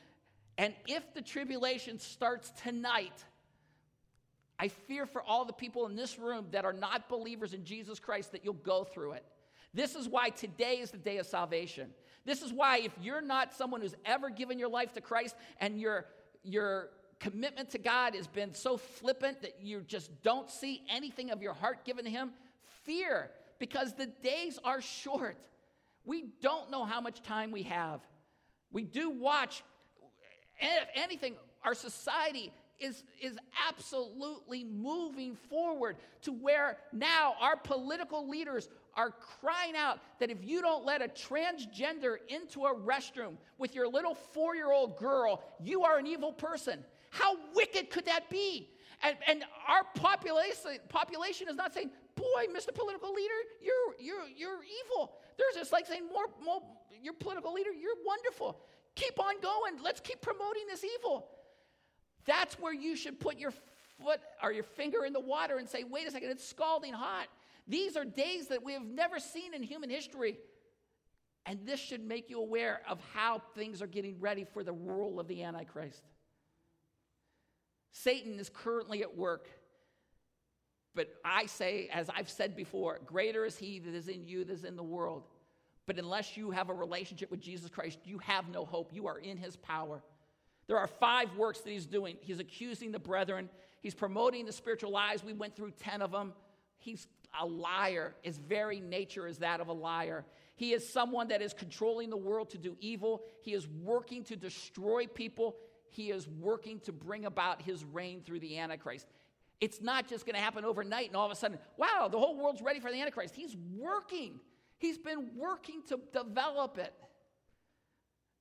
And 0.58 0.74
if 0.88 1.14
the 1.14 1.22
tribulation 1.22 2.00
starts 2.00 2.52
tonight, 2.64 3.24
I 4.58 4.70
fear 4.70 5.06
for 5.06 5.22
all 5.22 5.46
the 5.46 5.54
people 5.54 5.86
in 5.86 5.96
this 5.96 6.18
room 6.18 6.48
that 6.52 6.66
are 6.66 6.74
not 6.74 7.08
believers 7.08 7.54
in 7.54 7.66
Jesus 7.66 8.00
Christ 8.00 8.32
that 8.32 8.44
you'll 8.44 8.54
go 8.56 8.84
through 8.84 9.12
it 9.14 9.26
This 9.74 9.96
is 9.96 10.08
why 10.08 10.30
today 10.30 10.80
is 10.80 10.92
the 10.92 10.98
day 10.98 11.18
of 11.18 11.26
salvation. 11.26 11.90
This 12.26 12.42
is 12.42 12.54
why, 12.54 12.80
if 12.80 12.92
you're 13.02 13.22
not 13.22 13.54
someone 13.54 13.82
who's 13.82 13.96
ever 14.06 14.30
given 14.30 14.60
your 14.60 14.70
life 14.70 14.94
to 14.94 15.02
Christ 15.02 15.36
and 15.60 15.80
your, 15.80 16.06
your 16.44 16.90
commitment 17.20 17.70
to 17.72 17.78
God 17.78 18.16
has 18.16 18.28
been 18.28 18.54
so 18.54 18.78
flippant 18.78 19.42
that 19.42 19.62
you 19.62 19.82
just 19.82 20.22
don't 20.22 20.50
see 20.50 20.82
anything 20.90 21.32
of 21.32 21.42
your 21.42 21.54
heart 21.54 21.86
given 21.86 22.06
to 22.06 22.12
Him, 22.12 22.32
fear 22.84 23.32
because 23.60 23.94
the 23.94 24.08
days 24.08 24.60
are 24.64 24.82
short. 24.82 25.38
We 26.04 26.26
don't 26.42 26.70
know 26.72 26.84
how 26.84 27.00
much 27.00 27.22
time 27.22 27.52
we 27.52 27.64
have. 27.64 28.02
We 28.72 28.84
do 28.84 29.10
watch, 29.10 29.64
if 30.60 30.88
anything, 30.96 31.36
our 31.64 31.76
society 31.76 32.52
is, 32.80 33.04
is 33.22 33.38
absolutely 33.70 34.64
moving 34.64 35.36
forward 35.36 35.98
to 36.24 36.32
where 36.32 36.78
now 36.92 37.36
our 37.40 37.56
political 37.56 38.28
leaders 38.28 38.68
are 38.96 39.12
crying 39.40 39.76
out 39.76 40.00
that 40.20 40.30
if 40.30 40.44
you 40.44 40.62
don't 40.62 40.86
let 40.86 41.02
a 41.02 41.08
transgender 41.08 42.18
into 42.28 42.66
a 42.66 42.76
restroom 42.76 43.36
with 43.58 43.74
your 43.76 43.88
little 43.88 44.16
four 44.16 44.56
year 44.56 44.72
old 44.72 44.98
girl, 44.98 45.44
you 45.62 45.84
are 45.84 45.98
an 45.98 46.08
evil 46.08 46.34
person. 46.34 46.84
How 47.10 47.36
wicked 47.56 47.90
could 47.90 48.06
that 48.06 48.30
be? 48.30 48.70
And, 49.04 49.18
and 49.28 49.44
our 49.68 49.84
population, 49.96 50.78
population 50.90 51.48
is 51.50 51.56
not 51.56 51.74
saying, 51.74 51.90
boy, 52.16 52.46
Mr. 52.56 52.74
Political 52.74 53.14
Leader, 53.14 53.34
you're, 53.62 53.96
you're, 54.00 54.28
you're 54.36 54.60
evil. 54.86 55.14
They're 55.38 55.48
just 55.56 55.72
like 55.72 55.88
saying, 55.88 56.04
more, 56.14 56.28
more, 56.44 56.62
your 57.02 57.14
political 57.14 57.54
leader, 57.54 57.72
you're 57.72 57.96
wonderful. 58.06 58.60
Keep 58.96 59.20
on 59.20 59.40
going. 59.42 59.84
Let's 59.84 60.00
keep 60.00 60.22
promoting 60.22 60.64
this 60.68 60.84
evil. 60.84 61.28
That's 62.26 62.60
where 62.60 62.74
you 62.74 62.96
should 62.96 63.20
put 63.20 63.40
your 63.40 63.52
foot 64.04 64.20
or 64.44 64.52
your 64.52 64.64
finger 64.64 65.06
in 65.06 65.14
the 65.14 65.20
water 65.20 65.58
and 65.58 65.68
say, 65.68 65.84
wait 65.84 66.08
a 66.08 66.12
second, 66.12 66.30
it's 66.30 66.48
scalding 66.48 66.94
hot. 66.94 67.28
These 67.72 67.96
are 67.96 68.04
days 68.04 68.48
that 68.48 68.64
we 68.64 68.74
have 68.74 68.86
never 68.86 69.18
seen 69.18 69.54
in 69.54 69.64
human 69.64 69.90
history. 69.90 70.38
And 71.46 71.66
this 71.66 71.80
should 71.80 72.06
make 72.06 72.30
you 72.30 72.42
aware 72.42 72.82
of 72.88 73.00
how 73.14 73.42
things 73.56 73.82
are 73.82 73.88
getting 73.88 74.20
ready 74.20 74.44
for 74.44 74.62
the 74.62 74.74
rule 74.74 75.22
of 75.22 75.28
the 75.30 75.42
Antichrist. 75.42 76.04
Satan 77.94 78.38
is 78.40 78.50
currently 78.54 79.02
at 79.02 79.18
work. 79.18 79.48
But 80.96 81.16
I 81.24 81.46
say, 81.46 81.88
as 81.94 82.10
I've 82.10 82.30
said 82.30 82.58
before, 82.58 83.00
greater 83.06 83.46
is 83.46 83.58
he 83.58 83.80
that 83.80 83.94
is 83.94 84.10
in 84.10 84.28
you 84.28 84.44
that 84.44 84.52
is 84.52 84.66
in 84.66 84.76
the 84.76 84.84
world. 84.84 85.24
But 85.88 85.98
unless 85.98 86.36
you 86.36 86.52
have 86.52 86.70
a 86.70 86.74
relationship 86.74 87.32
with 87.32 87.40
Jesus 87.40 87.70
Christ, 87.70 88.00
you 88.04 88.18
have 88.20 88.50
no 88.50 88.66
hope. 88.66 88.92
You 88.94 89.08
are 89.08 89.18
in 89.18 89.38
his 89.38 89.56
power. 89.56 90.04
There 90.68 90.78
are 90.78 90.88
five 90.88 91.34
works 91.38 91.62
that 91.62 91.70
he's 91.70 91.86
doing. 91.86 92.18
He's 92.20 92.40
accusing 92.40 92.92
the 92.92 93.00
brethren, 93.00 93.50
he's 93.80 93.96
promoting 93.96 94.46
the 94.46 94.52
spiritual 94.52 94.92
lies. 94.92 95.24
We 95.24 95.32
went 95.32 95.56
through 95.56 95.72
10 95.80 96.02
of 96.02 96.12
them. 96.12 96.34
He's 96.78 97.08
a 97.40 97.46
liar. 97.46 98.14
His 98.22 98.38
very 98.38 98.80
nature 98.80 99.28
is 99.28 99.40
that 99.40 99.62
of 99.62 99.68
a 99.68 99.74
liar. 99.74 100.26
He 100.56 100.74
is 100.74 100.92
someone 100.92 101.30
that 101.30 101.42
is 101.42 101.54
controlling 101.54 102.10
the 102.10 102.18
world 102.18 102.52
to 102.52 102.58
do 102.58 102.76
evil. 102.80 103.24
He 103.42 103.54
is 103.54 103.68
working 103.68 104.24
to 104.26 104.36
destroy 104.36 105.08
people. 105.08 105.56
He 105.90 106.12
is 106.12 106.28
working 106.28 106.80
to 106.82 106.92
bring 106.92 107.26
about 107.26 107.62
his 107.62 107.84
reign 107.84 108.22
through 108.24 108.40
the 108.40 108.60
Antichrist. 108.60 109.08
It's 109.60 109.82
not 109.82 110.08
just 110.08 110.26
going 110.26 110.36
to 110.36 110.42
happen 110.42 110.66
overnight 110.66 111.08
and 111.08 111.16
all 111.16 111.26
of 111.26 111.32
a 111.32 111.36
sudden, 111.36 111.60
wow, 111.78 112.10
the 112.12 112.20
whole 112.20 112.38
world's 112.38 112.62
ready 112.62 112.80
for 112.80 112.92
the 112.92 113.00
Antichrist. 113.00 113.36
He's 113.36 113.56
working. 113.78 114.40
He's 114.78 114.98
been 114.98 115.32
working 115.36 115.84
to 115.90 116.00
develop 116.12 116.78
it. 116.78 116.94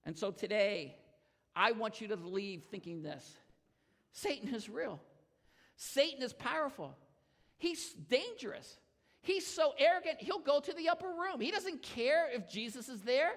And 0.04 0.16
so 0.16 0.30
today, 0.30 0.96
I 1.54 1.72
want 1.72 2.00
you 2.00 2.08
to 2.08 2.16
leave 2.16 2.64
thinking 2.70 3.02
this 3.02 3.36
Satan 4.12 4.54
is 4.54 4.68
real, 4.68 5.00
Satan 5.76 6.22
is 6.22 6.32
powerful. 6.32 6.96
He's 7.58 7.92
dangerous. 7.92 8.78
He's 9.22 9.46
so 9.46 9.74
arrogant, 9.78 10.20
he'll 10.20 10.38
go 10.38 10.60
to 10.60 10.72
the 10.72 10.88
upper 10.88 11.08
room. 11.08 11.40
He 11.40 11.50
doesn't 11.50 11.82
care 11.82 12.28
if 12.32 12.48
Jesus 12.48 12.88
is 12.88 13.02
there. 13.02 13.32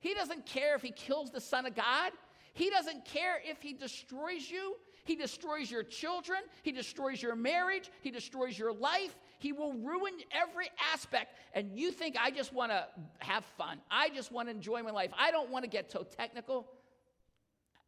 He 0.00 0.14
doesn't 0.14 0.46
care 0.46 0.74
if 0.74 0.82
he 0.82 0.92
kills 0.92 1.30
the 1.30 1.40
Son 1.40 1.66
of 1.66 1.74
God. 1.74 2.12
He 2.52 2.70
doesn't 2.70 3.04
care 3.04 3.40
if 3.44 3.60
he 3.60 3.72
destroys 3.72 4.48
you. 4.48 4.76
He 5.04 5.16
destroys 5.16 5.70
your 5.70 5.82
children. 5.82 6.40
He 6.62 6.72
destroys 6.72 7.20
your 7.20 7.34
marriage. 7.34 7.90
He 8.00 8.10
destroys 8.10 8.58
your 8.58 8.72
life. 8.72 9.16
He 9.38 9.52
will 9.52 9.74
ruin 9.74 10.14
every 10.32 10.70
aspect. 10.92 11.34
And 11.52 11.76
you 11.78 11.90
think, 11.90 12.16
I 12.18 12.30
just 12.30 12.52
want 12.52 12.70
to 12.70 12.86
have 13.18 13.44
fun. 13.58 13.80
I 13.90 14.08
just 14.10 14.32
want 14.32 14.48
to 14.48 14.54
enjoy 14.54 14.82
my 14.82 14.90
life. 14.90 15.10
I 15.18 15.30
don't 15.30 15.50
want 15.50 15.64
to 15.64 15.70
get 15.70 15.90
so 15.90 16.04
technical. 16.04 16.66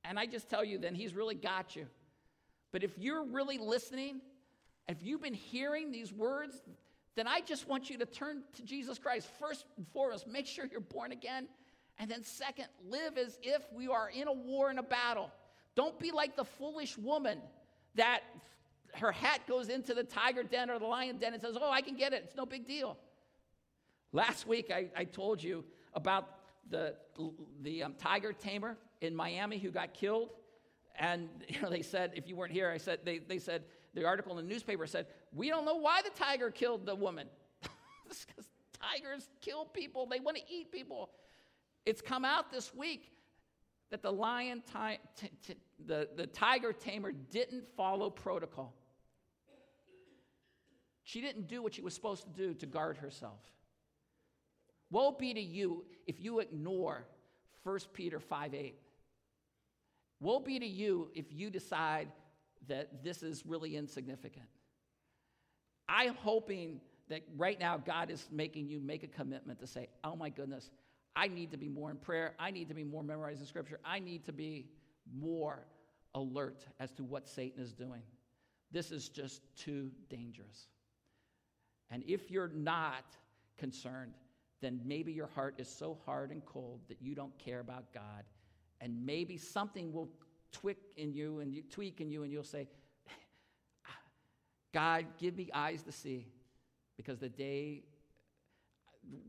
And 0.04 0.18
I 0.18 0.26
just 0.26 0.48
tell 0.48 0.64
you, 0.64 0.78
then 0.78 0.94
he's 0.94 1.14
really 1.14 1.34
got 1.34 1.76
you. 1.76 1.86
But 2.72 2.82
if 2.82 2.98
you're 2.98 3.24
really 3.24 3.58
listening, 3.58 4.20
if 4.88 5.02
you've 5.02 5.22
been 5.22 5.34
hearing 5.34 5.90
these 5.90 6.12
words, 6.12 6.62
then 7.16 7.26
I 7.26 7.40
just 7.40 7.66
want 7.66 7.90
you 7.90 7.98
to 7.98 8.06
turn 8.06 8.42
to 8.54 8.62
Jesus 8.62 8.98
Christ. 8.98 9.28
First 9.40 9.64
and 9.76 9.86
foremost, 9.88 10.26
make 10.28 10.46
sure 10.46 10.66
you're 10.70 10.80
born 10.80 11.12
again. 11.12 11.48
And 11.98 12.10
then, 12.10 12.22
second, 12.22 12.66
live 12.88 13.16
as 13.16 13.38
if 13.42 13.62
we 13.72 13.88
are 13.88 14.10
in 14.10 14.28
a 14.28 14.32
war 14.32 14.68
and 14.68 14.78
a 14.78 14.82
battle. 14.82 15.30
Don't 15.74 15.98
be 15.98 16.12
like 16.12 16.36
the 16.36 16.44
foolish 16.44 16.98
woman 16.98 17.38
that 17.94 18.20
her 18.94 19.12
hat 19.12 19.40
goes 19.48 19.70
into 19.70 19.94
the 19.94 20.04
tiger 20.04 20.42
den 20.42 20.70
or 20.70 20.78
the 20.78 20.86
lion 20.86 21.16
den 21.16 21.32
and 21.32 21.40
says, 21.40 21.56
Oh, 21.58 21.70
I 21.70 21.80
can 21.80 21.96
get 21.96 22.12
it. 22.12 22.22
It's 22.26 22.36
no 22.36 22.44
big 22.44 22.66
deal. 22.66 22.98
Last 24.12 24.46
week, 24.46 24.70
I, 24.70 24.88
I 24.94 25.04
told 25.04 25.42
you 25.42 25.64
about 25.94 26.28
the, 26.68 26.94
the 27.62 27.82
um, 27.82 27.94
tiger 27.98 28.32
tamer 28.32 28.76
in 29.00 29.14
Miami 29.14 29.58
who 29.58 29.70
got 29.70 29.94
killed. 29.94 30.30
And 30.98 31.28
you 31.48 31.60
know, 31.62 31.70
they 31.70 31.82
said, 31.82 32.12
if 32.14 32.28
you 32.28 32.36
weren't 32.36 32.52
here, 32.52 32.70
I 32.70 32.78
said, 32.78 33.00
they, 33.04 33.18
they 33.18 33.38
said, 33.38 33.64
the 33.96 34.04
article 34.04 34.38
in 34.38 34.46
the 34.46 34.52
newspaper 34.52 34.86
said, 34.86 35.06
We 35.34 35.48
don't 35.48 35.64
know 35.64 35.76
why 35.76 36.02
the 36.02 36.10
tiger 36.10 36.50
killed 36.50 36.84
the 36.84 36.94
woman. 36.94 37.26
because 38.04 38.46
tigers 38.78 39.28
kill 39.40 39.64
people, 39.64 40.06
they 40.06 40.20
want 40.20 40.36
to 40.36 40.42
eat 40.48 40.70
people. 40.70 41.10
It's 41.86 42.02
come 42.02 42.24
out 42.24 42.52
this 42.52 42.74
week 42.74 43.10
that 43.90 44.02
the 44.02 44.12
lion, 44.12 44.62
ti- 44.70 44.98
t- 45.16 45.30
t- 45.46 45.56
the, 45.86 46.08
the 46.14 46.26
tiger 46.26 46.72
tamer 46.72 47.10
didn't 47.10 47.64
follow 47.76 48.10
protocol. 48.10 48.74
She 51.04 51.22
didn't 51.22 51.48
do 51.48 51.62
what 51.62 51.74
she 51.74 51.80
was 51.80 51.94
supposed 51.94 52.24
to 52.24 52.30
do 52.30 52.52
to 52.54 52.66
guard 52.66 52.98
herself. 52.98 53.40
Woe 54.90 55.12
be 55.12 55.32
to 55.32 55.40
you 55.40 55.84
if 56.06 56.20
you 56.20 56.40
ignore 56.40 57.06
1 57.62 57.78
Peter 57.94 58.20
5 58.20 58.54
8. 58.54 58.74
Woe 60.20 60.40
be 60.40 60.58
to 60.58 60.66
you 60.66 61.10
if 61.14 61.26
you 61.30 61.48
decide 61.48 62.08
that 62.68 63.04
this 63.04 63.22
is 63.22 63.44
really 63.46 63.76
insignificant. 63.76 64.46
I'm 65.88 66.14
hoping 66.14 66.80
that 67.08 67.22
right 67.36 67.58
now 67.58 67.76
God 67.78 68.10
is 68.10 68.26
making 68.32 68.68
you 68.68 68.80
make 68.80 69.02
a 69.02 69.08
commitment 69.08 69.60
to 69.60 69.66
say, 69.66 69.88
oh 70.02 70.16
my 70.16 70.28
goodness, 70.28 70.70
I 71.14 71.28
need 71.28 71.52
to 71.52 71.56
be 71.56 71.68
more 71.68 71.90
in 71.90 71.96
prayer. 71.96 72.34
I 72.38 72.50
need 72.50 72.68
to 72.68 72.74
be 72.74 72.84
more 72.84 73.02
memorizing 73.02 73.46
scripture. 73.46 73.78
I 73.84 74.00
need 74.00 74.24
to 74.26 74.32
be 74.32 74.66
more 75.14 75.66
alert 76.14 76.66
as 76.80 76.90
to 76.92 77.04
what 77.04 77.28
Satan 77.28 77.62
is 77.62 77.72
doing. 77.72 78.02
This 78.72 78.90
is 78.90 79.08
just 79.08 79.42
too 79.56 79.90
dangerous. 80.10 80.66
And 81.90 82.02
if 82.06 82.30
you're 82.30 82.48
not 82.48 83.04
concerned, 83.56 84.14
then 84.60 84.80
maybe 84.84 85.12
your 85.12 85.28
heart 85.28 85.54
is 85.58 85.68
so 85.68 85.96
hard 86.04 86.30
and 86.32 86.44
cold 86.44 86.80
that 86.88 87.00
you 87.00 87.14
don't 87.14 87.36
care 87.38 87.60
about 87.60 87.92
God. 87.92 88.24
And 88.80 89.06
maybe 89.06 89.36
something 89.36 89.92
will 89.92 90.08
tweak 90.60 90.78
in 90.96 91.12
you 91.12 91.40
and 91.40 91.52
you 91.54 91.62
tweak 91.62 92.00
in 92.00 92.10
you 92.10 92.22
and 92.22 92.32
you'll 92.32 92.44
say, 92.44 92.68
God, 94.72 95.06
give 95.18 95.36
me 95.36 95.50
eyes 95.54 95.82
to 95.82 95.92
see 95.92 96.26
because 96.96 97.18
the 97.18 97.28
day 97.28 97.84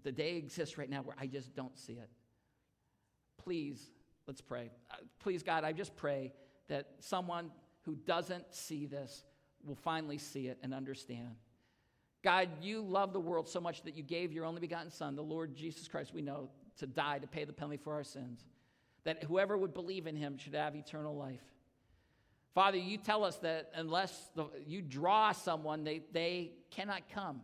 the 0.03 0.11
day 0.11 0.37
exists 0.37 0.77
right 0.77 0.89
now 0.89 1.03
where 1.03 1.15
I 1.19 1.27
just 1.27 1.55
don't 1.55 1.77
see 1.77 1.93
it. 1.93 2.09
Please, 3.37 3.91
let's 4.25 4.41
pray. 4.41 4.71
Uh, 4.89 4.95
please, 5.19 5.43
God, 5.43 5.63
I 5.63 5.71
just 5.71 5.95
pray 5.95 6.33
that 6.67 6.87
someone 6.99 7.51
who 7.83 7.95
doesn't 7.95 8.45
see 8.53 8.87
this 8.87 9.23
will 9.63 9.75
finally 9.75 10.17
see 10.17 10.47
it 10.47 10.57
and 10.63 10.73
understand. 10.73 11.35
God, 12.23 12.49
you 12.61 12.81
love 12.81 13.13
the 13.13 13.19
world 13.19 13.47
so 13.47 13.61
much 13.61 13.83
that 13.83 13.95
you 13.95 14.01
gave 14.01 14.33
your 14.33 14.45
only 14.45 14.61
begotten 14.61 14.89
Son, 14.89 15.15
the 15.15 15.21
Lord 15.21 15.55
Jesus 15.55 15.87
Christ, 15.87 16.11
we 16.11 16.23
know, 16.23 16.49
to 16.79 16.87
die 16.87 17.19
to 17.19 17.27
pay 17.27 17.45
the 17.45 17.53
penalty 17.53 17.77
for 17.77 17.93
our 17.93 18.03
sins 18.03 18.43
that 19.07 19.23
whoever 19.23 19.57
would 19.57 19.73
believe 19.73 20.05
in 20.05 20.17
him 20.17 20.37
should 20.37 20.53
have 20.53 20.75
eternal 20.75 21.15
life. 21.15 21.39
Father, 22.53 22.77
you 22.77 22.97
tell 22.97 23.23
us 23.23 23.37
that 23.37 23.71
unless 23.73 24.31
the, 24.35 24.47
you 24.65 24.81
draw 24.81 25.31
someone, 25.31 25.85
they, 25.85 26.01
they 26.11 26.51
cannot 26.71 27.03
come 27.13 27.39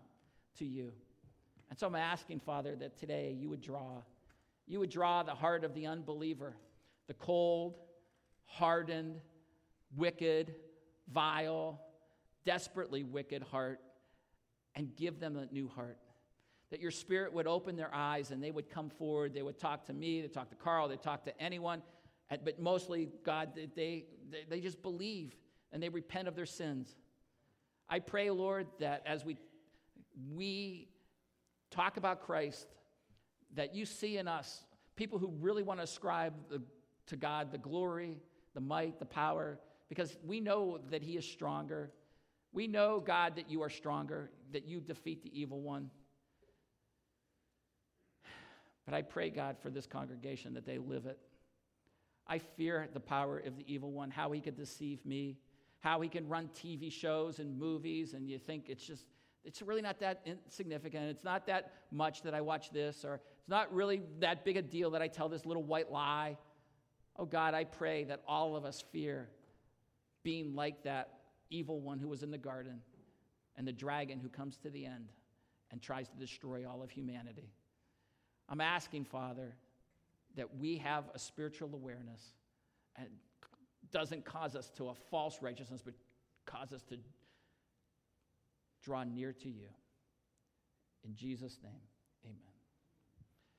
to 0.57 0.65
you. 0.65 0.91
And 1.69 1.79
so 1.79 1.87
I'm 1.87 1.95
asking, 1.95 2.41
Father, 2.41 2.75
that 2.75 2.99
today 2.99 3.33
you 3.39 3.47
would 3.47 3.61
draw. 3.61 4.01
You 4.67 4.81
would 4.81 4.89
draw 4.89 5.23
the 5.23 5.35
heart 5.35 5.63
of 5.63 5.73
the 5.73 5.87
unbeliever, 5.87 6.57
the 7.07 7.13
cold, 7.13 7.77
hardened, 8.43 9.21
wicked, 9.95 10.55
vile, 11.13 11.79
desperately 12.43 13.05
wicked 13.05 13.41
heart, 13.41 13.79
and 14.75 14.93
give 14.97 15.21
them 15.21 15.37
a 15.37 15.45
new 15.45 15.69
heart 15.69 15.97
that 16.73 16.81
your 16.81 16.89
spirit 16.89 17.31
would 17.31 17.45
open 17.45 17.75
their 17.75 17.93
eyes 17.93 18.31
and 18.31 18.43
they 18.43 18.49
would 18.49 18.67
come 18.67 18.89
forward. 18.89 19.31
They 19.31 19.43
would 19.43 19.59
talk 19.59 19.85
to 19.85 19.93
me, 19.93 20.21
they 20.21 20.27
talk 20.27 20.49
to 20.49 20.55
Carl, 20.55 20.87
they 20.87 20.95
talk 20.95 21.23
to 21.25 21.39
anyone. 21.39 21.83
But 22.43 22.59
mostly, 22.59 23.09
God, 23.23 23.51
they, 23.55 23.69
they, 23.75 24.05
they 24.49 24.59
just 24.59 24.81
believe 24.81 25.35
and 25.71 25.83
they 25.83 25.89
repent 25.89 26.27
of 26.27 26.35
their 26.35 26.47
sins. 26.47 26.95
I 27.87 27.99
pray, 27.99 28.31
Lord, 28.31 28.65
that 28.79 29.03
as 29.05 29.23
we, 29.23 29.37
we 30.33 30.87
talk 31.69 31.97
about 31.97 32.23
Christ, 32.23 32.65
that 33.53 33.75
you 33.75 33.85
see 33.85 34.17
in 34.17 34.27
us 34.27 34.63
people 34.95 35.19
who 35.19 35.31
really 35.41 35.61
want 35.61 35.79
to 35.79 35.83
ascribe 35.83 36.33
the, 36.49 36.59
to 37.05 37.15
God 37.15 37.51
the 37.51 37.59
glory, 37.59 38.17
the 38.55 38.61
might, 38.61 38.97
the 38.97 39.05
power, 39.05 39.59
because 39.89 40.17
we 40.25 40.39
know 40.39 40.79
that 40.89 41.03
He 41.03 41.17
is 41.17 41.25
stronger. 41.25 41.91
We 42.51 42.65
know, 42.65 42.99
God, 42.99 43.35
that 43.35 43.47
you 43.47 43.61
are 43.61 43.69
stronger, 43.69 44.31
that 44.53 44.67
you 44.67 44.79
defeat 44.79 45.21
the 45.21 45.39
evil 45.39 45.61
one. 45.61 45.91
But 48.85 48.93
I 48.93 49.01
pray, 49.01 49.29
God, 49.29 49.57
for 49.61 49.69
this 49.69 49.87
congregation 49.87 50.53
that 50.53 50.65
they 50.65 50.77
live 50.77 51.05
it. 51.05 51.17
I 52.27 52.39
fear 52.39 52.87
the 52.93 52.99
power 52.99 53.39
of 53.39 53.57
the 53.57 53.65
evil 53.71 53.91
one, 53.91 54.09
how 54.09 54.31
he 54.31 54.39
could 54.39 54.55
deceive 54.55 55.05
me, 55.05 55.37
how 55.79 55.99
he 56.01 56.09
can 56.09 56.27
run 56.27 56.49
TV 56.55 56.91
shows 56.91 57.39
and 57.39 57.57
movies, 57.57 58.13
and 58.13 58.29
you 58.29 58.37
think 58.37 58.69
it's 58.69 58.85
just, 58.85 59.05
it's 59.43 59.61
really 59.61 59.81
not 59.81 59.99
that 59.99 60.21
insignificant. 60.25 61.05
It's 61.09 61.23
not 61.23 61.45
that 61.47 61.73
much 61.91 62.21
that 62.23 62.33
I 62.33 62.41
watch 62.41 62.71
this, 62.71 63.03
or 63.03 63.15
it's 63.39 63.49
not 63.49 63.73
really 63.73 64.01
that 64.19 64.45
big 64.45 64.55
a 64.55 64.61
deal 64.61 64.91
that 64.91 65.01
I 65.01 65.07
tell 65.07 65.27
this 65.27 65.45
little 65.45 65.63
white 65.63 65.91
lie. 65.91 66.37
Oh 67.17 67.25
God, 67.25 67.53
I 67.53 67.65
pray 67.65 68.05
that 68.05 68.21
all 68.27 68.55
of 68.55 68.63
us 68.63 68.83
fear 68.91 69.29
being 70.23 70.55
like 70.55 70.83
that 70.83 71.19
evil 71.49 71.81
one 71.81 71.99
who 71.99 72.07
was 72.07 72.23
in 72.23 72.31
the 72.31 72.37
garden 72.37 72.79
and 73.57 73.67
the 73.67 73.73
dragon 73.73 74.19
who 74.19 74.29
comes 74.29 74.57
to 74.59 74.69
the 74.69 74.85
end 74.85 75.11
and 75.71 75.81
tries 75.81 76.07
to 76.07 76.15
destroy 76.17 76.65
all 76.67 76.81
of 76.81 76.89
humanity. 76.89 77.51
I'm 78.49 78.61
asking, 78.61 79.05
Father, 79.05 79.55
that 80.35 80.55
we 80.57 80.77
have 80.77 81.05
a 81.13 81.19
spiritual 81.19 81.69
awareness 81.73 82.21
and 82.95 83.07
doesn't 83.91 84.25
cause 84.25 84.55
us 84.55 84.69
to 84.77 84.89
a 84.89 84.93
false 84.93 85.37
righteousness, 85.41 85.81
but 85.83 85.93
cause 86.45 86.73
us 86.73 86.81
to 86.83 86.97
draw 88.83 89.03
near 89.03 89.31
to 89.31 89.47
you. 89.47 89.67
In 91.05 91.15
Jesus' 91.15 91.57
name. 91.63 91.92